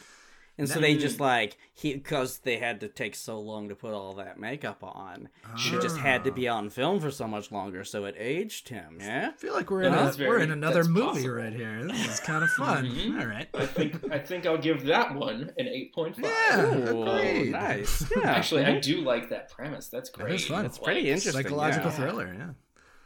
And 0.58 0.68
so 0.68 0.80
they 0.80 0.96
just 0.96 1.18
like 1.18 1.56
he 1.72 1.94
because 1.94 2.38
they 2.40 2.58
had 2.58 2.80
to 2.80 2.88
take 2.88 3.14
so 3.14 3.40
long 3.40 3.70
to 3.70 3.74
put 3.74 3.94
all 3.94 4.12
that 4.16 4.38
makeup 4.38 4.78
on. 4.82 5.30
He 5.56 5.70
just 5.80 5.96
had 5.96 6.24
to 6.24 6.30
be 6.30 6.46
on 6.46 6.68
film 6.68 7.00
for 7.00 7.10
so 7.10 7.26
much 7.26 7.50
longer, 7.50 7.84
so 7.84 8.04
it 8.04 8.14
aged 8.18 8.68
him. 8.68 8.98
Yeah. 9.00 9.30
I 9.32 9.36
feel 9.38 9.54
like 9.54 9.70
we're 9.70 9.82
in, 9.84 9.94
a, 9.94 10.12
very- 10.12 10.28
we're 10.28 10.38
in 10.40 10.50
another 10.50 10.84
movie 10.84 11.06
possible. 11.22 11.30
right 11.34 11.52
here. 11.54 11.82
This 11.86 12.06
is 12.06 12.20
kind 12.20 12.44
of 12.44 12.50
fun. 12.58 12.84
Mm-hmm. 12.86 13.18
All 13.20 13.26
right. 13.26 13.48
I 13.54 13.64
think 13.66 14.12
I 14.12 14.18
think 14.18 14.44
I'll 14.46 14.58
give 14.58 14.84
that 14.84 15.14
one 15.14 15.50
an 15.56 15.66
eight 15.68 15.94
point 15.94 16.16
five. 16.16 16.24
Yeah, 16.26 16.90
Ooh, 16.90 17.50
nice. 17.50 18.04
Yeah. 18.16 18.30
Actually, 18.30 18.66
I 18.66 18.78
do 18.78 19.00
like 19.00 19.30
that 19.30 19.50
premise. 19.50 19.88
That's 19.88 20.10
great. 20.10 20.34
is 20.34 20.46
fun. 20.46 20.66
It's 20.66 20.78
pretty 20.78 21.00
Like, 21.00 21.08
interesting. 21.08 21.32
Psychological 21.42 21.90
yeah. 21.90 21.96
thriller. 21.96 22.54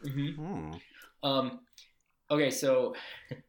Yeah. 0.04 0.10
Hmm. 0.34 0.72
Um, 1.22 1.60
okay, 2.30 2.50
so 2.50 2.94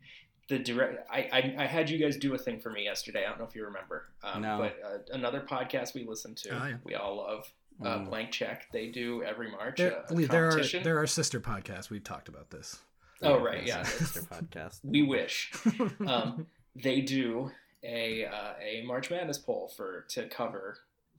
the 0.50 0.60
direct, 0.60 1.06
I, 1.12 1.30
I, 1.32 1.56
I 1.64 1.66
had 1.66 1.90
you 1.90 1.98
guys 1.98 2.16
do 2.18 2.34
a 2.34 2.38
thing 2.38 2.60
for 2.60 2.70
me 2.70 2.84
yesterday. 2.86 3.26
I 3.26 3.30
don't 3.30 3.40
know 3.40 3.46
if 3.46 3.56
you 3.56 3.66
remember, 3.66 4.06
um, 4.24 4.42
No. 4.42 4.58
but 4.60 4.78
uh, 4.86 4.98
another 5.16 5.42
podcast 5.42 5.94
we 5.94 6.06
listen 6.06 6.36
to, 6.36 6.50
Oh, 6.52 6.68
yeah. 6.68 6.76
we 6.84 6.96
all 6.96 7.18
love, 7.18 7.52
uh, 7.84 8.00
Mm. 8.00 8.06
Blank 8.10 8.32
Check. 8.32 8.68
They 8.72 8.88
do 8.88 9.24
every 9.24 9.52
March 9.52 9.78
There, 9.78 9.98
uh, 10.00 10.04
a 10.10 10.26
there 10.26 10.48
are 10.50 10.64
there 10.84 11.00
are 11.02 11.08
sister 11.08 11.40
podcasts. 11.40 11.90
We've 11.90 12.04
talked 12.04 12.28
about 12.30 12.50
this. 12.50 12.80
oh 13.22 13.40
right, 13.40 13.66
yeah. 13.68 13.84
Sister 13.84 14.22
podcast. 14.32 14.80
we 14.84 15.04
wish. 15.04 15.52
um, 16.08 16.48
they 16.76 17.02
do 17.02 17.52
a 17.84 18.26
uh, 18.26 18.54
a 18.62 18.84
March 18.86 19.12
Madness 19.12 19.38
poll 19.38 19.72
for 19.76 20.06
to 20.10 20.28
cover 20.30 20.78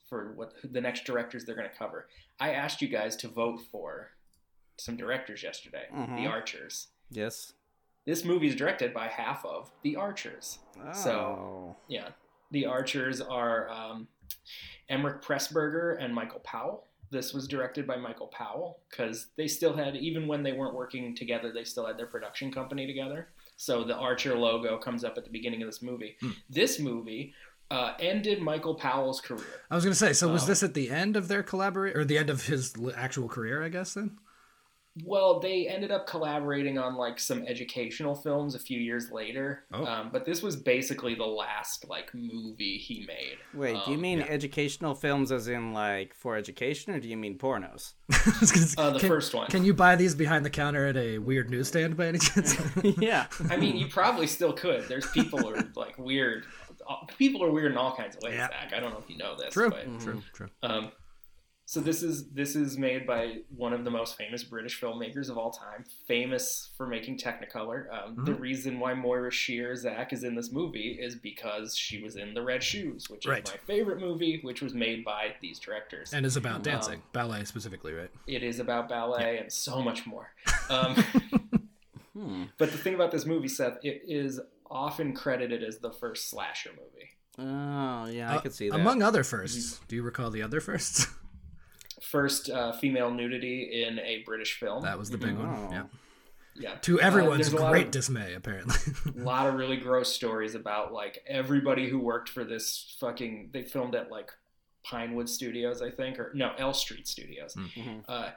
for 0.08 0.32
what 0.34 0.52
the 0.64 0.80
next 0.80 1.04
directors 1.04 1.44
they're 1.44 1.54
going 1.54 1.68
to 1.70 1.76
cover. 1.76 2.08
I 2.40 2.52
asked 2.52 2.80
you 2.82 2.88
guys 2.88 3.14
to 3.16 3.28
vote 3.28 3.60
for 3.70 4.10
some 4.78 4.96
directors 4.96 5.42
yesterday, 5.42 5.84
Mhm. 5.94 6.16
The 6.16 6.26
Archers. 6.28 6.88
Yes. 7.10 7.52
This 8.08 8.24
movie 8.24 8.46
is 8.48 8.56
directed 8.56 8.94
by 8.94 9.06
half 9.08 9.44
of 9.44 9.70
The 9.82 9.96
Archers. 9.96 10.60
So- 10.94 11.10
Oh. 11.12 11.76
Yeah, 11.88 12.08
The 12.50 12.64
Archers 12.64 13.20
are 13.20 13.68
um, 13.68 14.08
Emeric 14.90 15.22
Pressburger 15.22 16.02
and 16.02 16.14
Michael 16.14 16.40
Powell. 16.40 16.84
This 17.10 17.34
was 17.34 17.46
directed 17.46 17.86
by 17.86 17.96
Michael 17.96 18.28
Powell 18.28 18.78
because 18.88 19.26
they 19.36 19.46
still 19.46 19.74
had, 19.76 19.94
even 19.96 20.26
when 20.26 20.42
they 20.42 20.52
weren't 20.52 20.74
working 20.74 21.14
together, 21.14 21.52
they 21.52 21.64
still 21.64 21.86
had 21.86 21.98
their 21.98 22.06
production 22.06 22.50
company 22.50 22.86
together. 22.86 23.28
So 23.58 23.84
the 23.84 23.94
Archer 23.94 24.34
logo 24.38 24.78
comes 24.78 25.04
up 25.04 25.18
at 25.18 25.24
the 25.24 25.30
beginning 25.30 25.60
of 25.60 25.68
this 25.68 25.82
movie. 25.82 26.16
This 26.48 26.78
movie 26.78 27.34
uh, 27.70 27.92
ended 28.00 28.40
Michael 28.40 28.74
Powell's 28.74 29.20
career. 29.20 29.44
I 29.70 29.74
was 29.74 29.84
gonna 29.84 29.94
say. 29.94 30.14
So 30.14 30.28
was 30.32 30.44
Oh. 30.44 30.46
this 30.46 30.62
at 30.62 30.72
the 30.72 30.88
end 30.90 31.14
of 31.18 31.28
their 31.28 31.42
collaborate 31.42 31.94
or 31.94 32.04
the 32.06 32.16
end 32.16 32.30
of 32.30 32.46
his 32.46 32.74
actual 32.96 33.28
career? 33.28 33.62
I 33.62 33.68
guess 33.68 33.92
then. 33.92 34.18
Well, 35.04 35.40
they 35.40 35.68
ended 35.68 35.90
up 35.90 36.06
collaborating 36.06 36.78
on 36.78 36.96
like 36.96 37.18
some 37.20 37.44
educational 37.46 38.14
films 38.14 38.54
a 38.54 38.58
few 38.58 38.78
years 38.80 39.10
later. 39.10 39.64
Oh. 39.72 39.84
Um, 39.84 40.10
but 40.12 40.24
this 40.24 40.42
was 40.42 40.56
basically 40.56 41.14
the 41.14 41.24
last 41.26 41.88
like 41.88 42.12
movie 42.14 42.78
he 42.78 43.04
made. 43.06 43.38
Wait, 43.54 43.76
do 43.84 43.90
you 43.90 43.96
Um, 43.96 44.02
mean 44.02 44.20
educational 44.22 44.94
films 44.94 45.32
as 45.32 45.48
in 45.48 45.72
like 45.72 46.14
for 46.14 46.36
education, 46.36 46.94
or 46.94 47.00
do 47.00 47.08
you 47.08 47.16
mean 47.16 47.38
pornos? 47.38 47.92
I 48.12 48.32
was 48.40 48.52
gonna 48.52 48.66
say, 48.66 48.74
Uh, 48.82 48.90
the 48.90 48.98
can, 49.00 49.08
first 49.08 49.34
one. 49.34 49.48
Can 49.48 49.64
you 49.64 49.74
buy 49.74 49.96
these 49.96 50.14
behind 50.14 50.44
the 50.44 50.50
counter 50.50 50.86
at 50.86 50.96
a 50.96 51.18
weird 51.18 51.50
newsstand 51.50 51.96
by 51.96 52.06
any 52.06 52.18
chance? 52.18 52.56
yeah. 52.98 53.26
I 53.50 53.56
mean, 53.56 53.76
you 53.76 53.86
probably 53.88 54.26
still 54.26 54.52
could. 54.52 54.88
There's 54.88 55.06
people 55.10 55.38
who 55.38 55.48
are 55.54 55.64
like 55.76 55.98
weird. 55.98 56.44
People 57.18 57.44
are 57.44 57.50
weird 57.50 57.72
in 57.72 57.76
all 57.78 57.94
kinds 57.94 58.16
of 58.16 58.22
ways, 58.22 58.34
Yeah. 58.34 58.48
Zach. 58.48 58.72
I 58.74 58.80
don't 58.80 58.92
know 58.92 58.98
if 58.98 59.10
you 59.10 59.18
know 59.18 59.36
this. 59.36 59.52
true. 59.52 59.68
But, 59.70 60.00
True. 60.00 60.22
True. 60.32 60.48
um, 60.62 60.90
so 61.70 61.80
this 61.80 62.02
is 62.02 62.30
this 62.30 62.56
is 62.56 62.78
made 62.78 63.06
by 63.06 63.40
one 63.54 63.74
of 63.74 63.84
the 63.84 63.90
most 63.90 64.16
famous 64.16 64.42
British 64.42 64.80
filmmakers 64.80 65.28
of 65.28 65.36
all 65.36 65.50
time, 65.50 65.84
famous 66.06 66.70
for 66.78 66.86
making 66.86 67.18
Technicolor. 67.18 67.92
Um, 67.92 68.16
The 68.24 68.32
Mm-hmm. 68.32 68.40
reason 68.40 68.80
why 68.80 68.94
Moira 68.94 69.30
Shearer 69.30 69.76
Zach 69.76 70.14
is 70.14 70.24
in 70.24 70.34
this 70.34 70.50
movie 70.50 70.96
is 70.98 71.14
because 71.16 71.76
she 71.76 72.00
was 72.02 72.16
in 72.16 72.32
The 72.32 72.40
Red 72.42 72.62
Shoes, 72.62 73.10
which 73.10 73.26
Right. 73.26 73.44
is 73.44 73.50
my 73.52 73.58
favorite 73.66 74.00
movie, 74.00 74.40
which 74.40 74.62
was 74.62 74.72
made 74.72 75.04
by 75.04 75.34
these 75.42 75.58
directors. 75.58 76.14
And 76.14 76.24
is 76.24 76.36
about 76.36 76.62
dancing, 76.62 77.02
ballet 77.12 77.44
specifically, 77.44 77.92
right? 77.92 78.10
It 78.26 78.42
is 78.42 78.60
about 78.60 78.88
ballet 78.88 79.36
and 79.36 79.52
so 79.52 79.82
much 79.82 80.06
more. 80.06 80.30
Um, 80.70 80.96
But 82.58 82.72
the 82.72 82.78
thing 82.78 82.94
about 82.94 83.10
this 83.10 83.26
movie, 83.26 83.48
Seth, 83.48 83.76
it 83.82 84.02
is 84.08 84.40
often 84.70 85.14
credited 85.14 85.62
as 85.62 85.78
the 85.80 85.92
first 85.92 86.28
slasher 86.30 86.70
movie. 86.70 87.10
Oh, 87.38 88.06
yeah, 88.06 88.32
I 88.32 88.36
Uh, 88.36 88.40
could 88.40 88.54
see 88.54 88.68
that. 88.70 88.74
Among 88.74 89.02
other 89.02 89.22
1sts 89.22 89.80
do 89.86 89.96
you 89.96 90.02
recall 90.02 90.30
the 90.30 90.42
other 90.42 90.60
firsts? 90.60 91.06
First 92.10 92.50
uh, 92.50 92.72
female 92.72 93.10
nudity 93.10 93.82
in 93.84 93.98
a 93.98 94.22
British 94.24 94.58
film. 94.58 94.82
that 94.82 94.98
was 94.98 95.10
the 95.10 95.18
big 95.18 95.36
one. 95.36 95.70
Yeah. 95.70 95.82
yeah. 96.54 96.74
To 96.82 97.00
Uh, 97.00 97.04
everyone's 97.04 97.50
there's 97.50 97.60
a 97.60 97.62
lot 97.64 97.70
great 97.72 97.86
of- 97.86 97.90
dismay, 97.92 98.34
apparently. 98.34 98.76
A 99.16 99.18
lot 99.24 99.46
of 99.46 99.54
really 99.54 99.76
gross 99.76 100.12
stories 100.14 100.54
about 100.54 100.92
like 100.92 101.22
everybody 101.26 101.88
who 101.88 101.98
worked 101.98 102.28
for 102.30 102.44
this 102.44 102.96
fucking. 103.00 103.50
They 103.52 103.62
filmed 103.62 103.94
at 103.94 104.10
like 104.10 104.30
Pinewood 104.84 105.28
Studios, 105.28 105.82
I 105.82 105.90
think, 105.90 106.18
or 106.18 106.30
no, 106.34 106.52
Elstree 106.58 107.02
Studios. 107.04 107.54
Mhm. 107.54 108.04
Uh, 108.08 108.30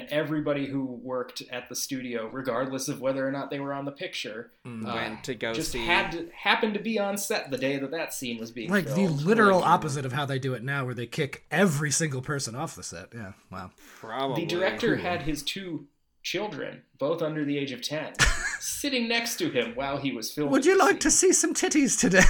and 0.00 0.08
everybody 0.10 0.66
who 0.66 0.84
worked 0.84 1.42
at 1.50 1.68
the 1.68 1.74
studio, 1.76 2.28
regardless 2.32 2.88
of 2.88 3.00
whether 3.00 3.26
or 3.26 3.30
not 3.30 3.50
they 3.50 3.60
were 3.60 3.72
on 3.74 3.84
the 3.84 3.92
picture, 3.92 4.50
Mm. 4.66 4.88
uh, 4.88 4.94
Went 4.94 5.24
to 5.24 5.34
go 5.34 5.52
just 5.52 5.72
see. 5.72 5.84
had 5.84 6.12
to, 6.12 6.28
happened 6.34 6.74
to 6.74 6.80
be 6.80 6.98
on 6.98 7.18
set 7.18 7.50
the 7.50 7.58
day 7.58 7.78
that 7.78 7.90
that 7.90 8.14
scene 8.14 8.38
was 8.38 8.50
being 8.50 8.70
like 8.70 8.86
the 8.86 9.08
literal 9.08 9.60
Like, 9.60 9.68
opposite 9.68 10.04
of 10.06 10.12
how 10.12 10.24
they 10.26 10.38
do 10.38 10.54
it 10.54 10.62
now, 10.64 10.84
where 10.84 10.94
they 10.94 11.06
kick 11.06 11.44
every 11.50 11.90
single 11.90 12.22
person 12.22 12.54
off 12.54 12.74
the 12.76 12.82
set. 12.82 13.08
Yeah. 13.14 13.32
Wow. 13.50 13.70
Probably. 14.00 14.42
The 14.44 14.46
director 14.46 14.96
had 14.96 15.22
his 15.22 15.42
two 15.42 15.86
children, 16.22 16.82
both 16.98 17.20
under 17.20 17.44
the 17.44 17.58
age 17.58 17.72
of 17.72 17.82
10, 17.82 18.12
sitting 18.60 19.08
next 19.08 19.36
to 19.36 19.50
him 19.50 19.74
while 19.74 19.98
he 19.98 20.12
was 20.12 20.32
filming. 20.32 20.52
Would 20.52 20.64
you 20.64 20.78
the 20.78 20.84
like 20.84 21.00
to 21.00 21.10
see 21.10 21.32
some 21.32 21.52
titties 21.52 21.98
today? 21.98 22.22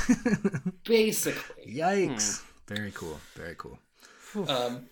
Basically. 0.84 1.74
Yikes. 1.76 2.42
Very 2.66 2.90
cool. 2.92 3.20
Very 3.34 3.54
cool. 3.56 3.78
Um, 4.48 4.86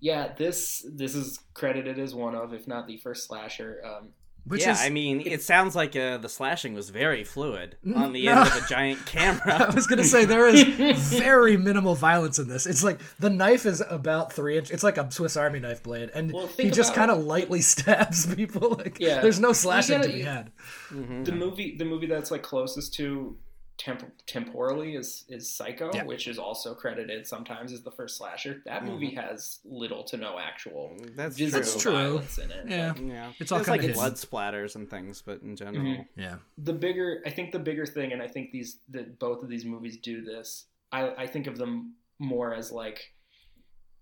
yeah, 0.00 0.32
this 0.36 0.84
this 0.92 1.14
is 1.14 1.40
credited 1.54 1.98
as 1.98 2.14
one 2.14 2.34
of, 2.34 2.52
if 2.52 2.66
not 2.68 2.86
the 2.86 2.96
first 2.98 3.26
slasher. 3.26 3.82
Um, 3.84 4.10
Which 4.44 4.62
yeah, 4.62 4.72
is, 4.72 4.80
I 4.80 4.88
mean, 4.90 5.20
it 5.26 5.42
sounds 5.42 5.74
like 5.76 5.94
uh, 5.96 6.18
the 6.18 6.28
slashing 6.28 6.72
was 6.72 6.88
very 6.90 7.24
fluid 7.24 7.76
on 7.94 8.12
the 8.12 8.24
no. 8.26 8.32
end 8.40 8.48
of 8.48 8.64
a 8.64 8.66
giant 8.68 9.04
camera. 9.06 9.66
I 9.70 9.74
was 9.74 9.86
gonna 9.86 10.04
say 10.04 10.24
there 10.24 10.46
is 10.46 10.62
very 11.18 11.56
minimal 11.56 11.94
violence 11.94 12.38
in 12.38 12.48
this. 12.48 12.64
It's 12.66 12.82
like 12.84 13.00
the 13.18 13.28
knife 13.30 13.66
is 13.66 13.82
about 13.90 14.32
three 14.32 14.56
inch. 14.56 14.70
It's 14.70 14.82
like 14.84 14.96
a 14.98 15.10
Swiss 15.10 15.36
Army 15.36 15.58
knife 15.60 15.82
blade, 15.82 16.10
and 16.14 16.32
Well, 16.32 16.46
he 16.46 16.70
just 16.70 16.94
kind 16.94 17.10
of 17.10 17.18
lightly 17.24 17.60
stabs 17.72 18.32
people. 18.34 18.70
Like, 18.76 18.98
Yeah. 19.00 19.20
there's 19.20 19.40
no 19.40 19.52
slashing 19.52 19.98
gotta- 19.98 20.08
to 20.12 20.14
be 20.14 20.22
had. 20.22 20.52
The 20.90 21.32
movie 21.32 21.76
the 21.76 21.84
movie 21.84 22.06
that's 22.06 22.30
like 22.30 22.42
closest 22.42 22.94
to 22.94 23.36
temp- 23.78 24.12
temporally 24.26 24.96
is 24.96 25.24
is 25.28 25.48
Psycho, 25.54 25.90
Yeah. 25.94 26.04
which 26.04 26.26
is 26.28 26.38
also 26.38 26.74
credited 26.74 27.26
sometimes 27.26 27.72
as 27.72 27.82
the 27.82 27.90
first 27.92 28.16
slasher. 28.18 28.60
That 28.66 28.84
movie 28.84 29.14
has 29.14 29.60
little 29.64 30.02
to 30.04 30.16
no 30.16 30.38
actual 30.38 30.96
That's 31.14 31.36
visible 31.38 31.64
true. 31.64 31.80
true. 31.80 31.92
violence 31.92 32.38
in 32.38 32.50
it. 32.50 32.66
Yeah. 32.68 32.88
Like, 32.92 33.00
Yeah, 33.00 33.32
It's 33.38 33.52
all 33.52 33.58
There's 33.58 33.66
kinda 33.66 33.70
like 33.70 33.80
hidden. 33.82 33.94
blood 33.96 34.14
splatters 34.14 34.74
and 34.74 34.90
things, 34.90 35.22
but 35.22 35.42
in 35.42 35.54
general, 35.56 35.84
Mhm. 35.84 36.08
Yeah. 36.16 36.38
the 36.58 36.72
bigger 36.72 37.22
i 37.24 37.30
think 37.30 37.52
the 37.52 37.58
bigger 37.58 37.86
thing 37.86 38.12
and 38.12 38.20
i 38.20 38.26
think 38.28 38.50
these 38.50 38.80
that 38.90 39.18
both 39.18 39.42
of 39.42 39.48
these 39.48 39.64
movies 39.64 39.96
do 39.96 40.22
this 40.22 40.66
i 40.92 41.10
i 41.22 41.26
think 41.26 41.46
of 41.46 41.56
them 41.58 41.94
more 42.18 42.52
as 42.54 42.72
like 42.72 43.14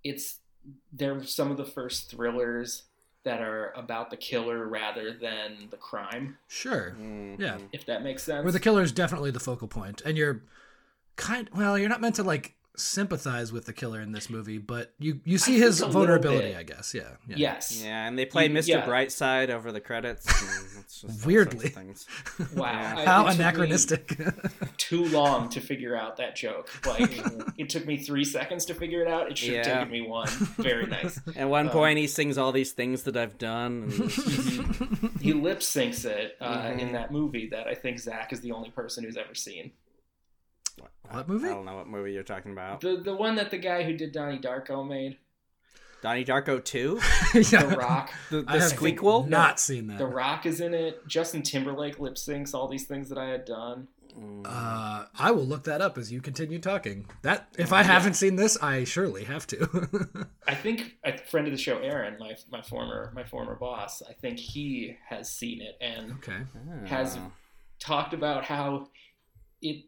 it's 0.02 0.40
they're 0.92 1.22
some 1.22 1.50
of 1.50 1.56
the 1.58 1.64
first 1.64 2.10
thrillers 2.10 2.84
that 3.26 3.40
are 3.42 3.72
about 3.76 4.08
the 4.10 4.16
killer 4.16 4.66
rather 4.66 5.12
than 5.12 5.68
the 5.70 5.76
crime 5.76 6.38
Sure. 6.48 6.94
Mhm. 6.98 7.38
Yeah. 7.38 7.58
if 7.72 7.84
that 7.86 8.02
makes 8.02 8.22
sense 8.22 8.42
Where 8.44 8.52
the 8.52 8.60
killer 8.60 8.82
is 8.82 8.92
definitely 8.92 9.30
the 9.32 9.40
focal 9.40 9.68
point, 9.68 10.00
and 10.06 10.16
you're 10.16 10.42
kind. 11.16 11.48
Well, 11.54 11.76
you're 11.78 11.88
not 11.88 12.00
meant 12.00 12.14
to 12.16 12.22
like 12.22 12.54
sympathize 12.76 13.52
with 13.52 13.64
the 13.64 13.72
killer 13.72 14.00
in 14.00 14.12
this 14.12 14.28
movie, 14.30 14.58
but 14.58 14.92
you 14.98 15.20
you 15.24 15.38
see 15.38 15.58
his 15.58 15.80
vulnerability. 15.80 16.54
I 16.54 16.62
guess. 16.62 16.94
Yeah. 16.94 17.02
yeah. 17.28 17.36
yes 17.36 17.82
Yeah, 17.84 18.06
and 18.06 18.18
they 18.18 18.26
play 18.26 18.44
You- 18.46 18.54
Mr. 18.54 18.68
yeah. 18.68 18.86
Brightside 18.86 19.50
over 19.50 19.72
the 19.72 19.80
credits. 19.80 20.26
and 20.26 20.80
it's 20.84 21.00
just 21.00 21.04
all 21.04 21.10
sorts 21.10 21.22
of 21.22 21.26
Weirdly. 21.26 21.68
things. 21.70 22.06
wow 22.54 22.70
Yeah. 22.72 23.04
How 23.04 23.26
it 23.28 23.34
anachronistic. 23.36 24.18
too 24.76 25.04
long 25.06 25.48
to 25.50 25.60
figure 25.60 25.96
out 25.96 26.16
that 26.18 26.36
joke 26.36 26.70
like 26.86 27.10
it 27.58 27.68
took 27.68 27.86
me 27.86 27.96
three 27.96 28.24
seconds 28.24 28.64
to 28.66 28.74
figure 28.74 29.02
it 29.02 29.08
out 29.08 29.30
it 29.30 29.38
should 29.38 29.54
have 29.54 29.66
Yeah. 29.66 29.74
taken 29.78 29.90
me 29.90 30.02
one 30.02 30.28
very 30.58 30.86
nice 30.86 31.20
At 31.36 31.48
one 31.48 31.66
Um, 31.66 31.72
point, 31.72 31.98
he 31.98 32.06
sings 32.06 32.38
all 32.38 32.52
these 32.52 32.72
things 32.72 33.02
that 33.04 33.16
I've 33.16 33.38
done. 33.38 33.90
And 33.90 35.10
he 35.20 35.32
lip 35.32 35.60
syncs 35.60 36.04
it 36.04 36.36
uh, 36.40 36.62
Mhm. 36.66 36.78
in 36.78 36.92
that 36.92 37.10
movie 37.10 37.48
that 37.50 37.66
i 37.66 37.74
think 37.74 37.98
zach 37.98 38.32
is 38.32 38.40
the 38.40 38.52
only 38.52 38.70
person 38.70 39.04
who's 39.04 39.16
ever 39.16 39.34
seen 39.34 39.72
What 41.10 41.28
movie? 41.28 41.48
I 41.48 41.52
don't 41.52 41.64
know 41.64 41.76
what 41.76 41.86
movie 41.86 42.12
you're 42.12 42.22
talking 42.22 42.52
about. 42.52 42.80
The 42.80 42.96
the 42.96 43.14
one 43.14 43.36
that 43.36 43.50
the 43.50 43.58
guy 43.58 43.84
who 43.84 43.96
did 43.96 44.12
Donnie 44.12 44.38
Darko 44.38 44.86
made, 44.86 45.18
Donnie 46.02 46.24
Darko 46.24 46.62
2? 46.62 47.00
The 47.32 47.76
Rock. 47.76 48.12
The, 48.30 48.44
I 48.46 48.58
the 48.58 48.64
Squeakquel? 48.64 49.28
not 49.28 49.58
seen 49.58 49.88
that. 49.88 49.98
The 49.98 50.06
Rock 50.06 50.46
is 50.46 50.60
in 50.60 50.74
it. 50.74 51.06
Justin 51.06 51.42
Timberlake 51.42 51.98
lip 51.98 52.14
syncs 52.14 52.54
all 52.54 52.68
these 52.68 52.86
things 52.86 53.08
that 53.08 53.18
I 53.18 53.28
had 53.28 53.44
done. 53.44 53.88
Uh, 54.46 55.04
I 55.18 55.30
will 55.32 55.44
look 55.44 55.64
that 55.64 55.82
up 55.82 55.98
as 55.98 56.10
you 56.10 56.22
continue 56.22 56.58
talking. 56.58 57.06
That 57.22 57.48
if 57.58 57.72
I 57.72 57.82
haven't 57.82 58.14
seen 58.14 58.36
this, 58.36 58.56
I 58.62 58.84
surely 58.84 59.24
have 59.24 59.46
to. 59.48 60.28
I 60.48 60.54
think 60.54 60.96
a 61.04 61.18
friend 61.18 61.46
of 61.46 61.52
the 61.52 61.58
show, 61.58 61.78
Aaron, 61.78 62.16
my 62.18 62.34
my 62.50 62.62
former 62.62 63.12
my 63.14 63.24
former 63.24 63.56
boss, 63.56 64.02
I 64.08 64.14
think 64.14 64.38
he 64.38 64.96
has 65.08 65.30
seen 65.30 65.60
it 65.60 65.76
and 65.82 66.12
okay. 66.12 66.38
has 66.86 67.18
talked 67.78 68.14
about 68.14 68.44
how 68.44 68.88
it 69.60 69.84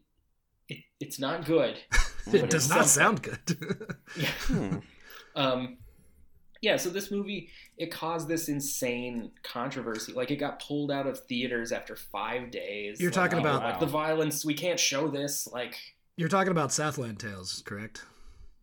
it 0.69 0.77
it's 0.99 1.19
not 1.19 1.45
good. 1.45 1.77
It 2.31 2.49
does 2.51 2.69
not 2.69 2.85
something. 2.85 3.23
sound 3.23 3.55
good. 3.57 3.95
Yeah. 4.15 4.79
um, 5.35 5.77
yeah. 6.61 6.75
So 6.77 6.89
this 6.89 7.09
movie 7.09 7.49
it 7.77 7.91
caused 7.91 8.27
this 8.27 8.49
insane 8.49 9.31
controversy. 9.43 10.13
Like 10.13 10.29
it 10.29 10.35
got 10.35 10.61
pulled 10.61 10.91
out 10.91 11.07
of 11.07 11.19
theaters 11.21 11.71
after 11.71 11.95
five 11.95 12.51
days. 12.51 12.99
You're 13.01 13.09
Like, 13.09 13.15
talking 13.31 13.37
oh, 13.39 13.41
about- 13.49 13.63
like 13.63 13.79
the 13.79 13.85
violence. 13.87 14.45
We 14.45 14.53
can't 14.53 14.79
show 14.79 15.07
this. 15.07 15.47
Like 15.51 15.75
You're 16.17 16.29
talking 16.29 16.51
about 16.51 16.71
Southland 16.71 17.19
Tales, 17.19 17.63
correct? 17.65 18.03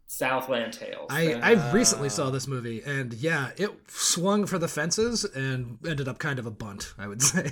Southland 0.07 0.73
Tales. 0.73 1.09
I, 1.11 1.23
And, 1.23 1.45
I 1.45 1.73
recently 1.73 2.09
saw 2.11 2.31
this 2.31 2.47
movie, 2.47 2.81
and 2.87 3.13
yeah, 3.15 3.51
it 3.57 3.71
swung 3.89 4.47
for 4.47 4.57
the 4.59 4.69
fences 4.69 5.25
and 5.25 5.79
ended 5.85 6.07
up 6.07 6.19
kind 6.21 6.39
of 6.39 6.47
a 6.47 6.51
bunt. 6.53 6.95
I 6.97 7.09
would 7.09 7.21
say. 7.33 7.51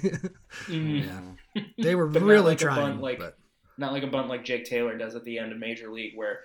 mm, 0.69 1.05
yeah, 1.57 1.63
they 1.83 1.97
were 1.97 2.07
But 2.07 2.23
not 2.23 2.29
really 2.29 2.45
like 2.51 2.61
a 2.61 2.65
trying. 2.65 2.91
bunt, 2.93 3.01
like- 3.03 3.19
but 3.19 3.37
not 3.79 3.93
like 3.93 4.03
a 4.03 4.07
bunt 4.07 4.29
like 4.29 4.45
Jake 4.45 4.65
Taylor 4.65 4.97
does 4.97 5.15
at 5.15 5.25
the 5.25 5.39
end 5.39 5.53
of 5.53 5.59
Major 5.59 5.91
League, 5.93 6.13
where 6.17 6.41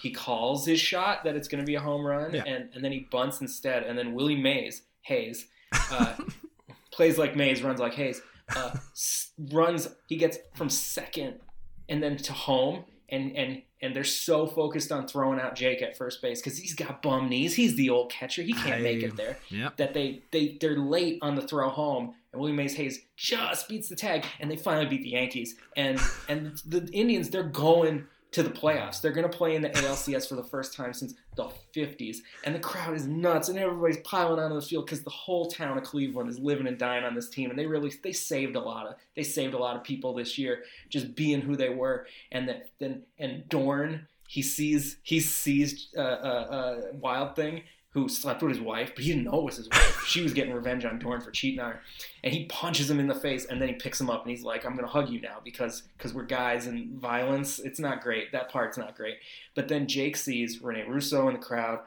he 0.00 0.10
calls 0.10 0.66
his 0.66 0.80
shot 0.80 1.24
that 1.24 1.36
it's 1.36 1.48
going 1.48 1.62
to 1.62 1.66
be 1.66 1.74
a 1.76 1.80
home 1.80 2.04
run, 2.06 2.34
Yeah. 2.34 2.42
and, 2.46 2.68
and 2.74 2.84
then 2.84 2.92
he 2.92 3.06
bunts 3.10 3.40
instead, 3.40 3.84
and 3.84 3.96
then 3.98 4.12
Willie 4.14 4.36
Mays 4.40 4.82
Hayes 5.02 5.46
uh, 5.90 6.14
plays 6.90 7.18
like 7.18 7.36
Mays, 7.36 7.62
runs 7.62 7.80
like 7.80 7.94
Hayes, 7.94 8.20
uh, 8.56 8.70
s- 8.92 9.30
runs. 9.52 9.88
He 10.08 10.16
gets 10.16 10.38
from 10.54 10.68
second 10.68 11.40
and 11.88 12.02
then 12.02 12.16
to 12.18 12.32
home, 12.32 12.84
and 13.08 13.36
and 13.36 13.62
and 13.82 13.94
they're 13.94 14.02
so 14.04 14.46
focused 14.46 14.90
on 14.90 15.06
throwing 15.06 15.38
out 15.38 15.54
Jake 15.54 15.82
at 15.82 15.96
first 15.96 16.22
base 16.22 16.40
because 16.40 16.56
he's 16.58 16.74
got 16.74 17.02
bum 17.02 17.28
knees. 17.28 17.54
He's 17.54 17.76
the 17.76 17.90
old 17.90 18.10
catcher. 18.10 18.42
He 18.42 18.52
can't 18.54 18.82
make 18.82 19.02
it 19.02 19.16
there 19.16 19.36
yeah, 19.50 19.70
that 19.76 19.92
they 19.94 20.22
they 20.32 20.56
they're 20.60 20.78
late 20.78 21.18
on 21.22 21.34
the 21.34 21.42
throw 21.42 21.68
home, 21.68 22.14
and 22.34 22.40
Willie 22.40 22.52
Mays 22.52 22.74
Hayes 22.74 23.00
just 23.16 23.68
beats 23.68 23.88
the 23.88 23.96
tag, 23.96 24.26
and 24.40 24.50
they 24.50 24.56
finally 24.56 24.86
beat 24.86 25.02
the 25.02 25.10
Yankees. 25.10 25.54
And 25.76 26.00
and 26.28 26.60
the 26.66 26.88
Indians 26.92 27.30
they're 27.30 27.44
going 27.44 28.06
to 28.32 28.42
the 28.42 28.50
playoffs. 28.50 29.00
They're 29.00 29.12
going 29.12 29.30
to 29.30 29.36
play 29.36 29.54
in 29.54 29.62
the 29.62 29.70
ALCS 29.70 30.28
for 30.28 30.34
the 30.34 30.42
first 30.42 30.74
time 30.74 30.92
since 30.92 31.14
the 31.36 31.50
50s, 31.72 32.18
and 32.42 32.52
the 32.52 32.58
crowd 32.58 32.94
is 32.94 33.06
nuts, 33.06 33.48
and 33.48 33.56
everybody's 33.56 33.98
piling 33.98 34.40
onto 34.40 34.56
the 34.56 34.66
field 34.66 34.86
because 34.86 35.04
the 35.04 35.10
whole 35.10 35.48
town 35.48 35.78
of 35.78 35.84
Cleveland 35.84 36.28
is 36.28 36.40
living 36.40 36.66
and 36.66 36.76
dying 36.76 37.04
on 37.04 37.14
this 37.14 37.28
team, 37.28 37.50
and 37.50 37.58
they 37.58 37.66
really 37.66 37.92
they 38.02 38.12
saved 38.12 38.56
a 38.56 38.60
lot 38.60 38.88
of 38.88 38.94
they 39.14 39.22
saved 39.22 39.54
a 39.54 39.58
lot 39.58 39.76
of 39.76 39.84
people 39.84 40.12
this 40.14 40.36
year 40.36 40.64
just 40.88 41.14
being 41.14 41.40
who 41.40 41.54
they 41.56 41.68
were, 41.68 42.06
and 42.32 42.52
then 42.80 43.04
and 43.18 43.48
Dorn. 43.48 44.08
He 44.26 44.42
sees 44.42 44.96
he 45.04 45.20
sees 45.20 45.90
uh, 45.96 46.00
uh, 46.00 46.02
uh, 46.02 46.80
Wild 46.94 47.36
Thing 47.36 47.62
who 47.94 48.08
slept 48.08 48.42
with 48.42 48.50
his 48.50 48.60
wife, 48.60 48.90
but 48.94 49.04
he 49.04 49.10
didn't 49.10 49.24
know 49.24 49.38
it 49.38 49.44
was 49.44 49.56
his 49.56 49.68
wife. 49.70 50.04
She 50.04 50.20
was 50.20 50.34
getting 50.34 50.52
revenge 50.52 50.84
on 50.84 50.98
Dorn 50.98 51.20
for 51.20 51.30
cheating 51.30 51.60
on 51.60 51.72
her, 51.72 51.80
and 52.24 52.34
he 52.34 52.46
punches 52.46 52.90
him 52.90 52.98
in 52.98 53.06
the 53.06 53.14
face, 53.14 53.46
and 53.46 53.62
then 53.62 53.68
he 53.68 53.74
picks 53.74 54.00
him 54.00 54.10
up, 54.10 54.22
and 54.22 54.30
he's 54.30 54.42
like, 54.42 54.66
"I'm 54.66 54.74
gonna 54.74 54.88
hug 54.88 55.08
you 55.08 55.20
now 55.20 55.40
because 55.44 55.82
because 55.96 56.12
we're 56.12 56.24
guys 56.24 56.66
and 56.66 57.00
violence. 57.00 57.60
It's 57.60 57.78
not 57.78 58.02
great. 58.02 58.32
That 58.32 58.50
part's 58.50 58.76
not 58.76 58.96
great." 58.96 59.18
But 59.54 59.68
then 59.68 59.86
Jake 59.86 60.16
sees 60.16 60.60
Rene 60.60 60.88
Russo 60.88 61.28
in 61.28 61.34
the 61.34 61.40
crowd. 61.40 61.80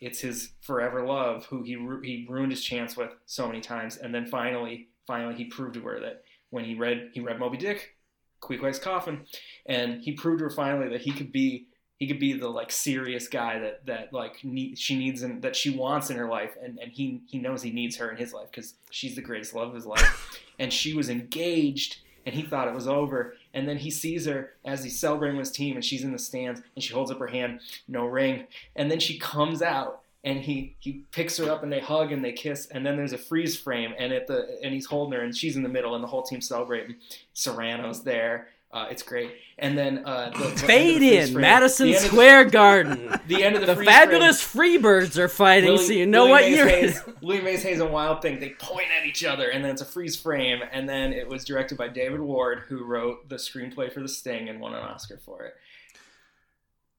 It's 0.00 0.20
his 0.20 0.52
forever 0.60 1.06
love, 1.06 1.46
who 1.46 1.62
he 1.62 1.76
ru- 1.76 2.02
he 2.02 2.26
ruined 2.28 2.52
his 2.52 2.62
chance 2.62 2.94
with 2.94 3.10
so 3.24 3.46
many 3.46 3.62
times, 3.62 3.96
and 3.96 4.14
then 4.14 4.26
finally, 4.26 4.88
finally, 5.06 5.34
he 5.34 5.46
proved 5.46 5.74
to 5.74 5.80
her 5.80 5.98
that 6.00 6.24
when 6.50 6.64
he 6.66 6.74
read 6.74 7.10
he 7.14 7.20
read 7.20 7.38
Moby 7.38 7.56
Dick, 7.56 7.96
Queequeg's 8.42 8.78
Coffin, 8.78 9.24
and 9.64 10.02
he 10.02 10.12
proved 10.12 10.40
to 10.40 10.44
her 10.44 10.50
finally 10.50 10.90
that 10.90 11.00
he 11.00 11.12
could 11.12 11.32
be 11.32 11.68
he 11.98 12.06
could 12.06 12.18
be 12.18 12.32
the 12.32 12.48
like 12.48 12.72
serious 12.72 13.28
guy 13.28 13.58
that 13.60 13.86
that 13.86 14.12
like 14.12 14.42
need, 14.44 14.78
she 14.78 14.98
needs 14.98 15.22
and 15.22 15.42
that 15.42 15.54
she 15.54 15.70
wants 15.70 16.10
in 16.10 16.16
her 16.16 16.28
life 16.28 16.56
and 16.62 16.78
and 16.78 16.92
he 16.92 17.20
he 17.26 17.38
knows 17.38 17.62
he 17.62 17.70
needs 17.70 17.96
her 17.96 18.10
in 18.10 18.16
his 18.16 18.32
life 18.32 18.48
because 18.50 18.74
she's 18.90 19.14
the 19.14 19.22
greatest 19.22 19.54
love 19.54 19.68
of 19.68 19.74
his 19.74 19.86
life. 19.86 20.40
And 20.56 20.72
she 20.72 20.94
was 20.94 21.10
engaged 21.10 21.98
and 22.24 22.32
he 22.32 22.42
thought 22.42 22.68
it 22.68 22.74
was 22.74 22.86
over. 22.86 23.34
And 23.52 23.68
then 23.68 23.78
he 23.78 23.90
sees 23.90 24.26
her 24.26 24.52
as 24.64 24.84
he's 24.84 25.00
celebrating 25.00 25.36
with 25.36 25.48
his 25.48 25.56
team 25.56 25.74
and 25.74 25.84
she's 25.84 26.04
in 26.04 26.12
the 26.12 26.18
stands 26.18 26.62
and 26.76 26.84
she 26.84 26.94
holds 26.94 27.10
up 27.10 27.18
her 27.18 27.26
hand 27.26 27.58
no 27.88 28.06
ring. 28.06 28.46
And 28.76 28.88
then 28.88 29.00
she 29.00 29.18
comes 29.18 29.62
out 29.62 30.02
and 30.22 30.40
he 30.40 30.76
he 30.78 31.02
picks 31.10 31.36
her 31.38 31.50
up 31.50 31.64
and 31.64 31.72
they 31.72 31.80
hug 31.80 32.12
and 32.12 32.24
they 32.24 32.30
kiss 32.30 32.68
and 32.70 32.86
then 32.86 32.96
there's 32.96 33.12
a 33.12 33.18
freeze 33.18 33.56
frame 33.56 33.94
and 33.98 34.12
at 34.12 34.28
the 34.28 34.58
and 34.62 34.72
he's 34.72 34.86
holding 34.86 35.18
her 35.18 35.24
and 35.24 35.36
she's 35.36 35.56
in 35.56 35.64
the 35.64 35.68
middle 35.68 35.96
and 35.96 36.04
the 36.04 36.08
whole 36.08 36.22
team's 36.22 36.46
celebrating. 36.46 36.94
Cerrano's 37.34 38.04
there 38.04 38.46
uh, 38.74 38.88
it's 38.90 39.02
great 39.02 39.30
and 39.56 39.78
then 39.78 40.04
uh, 40.04 40.30
the, 40.30 40.38
the 40.38 40.44
end 40.44 40.52
of 40.52 40.60
the 40.60 40.66
Fade 40.66 41.02
in 41.02 41.22
frame- 41.32 41.40
Madison 41.40 41.86
the 41.86 41.94
end 41.94 42.04
the- 42.04 42.08
Square 42.08 42.44
Garden. 42.46 43.20
the 43.28 43.44
end 43.44 43.54
of 43.54 43.60
the, 43.60 43.66
The 43.68 43.76
freeze 43.76 43.88
fabulous 43.88 44.42
Freebirds 44.42 45.16
are 45.16 45.28
fighting, 45.28 45.70
Willie- 45.74 45.84
so 45.86 45.92
you 45.92 46.06
know 46.06 46.24
Willie 46.26 46.30
what 46.32 46.42
Mays 46.42 46.56
you're. 46.58 46.68
Hayes, 46.68 47.00
Willie 47.22 47.40
Mays 47.40 47.62
Hayes 47.62 47.80
and 47.80 47.92
Wild 47.92 48.20
Thing. 48.20 48.40
They 48.40 48.50
point 48.58 48.88
at 49.00 49.06
each 49.06 49.24
other, 49.24 49.48
and 49.50 49.64
then 49.64 49.70
it's 49.70 49.80
a 49.80 49.84
freeze 49.86 50.16
frame. 50.16 50.60
And 50.72 50.88
then 50.88 51.12
it 51.12 51.28
was 51.28 51.44
directed 51.44 51.78
by 51.78 51.86
David 51.88 52.20
Ward, 52.20 52.64
who 52.68 52.82
wrote 52.84 53.28
the 53.28 53.36
screenplay 53.36 53.92
for 53.92 54.00
The 54.00 54.08
Sting 54.08 54.48
and 54.48 54.58
won 54.60 54.74
an 54.74 54.80
Oscar 54.82 55.18
for 55.24 55.44
it. 55.44 55.54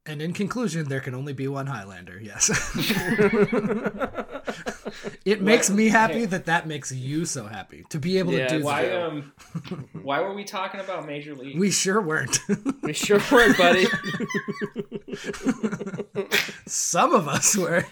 and 0.05 0.21
in 0.21 0.32
conclusion, 0.32 0.88
there 0.88 1.01
can 1.01 1.13
only 1.13 1.34
be 1.34 1.49
one 1.49 1.67
Highlander. 1.67 2.17
Yes. 2.21 2.49
it 5.26 5.41
makes 5.41 5.70
me 5.70 5.89
happy 5.89 6.26
that 6.26 6.45
that 6.45 6.68
makes 6.68 6.91
you 6.91 7.26
so 7.26 7.45
happy 7.47 7.86
to 7.89 7.99
be 7.99 8.18
able 8.20 8.34
Yeah, 8.34 8.47
to 8.47 8.60
do 8.60 8.64
Why 8.66 8.86
that. 8.86 9.03
um, 9.03 9.34
why 10.03 10.22
were 10.22 10.34
we 10.34 10.43
talking 10.43 10.80
about 10.80 11.06
Major 11.06 11.36
League? 11.36 11.60
We 11.60 11.72
sure 11.72 12.01
weren't. 12.01 12.39
we 12.84 12.93
sure 12.93 13.22
weren't, 13.32 13.58
buddy. 13.58 13.86
Some 16.68 17.14
of 17.14 17.28
us 17.28 17.56
were. 17.56 17.86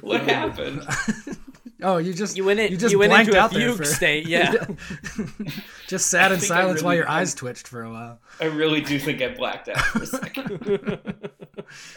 what 0.00 0.22
happened? 0.22 0.86
Oh, 1.82 1.98
you 1.98 2.14
just 2.14 2.36
You 2.36 2.44
went 2.44 2.58
in. 2.58 2.72
You 2.72 2.88
You, 2.88 2.98
went 2.98 3.10
blanked 3.10 3.28
into 3.28 3.38
a 3.38 3.42
out 3.42 3.50
there 3.50 3.68
fugue 3.68 3.76
for 3.76 3.84
state. 3.84 4.26
Yeah. 4.28 4.52
just 5.88 6.06
sat 6.06 6.32
in 6.32 6.38
think 6.38 6.50
I 6.50 6.54
silence 6.60 6.82
while 6.82 6.94
your 6.94 7.08
eyes 7.08 7.34
twitched 7.34 7.68
for 7.68 7.82
a 7.82 7.90
while. 7.90 8.20
I 8.40 8.46
really 8.46 8.80
do 8.80 8.98
think 8.98 9.20
I 9.20 9.28
blacked 9.34 9.68
out 9.68 9.78
for 9.80 10.02
a 10.02 10.06
second. 10.06 10.98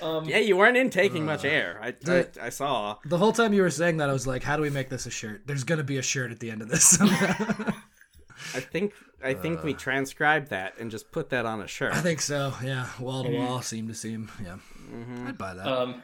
Um, 0.01 0.25
yeah, 0.25 0.37
you 0.39 0.57
weren't 0.57 0.77
in 0.77 0.89
taking 0.89 1.25
much 1.27 1.45
air. 1.45 1.79
I, 1.79 1.91
the- 1.91 2.27
I 2.41 2.47
I 2.47 2.49
saw. 2.49 2.97
The 3.05 3.19
whole 3.19 3.31
time 3.33 3.53
you 3.53 3.61
were 3.61 3.69
saying 3.69 3.97
that, 3.97 4.09
I 4.09 4.13
was 4.13 4.25
like, 4.25 4.41
"How 4.41 4.55
do 4.55 4.63
we 4.63 4.71
make 4.71 4.89
this 4.89 5.05
a 5.05 5.11
shirt?" 5.11 5.43
There's 5.45 5.63
gonna 5.63 5.83
be 5.83 5.97
a 5.97 6.01
shirt 6.01 6.31
at 6.31 6.39
the 6.39 6.49
end 6.49 6.63
of 6.63 6.69
this. 6.69 6.97
I 6.99 8.59
think 8.61 8.93
I 9.23 9.35
think 9.35 9.63
we 9.63 9.73
transcribed 9.75 10.49
that 10.49 10.79
and 10.79 10.89
just 10.89 11.11
put 11.11 11.29
that 11.29 11.45
on 11.45 11.61
a 11.61 11.67
shirt. 11.67 11.93
I 11.93 12.01
think 12.01 12.21
so. 12.21 12.53
Yeah, 12.63 12.87
wall 12.99 13.23
to 13.25 13.29
wall, 13.37 13.61
seam 13.61 13.87
to 13.89 13.93
seam. 13.93 14.31
Yeah, 14.43 14.57
I'd 15.27 15.37
buy 15.37 15.53
that. 15.53 15.67
Um, 15.67 16.01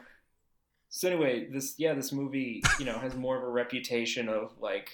so 0.96 1.08
anyway, 1.08 1.46
this 1.52 1.74
yeah, 1.76 1.92
this 1.92 2.10
movie 2.10 2.62
you 2.78 2.86
know 2.86 2.98
has 2.98 3.14
more 3.14 3.36
of 3.36 3.42
a 3.42 3.48
reputation 3.48 4.30
of 4.30 4.52
like 4.58 4.88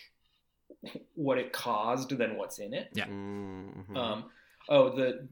what 1.15 1.39
it 1.39 1.53
caused 1.53 2.19
than 2.19 2.37
what's 2.37 2.59
in 2.59 2.75
it. 2.75 2.93
Mhm. 2.97 3.97
Um, 3.97 4.25
oh, 4.69 4.97
the 4.97 5.29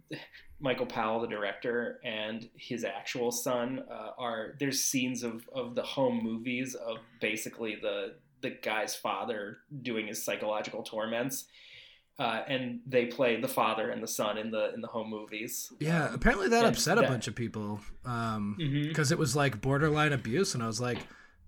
Michael 0.60 0.86
Powell, 0.86 1.22
the 1.22 1.26
director, 1.26 1.98
and 2.04 2.48
his 2.54 2.84
actual 2.84 3.32
son 3.32 3.84
uh, 3.90 4.10
are 4.16 4.54
there's 4.60 4.84
scenes 4.84 5.24
of 5.24 5.48
of 5.52 5.74
the 5.74 5.82
home 5.82 6.22
movies 6.22 6.76
of 6.76 6.98
basically 7.20 7.74
the 7.74 8.14
the 8.40 8.50
guy's 8.50 8.94
father 8.94 9.58
doing 9.82 10.06
his 10.06 10.24
psychological 10.24 10.84
torments. 10.84 11.46
Uh, 12.20 12.42
and 12.48 12.80
they 12.86 13.06
play 13.06 13.40
the 13.40 13.48
father 13.48 13.88
and 13.90 14.02
the 14.02 14.06
son 14.06 14.36
in 14.36 14.50
the 14.50 14.74
in 14.74 14.80
the 14.82 14.86
home 14.88 15.08
movies. 15.08 15.72
yeah, 15.80 16.12
apparently 16.12 16.48
that 16.48 16.64
and 16.66 16.74
upset 16.76 16.98
a 16.98 17.02
bunch 17.02 17.26
of 17.28 17.34
people 17.34 17.80
um, 18.04 18.56
Mhm. 18.60 18.88
because 18.88 19.10
it 19.10 19.18
was 19.18 19.34
like 19.34 19.60
borderline 19.62 20.12
abuse, 20.12 20.52
and 20.54 20.62
I 20.62 20.66
was 20.66 20.80
like, 20.82 20.98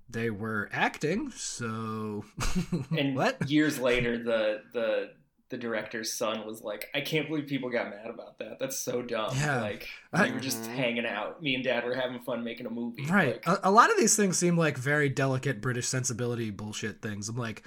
they 0.09 0.31
were 0.31 0.71
acting, 0.73 1.31
so 1.31 2.25
And 2.99 3.15
what? 3.17 3.51
years 3.51 3.79
later, 3.89 4.17
the 4.17 4.63
the 4.73 5.11
the 5.51 5.59
director's 5.59 6.15
son 6.15 6.47
was 6.47 6.63
like, 6.63 6.89
"I 6.95 7.03
can't 7.03 7.29
believe 7.29 7.47
people 7.47 7.69
got 7.69 7.91
mad 7.91 8.09
about 8.09 8.39
that. 8.39 8.59
That's 8.59 8.79
so 8.79 9.03
dumb. 9.03 9.33
Yeah. 9.37 9.61
Like 9.61 9.87
I- 10.11 10.29
we 10.29 10.33
were 10.33 10.41
just 10.41 10.65
hanging 10.69 11.05
out. 11.05 11.43
Me 11.43 11.55
and 11.55 11.63
Dad 11.63 11.85
were 11.85 11.95
having 11.95 12.21
fun 12.23 12.43
making 12.43 12.65
a 12.65 12.71
movie. 12.71 13.05
Right. 13.05 13.47
Like, 13.47 13.59
A, 13.63 13.69
a 13.69 13.71
lot 13.71 13.91
of 13.91 13.99
these 13.99 14.17
things 14.17 14.39
seem 14.39 14.57
like 14.57 14.79
very 14.79 15.11
delicate 15.11 15.61
British 15.61 15.87
sensibility 15.87 16.49
bullshit 16.49 17.03
things. 17.03 17.29
I'm 17.29 17.37
like, 17.37 17.63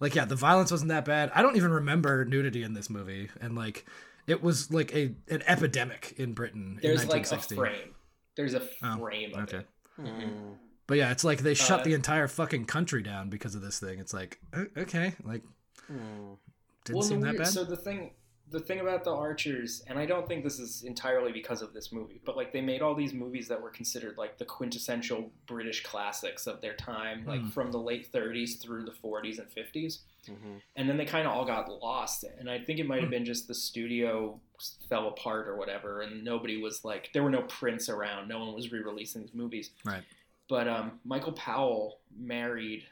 like 0.00 0.14
yeah, 0.14 0.24
the 0.24 0.36
violence 0.36 0.70
wasn't 0.70 0.88
that 0.90 1.04
bad. 1.04 1.30
I 1.34 1.42
don't 1.42 1.56
even 1.56 1.70
remember 1.70 2.24
nudity 2.24 2.62
in 2.62 2.74
this 2.74 2.88
movie, 2.90 3.30
and 3.40 3.54
like, 3.56 3.86
it 4.26 4.42
was 4.42 4.70
like 4.72 4.94
a 4.94 5.14
an 5.28 5.42
epidemic 5.46 6.14
in 6.18 6.32
Britain 6.32 6.78
there's 6.82 7.02
in 7.02 7.08
like 7.08 7.26
a 7.26 7.34
1960. 7.34 7.54
frame. 7.56 7.94
There's 8.36 8.54
a 8.54 8.62
Oh, 8.82 8.98
frame 8.98 9.34
of 9.34 9.42
okay. 9.44 9.58
it. 9.58 9.66
Mm. 10.00 10.56
But 10.86 10.98
yeah, 10.98 11.10
it's 11.10 11.24
like 11.24 11.38
they 11.40 11.54
shut 11.54 11.80
Uh, 11.80 11.84
the 11.84 11.94
entire 11.94 12.28
fucking 12.28 12.66
country 12.66 13.02
down 13.02 13.28
because 13.30 13.54
of 13.54 13.62
this 13.62 13.80
thing. 13.80 13.98
It's 13.98 14.12
like, 14.14 14.38
okay, 14.76 15.14
like, 15.24 15.42
Mm. 15.90 16.36
didn't 16.84 16.98
well, 16.98 17.02
seem 17.02 17.20
that 17.20 17.30
weird, 17.32 17.38
bad. 17.44 17.48
so 17.48 17.64
the 17.64 17.76
thing, 17.76 18.12
the 18.50 18.60
thing 18.60 18.78
about 18.80 19.02
the 19.02 19.12
Archers, 19.12 19.82
and 19.88 19.98
I 19.98 20.06
don't 20.06 20.26
think 20.28 20.44
this 20.44 20.58
is 20.60 20.82
entirely 20.84 21.32
because 21.32 21.62
of 21.62 21.72
this 21.74 21.90
movie, 21.90 22.20
but 22.24 22.36
like 22.36 22.52
they 22.52 22.60
made 22.60 22.80
all 22.80 22.94
these 22.94 23.12
movies 23.12 23.48
that 23.48 23.60
were 23.60 23.70
considered 23.70 24.16
like 24.16 24.38
the 24.38 24.44
quintessential 24.44 25.30
British 25.46 25.82
classics 25.82 26.46
of 26.46 26.60
their 26.60 26.74
time, 26.74 27.24
like 27.26 27.40
Hmm. 27.40 27.48
from 27.48 27.72
the 27.72 27.78
late 27.78 28.12
30s 28.12 28.56
through 28.62 28.84
the 28.84 28.92
40s 28.92 29.38
and 29.40 29.50
50s. 29.50 30.04
Mhm. 30.28 30.60
And 30.76 30.88
then 30.88 30.96
they 30.96 31.04
kind 31.04 31.26
of 31.26 31.32
all 31.32 31.44
got 31.44 31.68
lost. 31.82 32.24
And 32.38 32.48
I 32.48 32.58
think 32.60 32.78
it 32.78 32.86
might 32.86 33.00
have 33.00 33.10
been 33.10 33.24
just 33.24 33.48
the 33.48 33.54
studio 33.54 34.40
fell 34.88 35.08
apart 35.08 35.48
or 35.48 35.56
whatever, 35.56 36.02
and 36.02 36.22
nobody 36.24 36.56
was 36.60 36.84
like, 36.84 37.10
there 37.12 37.22
were 37.24 37.30
no 37.30 37.42
prints 37.42 37.88
around, 37.88 38.28
no 38.28 38.38
one 38.38 38.54
was 38.54 38.70
re 38.70 38.80
releasing 38.80 39.22
these 39.22 39.34
movies. 39.34 39.70
Right. 39.84 40.02
But 40.48 40.68
um, 40.68 41.00
Michael 41.04 41.32
Powell 41.32 41.98
married 42.16 42.86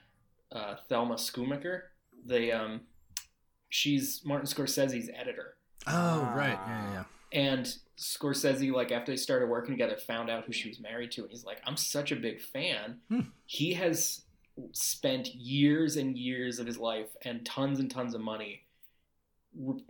uh, 0.50 0.76
Thelma 0.88 1.14
Schoonmaker. 1.14 1.82
The 2.26 2.52
um, 2.52 2.80
she's 3.74 4.22
Martin 4.24 4.46
Scorsese's 4.46 5.10
editor, 5.12 5.56
Oh, 5.88 6.32
right. 6.36 6.58
Yeah, 6.66 6.84
yeah, 6.84 6.92
yeah. 6.92 7.04
and 7.32 7.76
Scorsese, 7.98 8.72
like 8.72 8.92
after 8.92 9.10
they 9.12 9.16
started 9.16 9.48
working 9.48 9.74
together, 9.74 9.96
found 9.96 10.30
out 10.30 10.44
who 10.44 10.52
she 10.52 10.68
was 10.68 10.78
married 10.80 11.10
to, 11.12 11.22
and 11.22 11.30
he's 11.30 11.44
like, 11.44 11.60
"I'm 11.66 11.76
such 11.76 12.12
a 12.12 12.16
big 12.16 12.40
fan." 12.40 13.00
Hmm. 13.08 13.20
He 13.46 13.74
has 13.74 14.22
spent 14.72 15.34
years 15.34 15.96
and 15.96 16.16
years 16.16 16.58
of 16.60 16.66
his 16.66 16.78
life 16.78 17.08
and 17.22 17.44
tons 17.44 17.80
and 17.80 17.90
tons 17.90 18.14
of 18.14 18.20
money 18.20 18.62
re- 19.58 19.82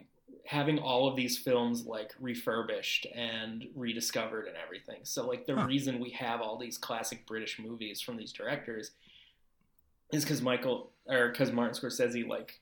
having 0.46 0.78
all 0.78 1.06
of 1.06 1.16
these 1.16 1.36
films 1.38 1.84
like 1.86 2.12
refurbished 2.18 3.06
and 3.14 3.66
rediscovered 3.74 4.46
and 4.46 4.56
everything. 4.56 5.00
So 5.04 5.26
like 5.26 5.44
the 5.46 5.54
Huh. 5.56 5.66
reason 5.66 6.00
we 6.00 6.10
have 6.10 6.40
all 6.40 6.56
these 6.58 6.78
classic 6.78 7.26
British 7.26 7.58
movies 7.58 8.00
from 8.00 8.16
these 8.16 8.32
directors 8.32 8.92
is 10.12 10.24
because 10.24 10.40
Michael 10.42 10.90
or 11.06 11.28
because 11.28 11.52
Martin 11.52 11.74
Scorsese 11.78 12.26
like 12.26 12.60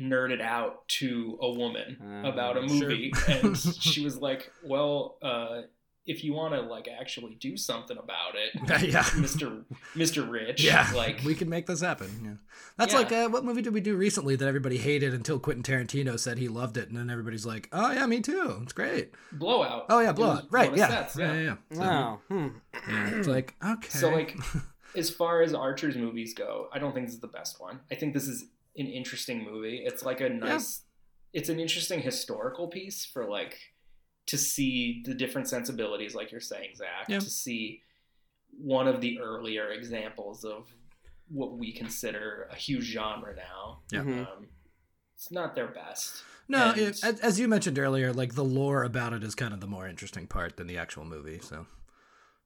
nerded 0.00 0.40
out 0.40 0.86
to 0.88 1.38
a 1.40 1.50
woman 1.50 1.96
Uh, 2.00 2.28
about 2.28 2.56
a 2.56 2.68
sure. 2.68 2.88
movie 2.88 3.12
and 3.28 3.56
she 3.56 4.04
was 4.04 4.18
like 4.18 4.50
well 4.64 5.18
uh 5.22 5.62
if 6.06 6.22
you 6.22 6.34
want 6.34 6.52
to 6.52 6.60
like 6.60 6.86
actually 7.00 7.34
do 7.36 7.56
something 7.56 7.96
about 7.96 8.34
it 8.34 8.54
yeah. 8.92 9.02
mr 9.14 9.64
mr 9.94 10.30
rich 10.30 10.62
Yeah, 10.62 10.90
like 10.94 11.22
we 11.24 11.34
can 11.34 11.48
make 11.48 11.64
this 11.66 11.80
happen. 11.80 12.10
Yeah, 12.22 12.30
that's 12.76 12.92
Yeah. 12.92 12.98
like 12.98 13.12
uh, 13.12 13.28
what 13.30 13.42
movie 13.42 13.62
did 13.62 13.72
we 13.72 13.80
do 13.80 13.96
recently 13.96 14.36
that 14.36 14.46
everybody 14.46 14.76
hated 14.76 15.14
until 15.14 15.38
Quentin 15.38 15.62
Tarantino 15.62 16.18
said 16.18 16.36
he 16.36 16.48
loved 16.48 16.76
it, 16.76 16.88
and 16.90 16.98
then 16.98 17.08
everybody's 17.08 17.46
like, 17.46 17.70
"Oh 17.72 17.90
yeah, 17.90 18.04
me 18.04 18.20
too. 18.20 18.58
It's 18.62 18.74
great." 18.74 19.12
blowout 19.32 19.86
Oh 19.88 20.00
yeah, 20.00 20.12
blowout. 20.12 20.44
Right? 20.50 20.70
one 20.70 20.74
of 20.74 20.78
Yeah. 20.78 20.88
Seth's, 20.88 21.16
yeah, 21.16 21.32
yeah, 21.32 21.40
yeah. 21.40 21.76
So, 21.78 21.82
Oh, 21.82 22.20
hmm. 22.28 22.48
yeah, 22.86 23.08
It's 23.16 23.28
like 23.28 23.54
okay. 23.66 23.88
So 23.98 24.10
like, 24.10 24.36
as 24.94 25.08
far 25.08 25.40
as 25.40 25.54
Archer's 25.54 25.96
movies 25.96 26.34
go, 26.34 26.68
I 26.70 26.78
don't 26.80 26.92
think 26.92 27.06
this 27.06 27.14
is 27.14 27.20
the 27.22 27.28
best 27.28 27.60
one. 27.62 27.80
I 27.90 27.94
think 27.94 28.12
this 28.12 28.28
is 28.28 28.44
an 28.76 28.86
interesting 28.86 29.44
movie. 29.44 29.82
It's 29.84 30.04
like 30.04 30.20
a 30.20 30.28
nice, 30.28 30.82
it's 31.32 31.48
an 31.48 31.60
interesting 31.60 32.00
historical 32.00 32.68
piece 32.68 33.04
for 33.04 33.24
like 33.28 33.56
to 34.26 34.38
see 34.38 35.02
the 35.04 35.14
different 35.14 35.48
sensibilities, 35.48 36.14
like 36.14 36.30
you're 36.32 36.40
saying, 36.40 36.70
Zach. 36.76 37.06
Yeah. 37.08 37.18
To 37.20 37.30
see 37.30 37.82
one 38.58 38.86
of 38.88 39.00
the 39.00 39.18
earlier 39.20 39.68
examples 39.70 40.44
of 40.44 40.68
what 41.28 41.58
we 41.58 41.72
consider 41.72 42.48
a 42.50 42.54
huge 42.56 42.84
genre 42.84 43.34
now. 43.34 43.80
Yeah. 43.90 44.00
Mhm. 44.02 44.26
Um, 44.26 44.46
it's 45.14 45.30
not 45.30 45.54
their 45.54 45.68
best. 45.68 46.22
no, 46.48 46.70
and- 46.70 46.78
it, 46.78 47.04
as- 47.04 47.20
as 47.20 47.40
you 47.40 47.48
mentioned 47.48 47.78
earlier, 47.78 48.12
like 48.12 48.34
the 48.34 48.44
lore 48.44 48.82
about 48.84 49.12
it 49.12 49.22
is 49.24 49.34
kind 49.34 49.54
of 49.54 49.60
the 49.60 49.66
more 49.66 49.88
interesting 49.88 50.26
part 50.26 50.56
than 50.56 50.66
the 50.66 50.76
actual 50.78 51.04
movie. 51.04 51.38
So, 51.40 51.66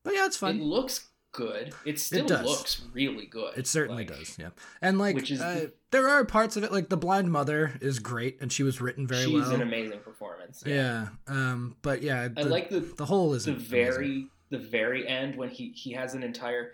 but 0.05 0.15
yeah, 0.15 0.27
it's 0.27 0.37
fun. 0.37 0.57
It 0.57 0.59
fun. 0.61 0.69
looks 0.69 1.09
good. 1.33 1.73
It 1.85 1.99
still 2.01 2.27
does. 2.27 2.45
looks 2.47 2.83
really 2.93 3.27
good. 3.27 3.57
It 3.57 3.67
certainly 3.67 4.07
Like, 4.07 4.19
does, 4.19 4.39
yeah. 4.39 4.51
And 4.83 4.99
like, 4.99 5.15
Which 5.15 5.31
is 5.31 5.41
uh, 5.41 5.55
the- 5.55 5.73
there 5.91 6.09
are 6.09 6.25
parts 6.25 6.57
of 6.57 6.65
it, 6.65 6.73
like 6.73 6.89
the 6.89 6.97
blind 6.97 7.31
mother 7.33 7.73
is 7.81 7.99
great, 7.99 8.39
and 8.41 8.53
she 8.53 8.63
was 8.63 8.81
written 8.81 9.07
very 9.07 9.25
She's 9.25 9.33
well. 9.35 9.45
She's 9.45 9.53
an 9.53 9.63
amazing 9.63 10.01
performance. 10.01 10.63
yeah, 10.67 11.09
um, 11.27 11.77
but 11.83 12.03
yeah, 12.03 12.29
I 12.37 12.43
like 12.43 12.71
the 12.71 12.81
the 12.81 13.07
whole 13.07 13.35
is 13.35 13.45
the 13.47 13.53
very 13.55 14.27
the 14.51 14.59
very 14.59 15.07
end 15.07 15.37
when 15.37 15.49
he 15.51 15.71
he 15.71 15.93
has 15.93 16.15
an 16.15 16.23
entire 16.23 16.73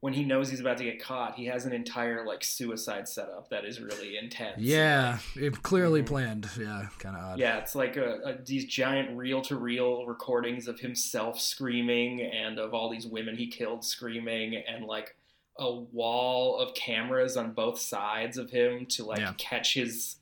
when 0.00 0.12
he 0.12 0.24
knows 0.24 0.50
he's 0.50 0.60
about 0.60 0.76
to 0.78 0.84
get 0.84 1.02
caught 1.02 1.34
he 1.36 1.46
has 1.46 1.64
an 1.66 1.72
entire 1.72 2.24
like 2.26 2.44
suicide 2.44 3.08
setup 3.08 3.48
that 3.50 3.64
is 3.64 3.80
really 3.80 4.16
intense 4.16 4.58
Yeah, 4.60 5.18
it 5.34 5.62
clearly 5.62 6.02
Mhm. 6.02 6.06
planned. 6.06 6.48
Yeah, 6.58 6.86
kind 6.98 7.16
of 7.16 7.22
odd. 7.22 7.38
yeah 7.38 7.58
it's 7.58 7.74
like 7.74 7.96
a, 7.96 8.18
a, 8.24 8.42
these 8.42 8.64
giant 8.66 9.16
reel-to-reel 9.16 10.06
recordings 10.06 10.68
of 10.68 10.80
himself 10.80 11.40
screaming 11.40 12.20
and 12.22 12.58
of 12.58 12.74
all 12.74 12.90
these 12.90 13.06
women 13.06 13.36
he 13.36 13.46
killed 13.46 13.84
screaming 13.84 14.56
and 14.56 14.84
like 14.84 15.16
a 15.58 15.72
wall 15.74 16.58
of 16.58 16.74
cameras 16.74 17.36
on 17.36 17.52
both 17.52 17.78
sides 17.80 18.36
of 18.36 18.50
him 18.50 18.84
to 18.86 19.04
like 19.04 19.20
Yeah. 19.20 19.32
catch 19.38 19.74
his 19.74 20.16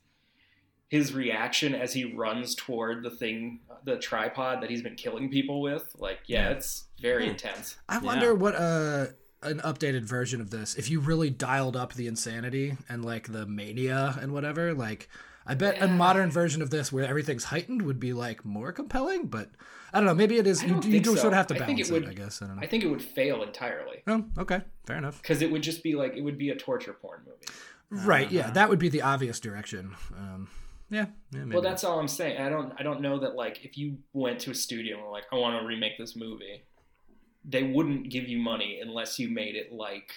his 0.89 1.13
reaction 1.13 1.75
as 1.75 1.93
he 1.93 2.05
runs 2.05 2.55
toward 2.55 3.03
the 3.03 3.11
thing 3.11 3.59
the 3.85 3.97
tripod 3.99 4.63
that 4.63 4.71
he's 4.71 4.83
been 4.83 4.95
killing 4.95 5.29
people 5.29 5.61
with 5.61 5.91
like 5.99 6.21
yeah, 6.27 6.51
Yeah. 6.51 6.57
it's 6.57 6.85
very 7.01 7.25
Hmm. 7.25 7.31
intense 7.31 7.77
I 7.89 7.99
wonder 7.99 8.35
what 8.35 8.55
uh 8.55 9.07
an 9.45 9.61
updated 9.61 10.03
version 10.03 10.41
of 10.41 10.51
this, 10.51 10.75
if 10.75 10.91
you 10.91 11.01
really 11.01 11.31
dialed 11.31 11.77
up 11.77 11.95
the 11.95 12.07
insanity 12.07 12.77
and 12.89 13.05
like 13.05 13.33
the 13.33 13.47
mania 13.47 14.17
and 14.21 14.33
whatever, 14.33 14.75
like 14.75 15.09
I 15.47 15.55
bet 15.55 15.81
a 15.83 15.89
modern 15.89 16.31
version 16.31 16.63
of 16.63 16.71
this 16.71 16.93
where 16.93 17.05
everything's 17.05 17.45
heightened 17.45 17.83
would 17.83 18.01
be 18.01 18.13
like 18.13 18.45
more 18.45 18.73
compelling, 18.73 19.27
but 19.27 19.51
I 19.93 19.99
don't 19.99 20.07
know, 20.07 20.15
maybe 20.15 20.39
it 20.39 20.47
is 20.47 20.63
you, 20.63 20.71
don't 20.71 20.85
you 20.85 21.01
do 21.01 21.11
so. 21.11 21.23
sort 21.23 21.33
of 21.35 21.37
have 21.37 21.47
to 21.49 21.55
I 21.55 21.59
think 21.59 21.79
balance 21.79 21.91
it 21.91 21.93
it, 21.93 22.01
would- 22.01 22.11
I 22.11 22.15
guess. 22.15 22.43
I 22.43 22.47
don't 22.47 22.57
know. 22.57 22.63
I 22.63 22.67
think 22.67 22.85
it 22.85 22.89
would 22.89 23.03
fail 23.03 23.43
entirely 23.43 24.03
oh, 24.07 24.25
okay, 24.39 24.63
fair 24.87 24.97
enough. 24.97 25.21
because 25.23 25.43
it 25.43 25.51
would 25.53 25.63
just 25.63 25.83
be 25.83 25.95
like 25.95 26.17
it 26.17 26.23
would 26.23 26.39
be 26.39 26.51
a 26.51 26.57
torture 26.57 26.95
porn 26.95 27.21
movie. 27.27 27.47
Right, 27.91 28.31
yeah, 28.33 28.51
that 28.51 28.69
would 28.69 28.79
be 28.79 28.89
the 28.89 29.03
obvious 29.03 29.39
direction. 29.41 29.95
Um 30.17 30.49
yeah, 30.91 31.07
yeah 31.33 31.41
maybe. 31.41 31.53
Well, 31.55 31.63
that's 31.63 31.85
all 31.85 31.99
I'm 31.99 32.09
saying. 32.09 32.41
I 32.41 32.49
don't 32.49 32.73
I 32.79 32.83
don't 32.83 33.01
know 33.01 33.19
that 33.21 33.35
like 33.35 33.65
if 33.65 33.77
you 33.79 33.99
went 34.13 34.41
to 34.41 34.51
a 34.51 34.55
studio 34.55 34.97
and 34.97 35.05
were 35.05 35.13
like 35.13 35.25
I 35.33 35.37
want 35.37 35.61
to 35.61 35.67
remake 35.67 35.99
this 35.99 36.17
movie, 36.17 36.63
they 37.45 37.63
wouldn't 37.63 38.09
give 38.11 38.29
you 38.29 38.39
money 38.39 38.81
unless 38.83 39.19
you 39.19 39.29
made 39.29 39.55
it 39.57 39.73
like 39.73 40.13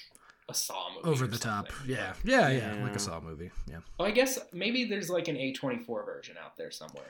a 0.50 0.54
Saw 0.54 0.90
movie 0.96 1.08
over 1.10 1.28
the 1.28 1.38
top. 1.38 1.68
something. 1.72 1.90
Yeah. 1.96 2.14
yeah, 2.24 2.50
yeah, 2.50 2.84
like 2.84 2.96
a 2.96 3.00
Saw 3.00 3.20
movie. 3.20 3.52
Yeah. 3.70 3.80
Well, 4.00 4.08
I 4.08 4.12
guess 4.12 4.40
maybe 4.54 4.86
there's 4.86 5.10
like 5.10 5.28
an 5.28 5.36
A24 5.36 6.06
version 6.06 6.36
out 6.44 6.56
there 6.58 6.72
somewhere. 6.72 7.06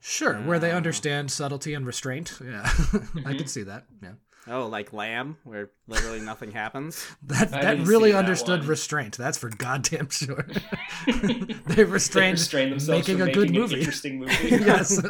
Sure, 0.00 0.34
where 0.42 0.58
they 0.58 0.72
Ah. 0.72 0.76
understand 0.76 1.30
subtlety 1.30 1.74
and 1.74 1.86
restraint. 1.86 2.38
Yeah. 2.44 2.68
I 3.24 3.34
could 3.34 3.48
see 3.48 3.62
that. 3.62 3.86
Yeah. 4.02 4.12
Oh, 4.48 4.66
like 4.66 4.92
Lamb, 4.92 5.36
where 5.44 5.70
literally 5.86 6.20
nothing 6.20 6.50
happens. 6.50 7.06
That 7.24 7.50
that 7.52 7.78
really 7.86 8.10
see 8.10 8.12
that 8.12 8.18
understood 8.18 8.60
one. 8.60 8.68
restraint. 8.68 9.16
That's 9.16 9.38
for 9.38 9.48
goddamn 9.48 10.10
sure. 10.10 10.44
they 11.06 11.84
restrained, 11.84 12.38
they 12.38 12.40
restrain 12.40 12.70
themselves 12.70 13.06
making 13.08 13.18
from 13.18 13.28
a 13.28 13.32
good 13.32 13.50
making 13.50 13.56
an 13.56 13.60
movie. 13.62 13.78
interesting 13.78 14.18
movie. 14.20 14.48
yes. 14.50 15.00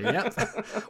yep. 0.00 0.34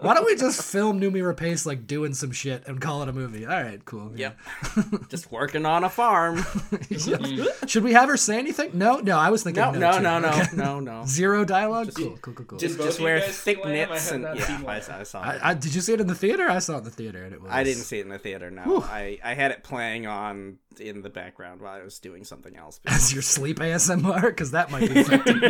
Why 0.01 0.14
don't 0.14 0.25
we 0.25 0.37
just 0.37 0.62
film 0.62 1.01
Noomi 1.01 1.21
Rapace 1.35 1.67
like 1.67 1.87
doing 1.87 2.14
some 2.14 2.31
shit 2.31 2.67
and 2.69 2.81
call 2.81 3.03
it 3.03 3.09
a 3.09 3.12
movie? 3.12 3.45
All 3.47 3.61
right, 3.62 3.85
cool. 3.85 4.12
yeah. 4.14 4.33
Yep. 4.77 5.09
Just 5.09 5.31
working 5.33 5.67
on 5.67 5.83
a 5.85 5.91
farm. 5.91 6.37
Yep. 6.37 6.47
Mm-hmm. 6.91 7.67
Should 7.67 7.85
we 7.85 7.93
have 7.93 8.09
her 8.09 8.17
say 8.17 8.39
anything? 8.39 8.71
No, 8.75 8.99
no. 8.99 9.19
I 9.19 9.31
was 9.31 9.43
thinking 9.43 9.62
No, 9.62 9.73
no, 9.73 9.93
too. 9.97 10.03
no, 10.03 10.19
no, 10.21 10.29
Okay. 10.29 10.57
no, 10.57 10.81
no. 10.81 11.05
Zero 11.07 11.45
dialogue. 11.45 11.93
Cool, 11.95 12.17
cool, 12.23 12.35
cool, 12.35 12.47
cool. 12.47 12.59
Did 12.59 12.77
both 12.77 12.87
Just 12.87 13.01
wear 13.01 13.21
thick 13.21 13.64
Lamb? 13.64 13.91
Knits 13.91 14.11
and 14.12 14.23
yeah, 14.23 14.62
I, 14.67 14.77
I 14.77 15.03
saw 15.03 15.23
it. 15.23 15.27
I, 15.43 15.51
I, 15.51 15.55
did 15.55 15.75
you 15.75 15.81
see 15.81 15.93
it 15.93 16.01
in 16.01 16.07
the 16.07 16.14
theater? 16.14 16.49
I 16.49 16.61
saw 16.61 16.75
it 16.77 16.79
in 16.79 16.85
the 16.85 16.91
theater, 16.91 17.25
and 17.25 17.35
it 17.35 17.43
was. 17.43 17.51
I 17.57 17.64
didn't 17.64 17.82
see 17.82 17.98
it 17.98 18.02
in 18.02 18.09
the 18.09 18.18
theater. 18.18 18.50
No, 18.50 18.82
I, 18.82 19.18
I 19.24 19.34
had 19.34 19.50
it 19.50 19.62
playing 19.62 20.07
on 20.07 20.59
in 20.78 21.02
the 21.02 21.11
background 21.11 21.61
while 21.61 21.74
I 21.74 21.82
was 21.82 21.98
doing 21.98 22.24
something 22.24 22.57
else. 22.57 22.80
As 22.86 23.12
your 23.12 23.22
sleep 23.22 23.59
ASMR, 23.59 24.22
because 24.22 24.52
that 24.52 24.70
might 24.70 24.88
be. 24.88 25.00
effective. 25.00 25.44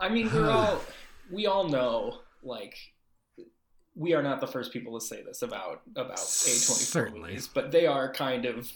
I 0.00 0.08
mean, 0.08 0.32
we're 0.32 0.50
all 0.50 0.80
we 1.30 1.46
all 1.46 1.68
know 1.68 2.20
like 2.42 2.76
we 3.94 4.14
are 4.14 4.22
not 4.22 4.40
the 4.40 4.46
first 4.46 4.72
people 4.72 4.98
to 4.98 5.04
say 5.04 5.22
this 5.22 5.42
about 5.42 5.82
about 5.96 6.16
A24 6.16 6.58
Certainly. 6.60 7.30
movies, 7.30 7.48
but 7.52 7.72
they 7.72 7.86
are 7.86 8.12
kind 8.12 8.44
of 8.46 8.70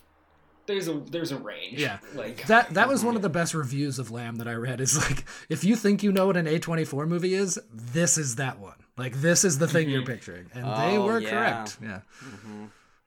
there's 0.66 0.88
a 0.88 0.94
there's 0.94 1.32
a 1.32 1.38
range. 1.38 1.80
Yeah. 1.80 1.98
like 2.14 2.46
That 2.46 2.74
that 2.74 2.88
was 2.88 3.04
one 3.04 3.14
mhm. 3.14 3.16
of 3.16 3.22
the 3.22 3.28
best 3.28 3.54
reviews 3.54 3.98
of 3.98 4.10
Lamb 4.10 4.36
that 4.36 4.48
I 4.48 4.54
read. 4.54 4.80
Is 4.80 4.98
like, 5.08 5.24
if 5.48 5.64
you 5.64 5.76
think 5.76 6.02
you 6.02 6.12
know 6.12 6.26
what 6.26 6.36
an 6.36 6.46
A 6.46 6.58
twenty 6.58 6.84
four 6.84 7.06
movie 7.06 7.34
is, 7.34 7.58
this 7.72 8.18
is 8.18 8.36
that 8.36 8.58
one. 8.58 8.74
Like 8.96 9.14
this 9.20 9.44
is 9.44 9.58
the 9.58 9.66
thing 9.68 9.88
you're 9.88 10.04
picturing, 10.04 10.46
and 10.54 10.64
they 10.64 10.96
Oh, 10.98 11.06
were 11.06 11.18
yeah. 11.20 11.30
correct. 11.30 11.78
Yeah. 11.82 12.00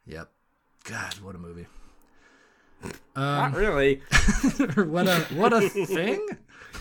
Yep. 0.08 0.30
God, 0.86 1.14
what 1.22 1.36
a 1.36 1.38
movie. 1.38 1.68
Not 3.16 3.54
Um, 3.54 3.54
really. 3.54 3.96
what 4.76 5.08
a 5.08 5.20
what 5.36 5.54
a 5.54 5.70
thing. 5.70 6.28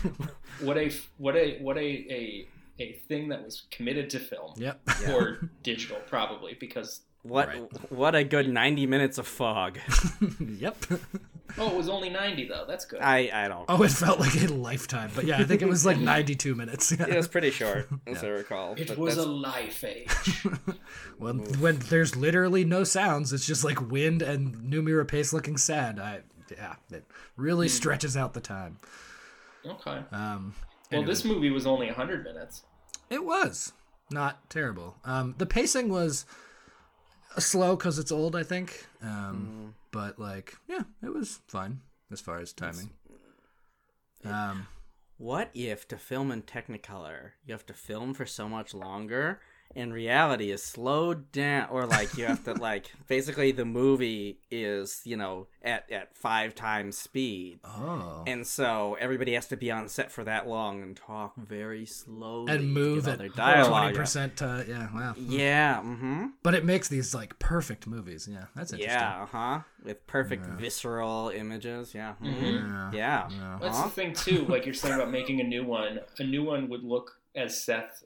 what 0.61 0.77
a 0.79 0.93
what 1.19 1.37
a 1.37 1.59
what 1.61 1.77
a 1.79 1.81
a 1.81 2.49
a 2.79 2.93
thing 3.09 3.29
that 3.29 3.45
was 3.45 3.63
committed 3.71 4.11
to 4.11 4.19
film 4.19 4.53
Yep. 4.57 4.81
or 5.11 5.51
digital 5.63 5.99
probably 6.09 6.55
because 6.59 7.03
What 7.23 7.49
Right. 7.49 7.93
what 7.93 8.15
a 8.15 8.25
good 8.25 8.49
ninety 8.49 8.87
minutes 8.87 9.17
of 9.19 9.27
fog. 9.27 9.79
yep. 10.41 10.77
Oh 11.59 11.71
it 11.71 11.77
was 11.77 11.89
only 11.89 12.09
90 12.11 12.49
though 12.49 12.65
that's 12.67 12.85
good 12.85 13.01
I 13.01 13.31
I 13.33 13.49
don't. 13.49 13.65
Oh, 13.69 13.83
it 13.83 13.91
felt 13.91 14.19
like 14.19 14.35
a 14.43 14.47
lifetime, 14.47 15.11
but 15.15 15.25
yeah, 15.27 15.39
I 15.39 15.45
think 15.45 15.63
it 15.63 15.69
was 15.69 15.85
like 15.87 15.99
ninety 16.15 16.35
two 16.35 16.55
minutes. 16.55 16.91
Yeah. 16.93 17.07
It 17.07 17.17
was 17.17 17.29
pretty 17.29 17.51
short, 17.51 17.89
as 18.07 18.25
I 18.25 18.29
recall. 18.29 18.75
it 18.77 18.89
but 18.89 18.99
was 18.99 19.17
a 19.19 19.27
life 19.27 19.85
age 19.85 20.09
When 21.19 21.39
when 21.61 21.79
there's 21.79 22.17
literally 22.17 22.65
no 22.65 22.83
sounds, 22.83 23.33
it's 23.33 23.47
just 23.47 23.63
like 23.65 23.91
wind 23.91 24.23
and 24.23 24.55
Noomi 24.57 25.07
Pace 25.07 25.33
looking 25.33 25.57
sad. 25.57 25.99
I 26.01 26.21
yeah, 26.51 26.75
it 26.91 27.05
really 27.37 27.69
stretches 27.69 28.17
out 28.17 28.35
the 28.35 28.41
time. 28.41 28.79
okay 29.67 30.03
Um, 30.13 30.55
Well, 30.91 31.01
Anyway. 31.01 31.07
this 31.07 31.25
movie 31.25 31.51
was 31.51 31.67
only 31.67 31.87
100 31.87 32.25
minutes. 32.25 32.63
It 33.11 33.25
was 33.25 33.73
not 34.11 34.49
terrible. 34.51 34.97
Um, 35.05 35.35
the 35.39 35.47
pacing 35.47 35.89
was 35.89 36.27
slow 37.39 37.77
because 37.77 37.99
it's 37.99 38.13
old, 38.13 38.37
I 38.37 38.43
think. 38.43 38.87
Um, 39.03 39.75
But 39.91 40.19
like, 40.19 40.57
yeah, 40.69 40.83
it 41.03 41.13
was 41.15 41.41
fine 41.47 41.81
as 42.11 42.21
far 42.21 42.39
as 42.39 42.53
timing. 42.53 42.91
Um, 44.25 44.67
What 45.19 45.51
if 45.55 45.87
to 45.89 45.97
film 45.99 46.31
in 46.33 46.43
Technicolor, 46.43 47.33
you 47.47 47.53
have 47.55 47.67
to 47.67 47.75
film 47.75 48.15
for 48.15 48.27
so 48.27 48.49
much 48.49 48.75
longer, 48.75 49.41
and 49.77 49.93
reality 49.93 50.51
is 50.51 50.63
slowed 50.63 51.31
down, 51.33 51.69
or 51.71 51.87
like 51.87 52.17
you 52.17 52.27
have 52.27 52.45
to 52.45 52.55
like 52.71 52.87
basically 53.09 53.53
the 53.53 53.65
movie 53.65 54.39
is 54.51 55.01
you 55.05 55.17
know 55.17 55.47
at 55.63 55.91
at 55.91 56.17
five 56.17 56.55
times 56.55 56.97
speed, 56.99 57.59
oh, 57.65 58.23
and 58.27 58.47
so 58.47 58.97
everybody 59.01 59.35
has 59.35 59.47
to 59.49 59.57
be 59.57 59.71
on 59.71 59.89
set 59.89 60.13
for 60.13 60.25
that 60.25 60.47
long 60.49 60.83
and 60.83 60.97
talk 60.97 61.35
very 61.37 61.87
slowly 61.87 62.53
and 62.53 62.73
move 62.73 63.05
get 63.05 63.09
all 63.09 63.13
at 63.13 63.19
their 63.19 63.29
twenty 63.29 63.53
dialogue. 63.63 63.95
percent. 63.95 64.43
Uh, 64.43 64.63
yeah, 64.69 64.89
wow. 64.95 65.15
Yeah. 65.17 65.77
Mm-hmm. 65.79 66.27
But 66.43 66.55
it 66.55 66.65
makes 66.65 66.89
these 66.89 67.15
like 67.15 67.39
perfect 67.39 67.87
movies. 67.87 68.29
Yeah, 68.31 68.45
that's 68.55 68.73
interesting. 68.73 68.99
Yeah. 69.01 69.23
Uh 69.23 69.27
huh. 69.27 69.61
With 69.85 70.07
perfect 70.07 70.47
visceral 70.47 71.29
images. 71.31 71.95
Yeah. 71.95 72.15
mhm. 72.23 72.93
Yeah. 72.95 73.29
Yeah. 73.31 73.59
That's 73.61 73.77
Uh-huh. 73.77 73.85
the 73.89 73.91
thing 73.91 74.13
too. 74.15 74.45
Like 74.47 74.65
you're 74.65 74.75
saying 74.75 74.95
about 74.95 75.11
making 75.11 75.41
a 75.41 75.45
new 75.45 75.65
one. 75.65 76.01
A 76.19 76.25
new 76.25 76.45
one 76.45 76.69
would 76.69 76.83
look 76.85 77.19
as 77.35 77.63
Seth 77.65 78.05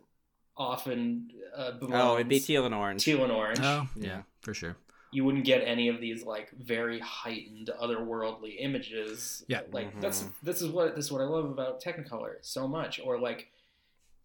often 0.58 1.30
uh. 1.56 1.72
Oh, 1.92 2.16
it'd 2.16 2.28
be 2.28 2.40
teal 2.40 2.66
and 2.66 2.74
orange. 2.74 3.04
teal 3.04 3.22
and 3.22 3.32
orange. 3.32 3.60
Oh, 3.62 3.88
yeah, 3.96 4.22
for 4.42 4.52
sure. 4.52 4.76
You 5.10 5.24
wouldn't 5.24 5.44
get 5.46 5.62
any 5.66 5.88
of 5.88 6.00
these 6.00 6.22
like 6.24 6.50
very 6.50 6.98
heightened 7.00 7.70
otherworldly 7.80 8.56
images. 8.58 9.44
Yeah. 9.48 9.62
like 9.72 9.98
that's 10.00 10.26
this 10.42 10.60
is 10.60 10.68
what 10.68 10.94
this 10.96 11.06
is 11.06 11.12
what 11.12 11.22
I 11.22 11.24
love 11.24 11.46
about 11.46 11.82
Technicolor 11.82 12.34
so 12.42 12.68
much, 12.68 13.00
or 13.02 13.18
like 13.18 13.48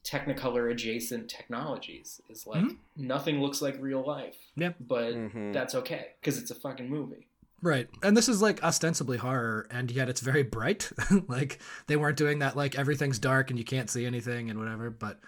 Technicolor 0.03 0.69
adjacent 0.69 1.29
technologies 1.29 2.19
is 2.29 2.45
like 2.45 2.65
nothing 2.97 3.39
looks 3.41 3.61
like 3.61 3.77
real 3.79 4.05
life. 4.05 4.36
Yeah. 4.57 4.73
but 4.79 5.13
Mhm. 5.13 5.53
that's 5.53 5.73
okay 5.75 6.07
because 6.19 6.38
it's 6.38 6.51
a 6.51 6.55
fucking 6.55 6.89
movie. 6.89 7.27
Right. 7.61 7.88
And 8.03 8.17
this 8.17 8.27
is 8.27 8.41
like 8.41 8.61
ostensibly 8.61 9.15
horror 9.15 9.65
and 9.71 9.89
yet 9.89 10.09
it's 10.09 10.19
very 10.19 10.43
bright. 10.43 10.91
like 11.29 11.59
they 11.88 11.95
weren't 11.95 12.17
doing 12.17 12.39
that 12.39 12.57
like 12.57 12.77
everything's 12.77 13.17
dark 13.19 13.49
and 13.49 13.57
you 13.57 13.63
can't 13.63 13.89
see 13.89 14.05
anything 14.05 14.49
and 14.49 14.59
whatever, 14.59 14.89
but 14.89 15.21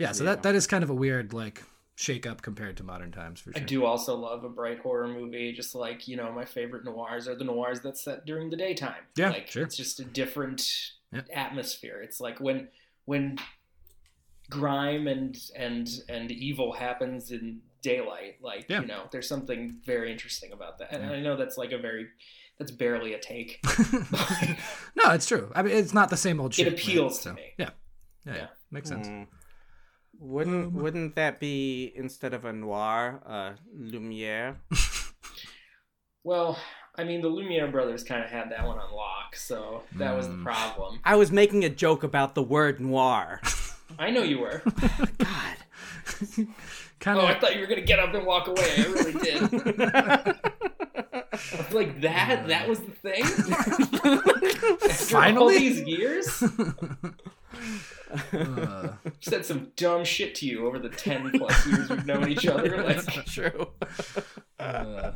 yeah, 0.00 0.12
so 0.12 0.24
that 0.24 0.42
that 0.42 0.54
is 0.54 0.66
kind 0.66 0.82
of 0.82 0.90
a 0.90 0.94
weird 0.94 1.32
like 1.32 1.62
shake 1.94 2.26
up 2.26 2.40
compared 2.40 2.76
to 2.78 2.82
modern 2.82 3.12
times 3.12 3.40
for 3.40 3.52
sure. 3.52 3.60
I 3.62 3.64
do 3.64 3.84
also 3.84 4.16
love 4.16 4.42
a 4.42 4.48
bright 4.48 4.78
horror 4.80 5.06
movie, 5.06 5.52
just 5.52 5.74
like, 5.74 6.08
you 6.08 6.16
know, 6.16 6.32
my 6.32 6.46
favorite 6.46 6.84
noirs 6.84 7.28
are 7.28 7.34
the 7.34 7.44
noirs 7.44 7.80
that's 7.80 8.02
set 8.02 8.24
during 8.24 8.48
the 8.48 8.56
daytime. 8.56 9.02
Yeah, 9.16 9.28
like 9.30 9.48
sure. 9.50 9.62
it's 9.64 9.76
just 9.76 10.00
a 10.00 10.04
different 10.04 10.66
Yeah. 11.12 11.22
atmosphere. 11.32 12.00
It's 12.02 12.18
like 12.20 12.40
when 12.40 12.68
when 13.04 13.38
grime 14.48 15.06
and 15.06 15.36
and 15.54 15.88
and 16.08 16.30
evil 16.32 16.72
happens 16.72 17.30
in 17.30 17.60
daylight, 17.82 18.36
like, 18.42 18.66
Yeah. 18.68 18.80
you 18.80 18.86
know, 18.86 19.08
there's 19.10 19.28
something 19.28 19.78
very 19.84 20.10
interesting 20.12 20.52
about 20.52 20.78
that. 20.78 20.92
And 20.92 21.04
I 21.04 21.20
know 21.20 21.36
that's 21.36 21.56
like 21.58 21.72
a 21.72 21.78
very 21.78 22.06
that's 22.58 22.70
barely 22.70 23.14
a 23.14 23.18
take. 23.18 23.58
no, 24.96 25.12
it's 25.12 25.26
true. 25.26 25.50
I 25.54 25.62
mean, 25.62 25.74
it's 25.76 25.94
not 25.94 26.10
the 26.10 26.16
same 26.16 26.40
old 26.40 26.52
shit. 26.54 26.66
right? 26.66 26.74
appeals 26.74 27.18
to 27.18 27.22
So, 27.30 27.34
me. 27.34 27.52
Yeah. 27.58 27.70
Yeah. 28.26 28.32
yeah. 28.32 28.38
Yeah. 28.38 28.46
Makes 28.70 28.88
sense. 28.88 29.08
Mm. 29.08 29.26
Wouldn't 30.20 30.66
Um, 30.66 30.74
wouldn't 30.82 31.14
that 31.16 31.40
be 31.40 31.92
instead 31.96 32.34
of 32.34 32.44
a 32.44 32.52
noir, 32.52 33.20
a 33.26 33.54
lumiere? 33.76 34.56
Well, 36.22 36.58
I 36.96 37.04
mean 37.04 37.22
the 37.22 37.28
Lumiere 37.28 37.68
brothers 37.68 38.04
kind 38.04 38.22
of 38.22 38.28
had 38.30 38.50
that 38.50 38.66
one 38.66 38.78
on 38.78 38.92
lock, 38.92 39.34
so 39.34 39.84
that 39.96 40.14
was 40.14 40.28
the 40.28 40.34
Mm. 40.34 40.44
problem. 40.44 41.00
I 41.02 41.16
was 41.16 41.32
making 41.32 41.64
a 41.64 41.70
joke 41.70 42.02
about 42.02 42.34
the 42.34 42.42
word 42.42 42.78
noir. 42.78 43.40
I 43.98 44.10
know 44.10 44.22
you 44.22 44.38
were. 44.40 44.60
God. 45.18 45.56
Kind 47.00 47.18
Oh, 47.18 47.24
I 47.24 47.38
thought 47.40 47.54
you 47.54 47.60
were 47.62 47.66
gonna 47.66 47.80
get 47.80 47.98
up 47.98 48.12
and 48.12 48.26
walk 48.26 48.48
away. 48.48 48.70
I 48.76 48.82
really 48.82 49.12
did. 49.14 49.40
Like 51.72 52.00
that. 52.02 52.48
That 52.48 52.68
was 52.68 52.80
the 52.80 52.92
thing. 52.92 53.24
After 54.90 55.38
all 55.38 55.48
these 55.48 55.80
years, 55.80 56.42
uh, 58.32 58.92
said 59.20 59.44
some 59.46 59.72
dumb 59.76 60.04
shit 60.04 60.34
to 60.36 60.46
you 60.46 60.66
over 60.66 60.78
the 60.78 60.88
ten 60.88 61.30
plus 61.32 61.66
years 61.66 61.88
we've 61.88 62.06
known 62.06 62.28
each 62.28 62.46
other. 62.46 62.82
Like, 62.84 63.04
True. 63.26 63.68
uh, 64.58 65.12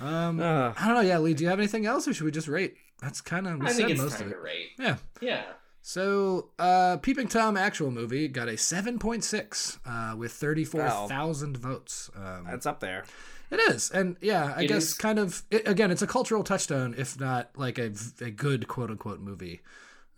um 0.00 0.40
Ugh. 0.40 0.74
I 0.78 0.86
don't 0.86 0.94
know, 0.94 1.00
yeah, 1.00 1.18
Lee, 1.18 1.34
do 1.34 1.44
you 1.44 1.50
have 1.50 1.58
anything 1.58 1.86
else 1.86 2.06
or 2.08 2.14
should 2.14 2.24
we 2.24 2.30
just 2.30 2.48
rate? 2.48 2.76
That's 3.02 3.20
kind 3.20 3.46
of 3.46 3.62
I 3.62 3.72
think 3.72 3.90
it's 3.90 4.00
most 4.00 4.18
time 4.18 4.26
of 4.28 4.32
to 4.32 4.38
it. 4.38 4.42
rate. 4.42 4.66
Yeah. 4.78 4.96
Yeah, 5.20 5.42
So, 5.82 6.50
uh, 6.58 6.96
Peeping 6.98 7.28
Tom 7.28 7.56
actual 7.56 7.90
movie 7.90 8.28
got 8.28 8.48
a 8.48 8.52
7.6 8.52 9.78
uh, 9.86 10.16
with 10.16 10.32
34,000 10.32 11.56
votes. 11.56 12.10
Um, 12.16 12.44
That's 12.46 12.66
up 12.66 12.80
there. 12.80 13.04
it 13.50 13.56
is. 13.70 13.90
And 13.90 14.16
yeah, 14.20 14.52
I 14.56 14.62
It 14.62 14.68
guess 14.68 14.82
is. 14.88 14.94
kind 14.94 15.18
of, 15.18 15.42
it, 15.50 15.66
again, 15.66 15.90
it's 15.90 16.02
a 16.02 16.06
cultural 16.06 16.42
touchstone, 16.44 16.94
if 16.98 17.18
not 17.20 17.50
like 17.56 17.78
a, 17.78 17.92
a 18.20 18.30
good 18.30 18.66
quote 18.68 18.90
unquote 18.90 19.20
movie. 19.20 19.60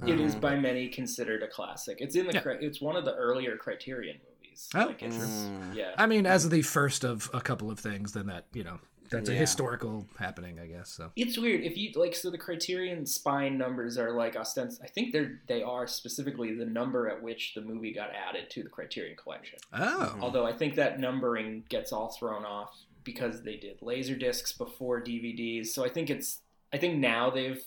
It 0.07 0.21
is 0.21 0.35
by 0.35 0.57
many 0.57 0.89
considered 0.89 1.43
a 1.43 1.49
classic. 1.49 1.99
It's 2.01 2.17
in 2.17 2.27
the. 2.27 2.33
Yeah. 2.35 2.41
cri- 2.41 2.59
It's 2.65 2.81
one 2.81 2.97
of 2.97 3.05
the 3.05 3.15
earlier 3.15 3.57
Criterion 3.57 4.19
movies. 4.19 4.69
Oh, 4.75 4.87
like 4.87 5.03
it's, 5.03 5.17
Mm. 5.17 5.75
yeah. 5.75 5.95
I 5.99 6.07
mean, 6.07 6.27
as 6.27 6.49
the 6.49 6.63
first 6.63 7.05
of 7.05 7.31
a 7.33 7.41
couple 7.41 7.71
of 7.71 7.79
things, 7.79 8.13
then 8.13 8.27
that, 8.27 8.47
you 8.53 8.65
know, 8.65 8.79
that's 9.11 9.29
a 9.29 9.35
historical 9.35 10.07
happening, 10.21 10.61
I 10.61 10.67
guess. 10.67 10.89
So, 10.91 11.11
It's 11.17 11.37
weird 11.37 11.63
if 11.65 11.77
you 11.77 11.91
like. 11.97 12.15
So 12.15 12.31
the 12.31 12.39
Criterion 12.39 13.05
spine 13.07 13.59
numbers 13.59 13.99
are 13.99 14.13
like 14.13 14.35
ostens. 14.37 14.81
I 14.83 14.87
think 14.87 15.13
they're 15.13 15.41
they 15.49 15.63
are 15.65 15.87
specifically 15.89 16.55
the 16.55 16.65
number 16.67 17.09
at 17.09 17.21
which 17.21 17.55
the 17.55 17.61
movie 17.61 17.93
got 17.93 18.11
added 18.15 18.51
to 18.51 18.63
the 18.63 18.69
Criterion 18.69 19.17
collection. 19.17 19.59
oh, 19.73 20.17
Although 20.21 20.47
I 20.47 20.53
think 20.53 20.77
that 20.77 21.01
numbering 21.01 21.65
gets 21.69 21.93
all 21.93 22.11
thrown 22.13 22.45
off 22.45 22.73
because 23.03 23.43
they 23.43 23.57
did 23.57 23.83
laser 23.83 24.15
discs 24.15 24.53
before 24.53 25.01
DVDs. 25.03 25.69
So 25.69 25.85
I 25.85 25.89
think 25.89 26.09
it's 26.09 26.39
I 26.73 26.77
think 26.79 26.99
now 26.99 27.31
they've 27.31 27.57
I- 27.57 27.63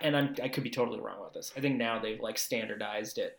and 0.00 0.16
I'm 0.16 0.34
I 0.42 0.48
could 0.48 0.64
be 0.64 0.70
totally 0.70 1.00
wrong 1.00 1.18
about 1.18 1.34
this. 1.34 1.52
I 1.56 1.60
think 1.60 1.76
now 1.76 1.98
they've 1.98 2.20
like 2.20 2.38
standardized 2.38 3.18
it. 3.18 3.38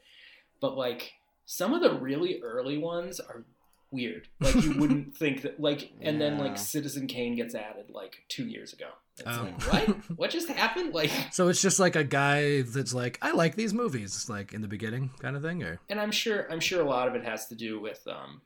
But 0.62 0.78
like 0.78 1.14
some 1.46 1.74
of 1.74 1.82
the 1.82 1.94
really 2.00 2.42
early 2.42 2.78
ones 2.78 3.20
are 3.20 3.44
weird. 3.92 4.28
Like 4.40 4.56
you 4.56 4.74
wouldn't 4.80 5.16
think 5.18 5.42
that 5.44 5.60
like 5.60 5.92
and 6.02 6.20
then 6.22 6.38
like 6.38 6.58
Citizen 6.58 7.08
Kane 7.08 7.36
gets 7.36 7.56
added 7.56 7.90
like 7.90 8.18
2 8.30 8.46
years 8.46 8.74
ago. 8.74 8.88
It's 9.18 9.28
Oh. 9.28 9.44
like 9.44 9.62
what? 9.88 9.90
What 10.18 10.30
just 10.30 10.48
happened? 10.48 10.94
Like 10.94 11.12
so 11.32 11.48
it's 11.50 11.62
just 11.62 11.80
like 11.80 11.96
a 11.96 12.04
guy 12.04 12.62
that's 12.62 12.94
like, 12.94 13.18
I 13.22 13.32
like 13.32 13.56
these 13.56 13.74
movies, 13.74 14.30
like 14.30 14.54
in 14.54 14.62
the 14.62 14.68
beginning 14.68 15.10
kind 15.20 15.36
of 15.36 15.42
thing, 15.42 15.64
or? 15.64 15.80
and 15.90 16.00
I'm 16.00 16.12
sure 16.12 16.50
I'm 16.52 16.60
sure 16.60 16.82
a 16.82 16.88
lot 16.90 17.08
of 17.08 17.16
it 17.16 17.24
has 17.26 17.48
to 17.48 17.56
do 17.56 17.80
with 17.80 18.06
um 18.08 18.42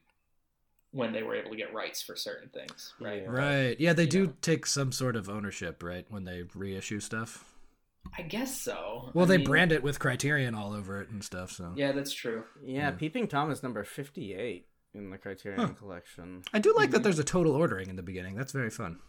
when 0.91 1.11
they 1.11 1.23
were 1.23 1.35
able 1.35 1.49
to 1.49 1.57
get 1.57 1.73
rights 1.73 2.01
for 2.03 2.15
certain 2.15 2.49
things, 2.49 2.93
right? 2.99 3.23
Yeah. 3.23 3.29
Right. 3.29 3.79
Yeah, 3.79 3.93
they 3.93 4.05
do 4.05 4.27
know. 4.27 4.33
take 4.41 4.65
some 4.67 4.91
sort 4.91 5.15
of 5.15 5.27
ownership, 5.27 5.81
right, 5.81 6.05
when 6.09 6.23
they 6.25 6.43
reissue 6.53 6.99
stuff. 6.99 7.43
I 8.17 8.21
guess 8.21 8.59
so. 8.61 9.09
Well, 9.13 9.25
I 9.25 9.27
they 9.29 9.37
mean, 9.37 9.45
brand 9.47 9.71
it 9.71 9.81
with 9.83 9.99
Criterion 9.99 10.53
all 10.55 10.73
over 10.73 11.01
it 11.01 11.09
and 11.09 11.23
stuff. 11.23 11.51
So 11.51 11.73
Yeah, 11.75 11.91
that's 11.93 12.13
true. 12.13 12.43
Yeah, 12.63 12.91
Peeping 12.91 13.27
Tom 13.27 13.49
is 13.51 13.63
number 13.63 13.83
58 13.83 14.67
in 14.93 15.09
the 15.09 15.17
Criterion 15.17 15.59
Huh. 15.59 15.67
collection. 15.73 16.43
I 16.53 16.59
do 16.59 16.73
like 16.75 16.85
Mm-hmm. 16.87 16.93
that 16.93 17.03
there's 17.03 17.19
a 17.19 17.23
total 17.23 17.53
ordering 17.55 17.89
in 17.89 17.95
the 17.95 18.03
beginning. 18.03 18.35
That's 18.35 18.51
very 18.51 18.69
fun. 18.69 18.99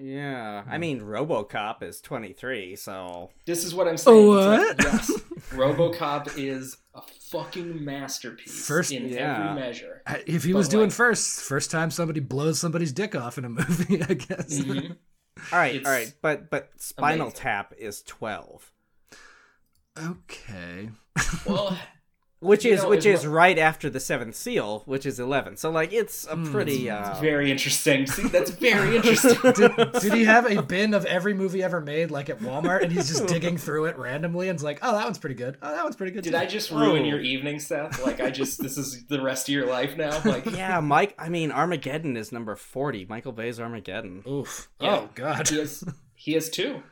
Yeah. 0.00 0.64
I 0.68 0.78
mean, 0.78 1.00
Robocop 1.02 1.82
is 1.82 2.00
23, 2.00 2.76
so. 2.76 3.30
This 3.44 3.62
is 3.64 3.74
what 3.74 3.86
I'm 3.86 3.98
saying. 3.98 4.16
It's 4.26 4.26
What? 4.26 4.78
like, 4.78 4.82
yes, 4.92 5.10
RoboCop 5.50 6.38
is 6.38 6.78
a 6.94 7.02
fucking 7.30 7.84
masterpiece 7.84 8.66
First- 8.66 8.90
in 8.90 9.08
yeah. 9.08 9.50
every 9.50 9.60
measure. 9.60 10.02
If 10.26 10.44
he 10.44 10.52
But, 10.52 10.58
was 10.58 10.68
doing 10.68 10.84
like- 10.88 10.92
first, 10.92 11.40
first 11.42 11.70
time 11.70 11.90
somebody 11.90 12.20
blows 12.20 12.58
somebody's 12.58 12.92
dick 12.92 13.14
off 13.14 13.36
in 13.38 13.44
a 13.44 13.48
movie, 13.50 14.02
I 14.02 14.14
guess. 14.14 14.58
Mhm. 14.58 14.96
All 15.50 15.58
right, 15.58 15.76
It's 15.76 15.86
all 15.86 15.92
right. 15.92 16.12
But 16.22 16.50
but 16.50 16.70
Spinal 16.76 17.26
amazing. 17.28 17.40
Tap 17.40 17.74
is 17.78 18.02
12. 18.02 18.70
Okay. 19.98 20.90
Which 22.42 22.64
You 22.64 22.72
is 22.72 22.82
know, 22.82 22.88
which 22.88 23.06
is 23.06 23.22
well- 23.22 23.32
right 23.34 23.56
after 23.56 23.88
the 23.88 24.00
Seventh 24.00 24.34
Seal, 24.34 24.82
which 24.84 25.06
is 25.06 25.20
11. 25.20 25.56
So 25.58 25.70
like 25.70 25.92
it's 25.92 26.26
a 26.28 26.36
pretty 26.36 26.90
uh 26.90 27.14
Very 27.20 27.50
interesting. 27.52 28.06
See, 28.06 28.26
that's 28.28 28.50
very 28.68 28.96
interesting. 28.96 29.38
Did, 29.52 29.92
did 30.00 30.12
he 30.12 30.24
have 30.24 30.50
a 30.50 30.60
bin 30.60 30.92
of 30.92 31.04
every 31.06 31.34
movie 31.34 31.62
ever 31.62 31.80
made, 31.80 32.10
like 32.10 32.28
at 32.28 32.40
Walmart, 32.40 32.82
and 32.82 32.90
he's 32.92 33.06
just 33.08 33.26
digging 33.28 33.56
through 33.58 33.84
it 33.84 33.96
randomly 33.96 34.48
and 34.48 34.56
it's 34.56 34.64
like, 34.64 34.80
oh, 34.82 34.92
that 34.92 35.04
one's 35.04 35.18
pretty 35.18 35.36
good. 35.36 35.56
Oh, 35.62 35.72
that 35.72 35.84
one's 35.84 35.94
pretty 35.96 36.12
good. 36.12 36.24
Did 36.24 36.32
too." 36.32 36.36
I 36.38 36.46
just 36.46 36.70
ruin 36.72 37.02
Oh. 37.02 37.06
your 37.06 37.20
evening, 37.20 37.60
Seth? 37.60 38.02
Like, 38.04 38.20
I 38.20 38.30
just 38.30 38.60
this 38.60 38.76
is 38.76 39.06
the 39.06 39.22
rest 39.22 39.48
of 39.48 39.54
your 39.54 39.66
life 39.66 39.96
now. 39.96 40.20
Like, 40.24 40.44
Yeah, 40.50 40.80
Mike, 40.80 41.14
I 41.18 41.28
mean 41.28 41.52
Armageddon 41.52 42.16
is 42.16 42.32
number 42.32 42.56
40. 42.56 43.06
Michael 43.08 43.32
Bay's 43.32 43.60
Armageddon. 43.60 44.24
Oof. 44.28 44.68
Yeah. 44.80 44.96
Oh 44.96 45.08
God. 45.14 45.48
he 45.48 45.58
has 45.58 45.84
he 46.16 46.32
has 46.32 46.50
two. 46.50 46.82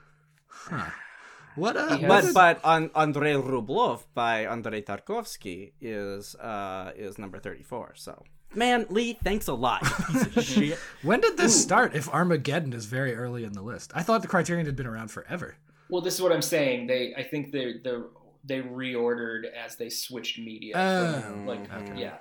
What? 1.57 1.77
Uh, 1.77 1.97
He 1.97 2.07
But 2.07 2.25
is- 2.25 2.35
but 2.35 2.65
on 2.65 2.91
Andrei 2.95 3.35
Rublev 3.35 4.05
by 4.15 4.47
Andrei 4.47 4.83
Tarkovsky 4.83 5.73
is 5.81 6.35
uh 6.37 6.93
is 6.97 7.19
number 7.19 7.39
34. 7.39 7.95
So 7.97 8.23
Man, 8.55 8.87
Lee, 8.91 9.13
thanks 9.23 9.47
a 9.47 9.55
lot. 9.55 9.83
You 9.83 10.25
piece 10.25 10.37
of 10.37 10.45
shit. 10.55 10.79
when 11.03 11.21
did 11.21 11.37
this 11.37 11.55
start? 11.61 11.95
If 11.95 12.09
Armageddon 12.09 12.73
is 12.73 12.87
very 12.87 13.15
early 13.15 13.45
in 13.45 13.53
the 13.53 13.63
list, 13.63 13.93
I 13.95 14.03
thought 14.03 14.23
the 14.23 14.29
Criterion 14.29 14.67
had 14.67 14.75
been 14.75 14.87
around 14.89 15.11
forever. 15.13 15.55
Well, 15.89 16.03
this 16.03 16.15
is 16.15 16.23
what 16.23 16.33
I'm 16.33 16.43
saying. 16.43 16.87
They, 16.89 17.15
I 17.17 17.23
think 17.23 17.53
they 17.53 17.75
the 17.85 18.11
they 18.45 18.61
reordered 18.61 19.43
as 19.53 19.77
they 19.77 19.89
switched 19.91 20.39
media. 20.39 20.73
Oh, 20.77 21.21
from, 21.21 21.47
like 21.47 21.73
okay. 21.73 22.01
yeah, 22.01 22.17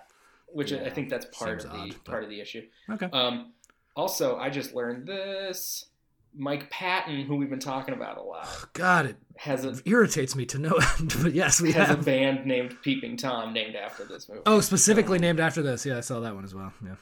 which 0.47 0.71
I 0.73 0.89
think 0.89 1.09
that's 1.09 1.25
part 1.35 1.61
Seems 1.61 1.65
of 1.65 1.71
the 1.71 1.77
odd, 1.77 1.89
but- 2.03 2.11
part 2.11 2.23
of 2.23 2.29
the 2.29 2.41
issue. 2.41 2.63
Okay. 2.91 3.09
Um, 3.11 3.53
also, 3.95 4.37
I 4.37 4.49
just 4.49 4.73
learned 4.75 5.07
this. 5.07 5.85
Mike 6.35 6.69
Patton, 6.69 7.21
who 7.21 7.35
we've 7.35 7.49
been 7.49 7.59
talking 7.59 7.93
about 7.93 8.17
a 8.17 8.21
lot, 8.21 8.67
God, 8.73 9.05
it 9.07 9.17
has 9.37 9.65
a 9.65 9.79
irritates 9.85 10.35
me 10.35 10.45
to 10.47 10.57
no 10.59 10.71
end. 10.99 11.15
But 11.21 11.33
yes, 11.33 11.61
we 11.61 11.71
has 11.73 11.89
a 11.89 11.97
band 11.97 12.45
named 12.45 12.75
Peeping 12.81 13.17
Tom 13.17 13.53
named 13.53 13.75
after 13.75 14.05
this 14.05 14.29
movie. 14.29 14.41
Oh, 14.45 14.61
specifically 14.61 15.19
named 15.19 15.39
after 15.39 15.61
this. 15.61 15.85
Yeah, 15.85 15.97
I 15.97 16.01
saw 16.01 16.19
that 16.21 16.35
one 16.35 16.43
as 16.43 16.53
well. 16.53 16.73
Yeah. 16.83 16.95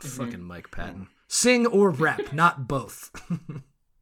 Mm-hmm. 0.00 0.08
Fucking 0.08 0.42
Mike 0.42 0.70
Patton. 0.70 1.08
Sing 1.28 1.66
or 1.66 1.90
rap, 1.90 2.20
not 2.32 2.68
both. 2.68 3.10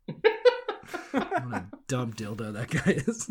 what 0.06 1.24
a 1.24 1.66
dumb 1.88 2.12
dildo 2.12 2.52
that 2.52 2.70
guy 2.70 2.92
is. 3.06 3.30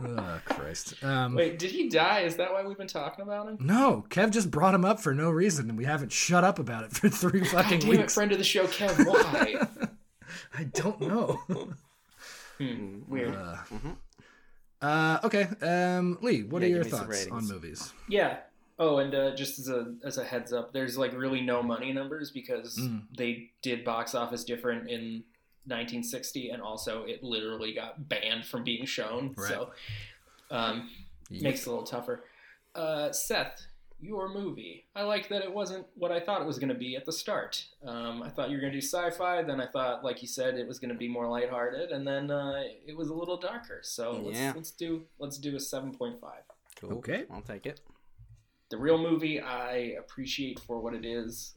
oh, 0.00 0.40
Christ. 0.66 1.04
Um, 1.04 1.34
Wait, 1.34 1.58
did 1.58 1.70
he 1.70 1.88
die? 1.88 2.20
Is 2.20 2.36
that 2.36 2.52
why 2.52 2.64
we've 2.64 2.76
been 2.76 2.88
talking 2.88 3.22
about 3.22 3.48
him? 3.48 3.58
no, 3.60 4.04
Kev 4.10 4.30
just 4.30 4.50
brought 4.50 4.74
him 4.74 4.84
up 4.84 4.98
for 5.00 5.14
no 5.14 5.30
reason, 5.30 5.68
and 5.70 5.78
we 5.78 5.84
haven't 5.84 6.10
shut 6.12 6.42
up 6.44 6.58
about 6.58 6.84
it 6.84 6.92
for 6.92 7.08
three 7.22 7.44
fucking 7.44 7.78
Damn 7.80 7.92
it, 7.92 7.98
weeks. 8.00 8.14
friend 8.14 8.32
of 8.32 8.38
the 8.38 8.44
show, 8.44 8.66
Kev. 8.66 9.06
Why? 9.06 9.66
I 10.58 10.64
don't 10.64 11.00
know. 11.00 11.40
Hmm, 12.58 13.00
weird. 13.06 13.36
Uh, 14.80 15.18
okay, 15.24 15.46
um, 15.60 16.16
Lee, 16.22 16.42
what 16.44 16.62
Yeah, 16.62 16.68
are 16.68 16.70
your 16.70 16.82
give 16.84 16.92
me 16.92 16.98
some 16.98 17.06
thoughts 17.06 17.26
on 17.30 17.46
movies? 17.48 17.92
Yeah. 18.08 18.38
Oh, 18.78 18.96
and 18.96 19.14
uh, 19.14 19.34
just 19.34 19.58
as 19.58 19.68
a 19.68 19.94
as 20.02 20.16
a 20.16 20.24
heads 20.24 20.54
up, 20.54 20.72
there's 20.72 20.96
like 20.96 21.12
really 21.12 21.42
no 21.42 21.62
money 21.62 21.92
numbers 21.92 22.30
because 22.30 22.78
Mm. 22.78 23.02
they 23.14 23.50
did 23.60 23.84
box 23.84 24.14
office 24.14 24.42
different 24.42 24.88
in 24.88 25.22
1960, 25.66 26.48
and 26.48 26.62
also 26.62 27.04
it 27.04 27.22
literally 27.22 27.74
got 27.74 28.08
banned 28.08 28.46
from 28.46 28.64
being 28.64 28.86
shown. 28.86 29.34
Right. 29.36 29.48
So 29.50 29.72
um, 30.50 30.90
makes 31.30 31.60
it 31.62 31.66
a 31.66 31.70
little 31.70 31.84
tougher. 31.86 32.24
Uh, 32.74 33.10
Seth, 33.12 33.66
your 34.00 34.28
movie. 34.28 34.84
I 34.94 35.02
like 35.04 35.28
that 35.30 35.42
it 35.42 35.52
wasn't 35.52 35.86
what 35.94 36.12
I 36.12 36.20
thought 36.20 36.42
it 36.42 36.46
was 36.46 36.58
going 36.58 36.68
to 36.68 36.74
be 36.74 36.96
at 36.96 37.06
the 37.06 37.12
start. 37.12 37.64
Um, 37.84 38.22
I 38.22 38.28
thought 38.28 38.50
you 38.50 38.56
were 38.56 38.60
going 38.60 38.72
to 38.72 38.78
do 38.80 38.86
sci-fi. 38.86 39.42
Then 39.42 39.60
I 39.60 39.66
thought, 39.66 40.04
like 40.04 40.20
you 40.20 40.28
said, 40.28 40.56
it 40.58 40.66
was 40.68 40.78
going 40.78 40.90
to 40.92 40.98
be 40.98 41.08
more 41.08 41.26
lighthearted, 41.28 41.90
and 41.90 42.06
then 42.06 42.30
uh, 42.30 42.62
it 42.86 42.96
was 42.96 43.08
a 43.08 43.14
little 43.14 43.38
darker. 43.38 43.80
So 43.82 44.12
let's, 44.24 44.38
Yeah. 44.38 44.52
let's 44.54 44.70
do 44.70 45.02
let's 45.18 45.38
do 45.38 45.54
a 45.56 45.58
7.5 45.58 46.16
Cool. 46.78 46.92
Okay. 46.98 47.24
I'll 47.30 47.40
take 47.40 47.64
it. 47.66 47.80
the 48.68 48.76
real 48.76 48.98
movie 48.98 49.40
I 49.40 49.94
appreciate 49.98 50.58
for 50.60 50.80
what 50.80 50.92
it 50.92 51.04
is, 51.06 51.54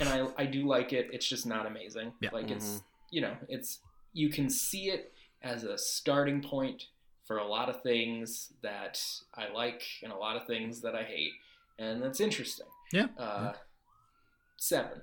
and 0.00 0.08
I 0.08 0.26
I 0.36 0.44
do 0.46 0.66
like 0.66 0.92
it. 0.92 1.08
It's 1.12 1.26
just 1.26 1.46
not 1.46 1.64
amazing. 1.66 2.12
Yeah. 2.20 2.30
Like 2.32 2.50
it's 2.50 2.82
you 3.10 3.22
know 3.22 3.34
it's 3.48 3.78
you 4.12 4.28
can 4.28 4.50
see 4.50 4.90
it 4.90 5.12
as 5.42 5.64
a 5.64 5.78
starting 5.78 6.42
point 6.42 6.88
for 7.30 7.38
a 7.38 7.46
lot 7.46 7.68
of 7.68 7.80
things 7.84 8.52
that 8.60 9.00
I 9.36 9.52
like 9.52 9.84
and 10.02 10.10
a 10.12 10.16
lot 10.16 10.34
of 10.36 10.48
things 10.48 10.80
that 10.80 10.96
I 10.96 11.04
hate, 11.04 11.30
and 11.78 12.02
that's 12.02 12.18
interesting. 12.18 12.66
Yeah. 12.92 13.06
Uh, 13.16 13.52
seven. 14.56 15.02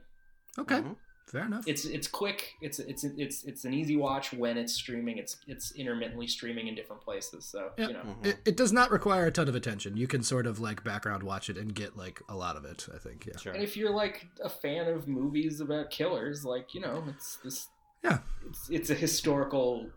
Okay, 0.60 0.82
Mhm. 0.82 0.98
fair 1.28 1.46
enough. 1.46 1.64
It's 1.66 1.86
it's 1.86 2.06
quick. 2.10 2.56
It's 2.60 2.80
it's 2.80 3.06
it's 3.06 3.46
it's 3.46 3.64
an 3.64 3.74
easy 3.74 3.96
watch 3.96 4.34
when 4.34 4.58
it's 4.58 4.74
streaming. 4.74 5.18
It's 5.18 5.38
it's 5.48 5.72
intermittently 5.72 6.28
streaming 6.28 6.68
in 6.68 6.76
different 6.76 7.02
places. 7.02 7.46
So 7.46 7.72
Yeah. 7.78 7.88
you 7.88 7.94
know. 7.94 8.18
It, 8.24 8.40
it 8.46 8.58
does 8.58 8.74
not 8.74 8.92
require 8.92 9.28
a 9.28 9.32
ton 9.32 9.48
of 9.48 9.56
attention. 9.56 9.96
You 9.96 10.08
can 10.08 10.22
sort 10.22 10.48
of 10.48 10.60
like 10.60 10.84
background 10.84 11.24
watch 11.24 11.50
it 11.50 11.58
and 11.58 11.74
get 11.74 11.96
like 11.96 12.22
a 12.28 12.36
lot 12.36 12.58
of 12.58 12.66
it. 12.66 12.90
I 12.94 12.98
think. 12.98 13.26
Yeah. 13.26 13.38
Sure. 13.38 13.54
And 13.54 13.64
if 13.64 13.78
you're 13.78 13.92
like 14.04 14.28
a 14.44 14.50
fan 14.50 14.90
of 14.90 15.08
movies 15.08 15.62
about 15.62 15.92
killers, 15.92 16.44
like 16.44 16.74
you 16.76 16.82
know, 16.82 17.06
it's 17.08 17.38
this. 17.38 17.68
Yeah. 18.04 18.20
It's 18.50 18.70
it's 18.70 18.90
a 18.90 18.96
historical 18.96 19.90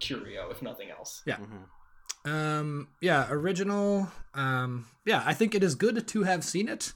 curio, 0.00 0.50
if 0.50 0.62
nothing 0.62 0.90
else. 0.90 1.22
Yeah. 1.26 1.38
Mhm. 1.38 2.30
Um. 2.30 2.88
Yeah. 3.00 3.26
Original. 3.30 4.10
Um. 4.34 4.86
Yeah. 5.04 5.22
I 5.24 5.34
think 5.34 5.54
it 5.54 5.62
is 5.62 5.74
good 5.74 6.06
to 6.08 6.22
have 6.24 6.44
seen 6.44 6.68
it. 6.68 6.92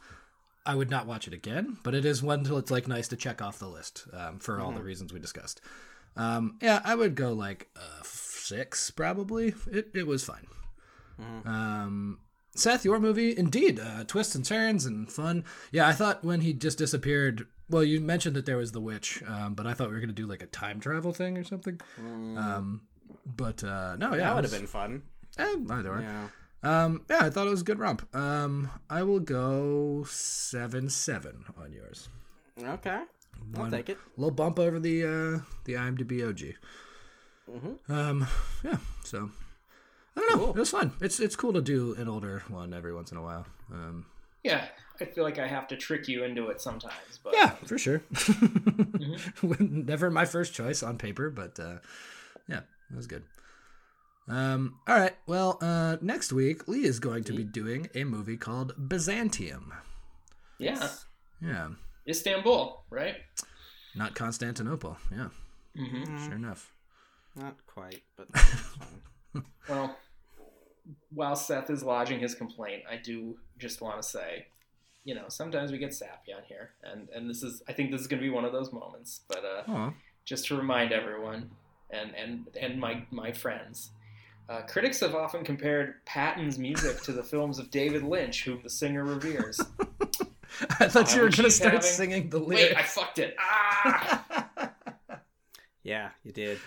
I 0.67 0.75
would 0.75 0.91
not 0.91 1.07
watch 1.07 1.27
it 1.27 1.33
again, 1.35 1.79
but 1.83 1.95
it 1.95 2.05
is 2.05 2.23
one 2.23 2.45
till 2.45 2.59
it's 2.59 2.71
like 2.71 2.87
nice 2.87 3.09
to 3.09 3.17
check 3.17 3.41
off 3.41 3.59
the 3.59 3.67
list 3.69 4.07
um, 4.13 4.39
for 4.39 4.61
all 4.61 4.73
the 4.73 4.83
reasons 4.83 5.13
we 5.13 5.19
discussed. 5.19 5.61
Um, 6.17 6.59
yeah, 6.61 6.81
I 6.85 6.95
would 6.95 7.15
go 7.15 7.33
like 7.33 7.69
uh, 7.77 8.03
six 8.03 8.91
probably. 8.91 9.55
It 9.71 9.89
it 9.95 10.07
was 10.07 10.23
fine. 10.25 10.47
Um, 11.45 12.19
Seth, 12.55 12.85
your 12.85 12.99
movie, 12.99 13.37
indeed, 13.37 13.79
uh, 13.81 14.05
twists 14.05 14.35
and 14.35 14.45
turns 14.45 14.85
and 14.85 15.11
fun. 15.11 15.45
Yeah, 15.73 15.87
I 15.89 15.93
thought 15.93 16.25
when 16.25 16.41
he 16.41 16.53
just 16.53 16.79
disappeared. 16.79 17.47
Well, 17.69 17.85
you 17.85 18.01
mentioned 18.01 18.35
that 18.35 18.47
there 18.47 18.57
was 18.57 18.73
the 18.73 18.81
witch, 18.81 19.23
um, 19.29 19.55
but 19.55 19.67
I 19.67 19.75
thought 19.75 19.89
we 19.89 19.95
were 19.95 20.01
gonna 20.01 20.13
do 20.13 20.27
like 20.27 20.43
a 20.43 20.47
time 20.47 20.81
travel 20.81 21.13
thing 21.13 21.39
or 21.39 21.45
something. 21.45 21.81
Um, 21.99 22.83
but 23.27 23.63
uh, 23.65 23.97
no, 23.97 24.11
yeah, 24.15 24.17
that 24.19 24.33
it 24.33 24.35
would 24.37 24.45
have 24.45 24.53
been 24.53 24.67
fun. 24.67 25.03
eh, 25.39 25.57
either 25.71 25.93
way. 25.95 26.03
Yeah. 26.03 26.29
Um, 26.63 27.05
yeah, 27.09 27.21
I 27.23 27.31
thought 27.31 27.47
it 27.47 27.51
was 27.51 27.63
a 27.63 27.65
good 27.65 27.79
romp. 27.79 28.15
Um, 28.15 28.71
I 28.91 29.03
will 29.03 29.21
go 29.21 30.05
seven 30.09 30.91
seven 30.91 31.45
on 31.57 31.73
yours. 31.73 32.09
Okay. 32.63 33.03
I'll 33.57 33.71
take 33.71 33.89
it. 33.89 33.97
A 34.17 34.21
little 34.21 34.35
bump 34.35 34.59
over 34.59 34.79
the 34.79 35.03
uh 35.05 35.39
the 35.65 35.75
IMDb 35.75 36.27
OG. 36.29 36.57
Um, 37.89 38.27
yeah. 38.63 38.77
So 39.05 39.31
I 40.17 40.21
don't 40.21 40.31
know. 40.31 40.45
Cool. 40.47 40.51
It 40.51 40.59
was 40.61 40.71
fun. 40.71 40.93
It's 41.01 41.19
it's 41.21 41.37
cool 41.37 41.53
to 41.55 41.63
do 41.63 41.95
an 41.95 42.09
older 42.09 42.43
one 42.49 42.75
every 42.75 42.95
once 42.95 43.11
in 43.11 43.17
a 43.19 43.23
while. 43.23 43.47
Um, 43.73 44.05
Yeah, 44.45 44.67
I 45.01 45.07
feel 45.07 45.25
like 45.25 45.39
I 45.39 45.47
have 45.47 45.67
to 45.69 45.77
trick 45.77 46.09
you 46.09 46.25
into 46.25 46.49
it 46.49 46.61
sometimes, 46.61 47.19
but 47.25 47.33
yeah, 47.35 47.51
for 47.65 47.79
sure. 47.79 48.03
Never 49.59 50.11
my 50.11 50.25
first 50.27 50.53
choice 50.55 50.83
on 50.83 50.99
paper, 50.99 51.31
but 51.31 51.59
uh, 51.59 51.79
yeah, 52.49 52.61
it 52.91 52.97
was 52.97 53.07
good. 53.07 53.23
Um, 54.29 54.79
all 54.87 54.97
right. 54.97 55.17
Well, 55.27 55.59
uh, 55.61 55.97
next 56.01 56.33
week 56.33 56.69
Lee 56.69 56.85
is 56.85 57.01
going 57.01 57.25
to 57.25 57.33
be 57.33 57.43
doing 57.45 57.89
a 57.95 58.05
movie 58.05 58.37
called 58.37 58.75
Byzantium. 58.89 59.73
yeah, 60.59 60.89
Yeah, 61.41 61.69
Istanbul, 62.09 62.85
right? 62.91 63.17
not 63.97 64.15
Constantinople. 64.15 64.97
Yeah, 65.11 65.29
hmm 65.77 66.17
sure 66.27 66.35
enough. 66.37 66.73
Not 67.37 67.57
quite, 67.67 68.03
but. 68.17 68.29
Well, 69.69 69.97
while 71.15 71.37
Seth 71.37 71.71
is 71.71 71.85
lodging 71.85 72.19
his 72.19 72.35
complaint, 72.35 72.83
I 72.91 72.97
do 72.97 73.37
just 73.59 73.81
want 73.81 74.03
to 74.03 74.09
say, 74.09 74.47
you 75.05 75.15
know, 75.15 75.27
sometimes 75.29 75.71
we 75.71 75.79
get 75.79 75.95
sappy 75.95 76.33
on 76.33 76.43
here, 76.49 76.71
and 76.83 77.09
and 77.15 77.31
this 77.31 77.43
is, 77.45 77.63
I 77.69 77.73
think 77.73 77.93
this 77.93 78.01
is 78.01 78.07
going 78.09 78.21
to 78.21 78.27
be 78.27 78.35
one 78.35 78.45
of 78.45 78.53
those 78.53 78.73
moments. 78.73 79.21
But 79.29 79.45
uh, 79.45 79.71
Aw. 79.71 79.93
just 80.25 80.47
to 80.47 80.57
remind 80.57 80.91
everyone 80.93 81.51
and 81.93 82.15
and 82.15 82.47
and 82.61 82.79
my 82.81 83.03
my 83.11 83.33
friends. 83.33 83.91
Uh, 84.49 84.63
critics 84.63 84.99
have 85.01 85.15
often 85.15 85.45
compared 85.45 86.05
Patton's 86.07 86.59
music 86.59 87.01
to 87.03 87.13
the 87.13 87.23
films 87.23 87.59
of 87.61 87.71
David 87.71 88.03
Lynch, 88.03 88.45
whom 88.45 88.61
the 88.63 88.71
singer 88.71 89.05
reveres. 89.05 89.61
I 90.81 90.89
thought 90.89 91.15
you 91.15 91.23
were 91.23 91.29
gonna 91.31 91.51
start 91.51 91.75
having- 91.75 91.89
singing 91.89 92.31
the 92.31 92.39
lyrics. 92.41 92.71
Wait. 92.71 92.77
I 92.77 92.83
fucked 92.83 93.19
it. 93.21 93.37
Ah! 93.39 94.25
Yeah, 95.83 96.11
you 96.25 96.31
did. 96.33 96.59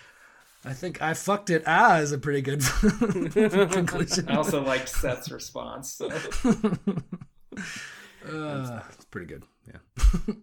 I 0.65 0.73
think 0.73 0.99
I 1.01 1.13
fucked 1.13 1.51
it. 1.51 1.63
Ah, 1.67 1.99
is 1.99 2.11
a 2.13 2.17
pretty 2.17 2.41
good 2.41 2.61
conclusion. 3.71 4.27
I 4.27 4.35
also 4.37 4.63
liked 4.63 4.89
Seth's 4.89 5.29
response. 5.29 5.91
So. 5.93 6.09
Uh, 8.27 8.81
it's 8.93 9.05
pretty 9.11 9.27
good. 9.27 9.43
Yeah. 9.67 10.33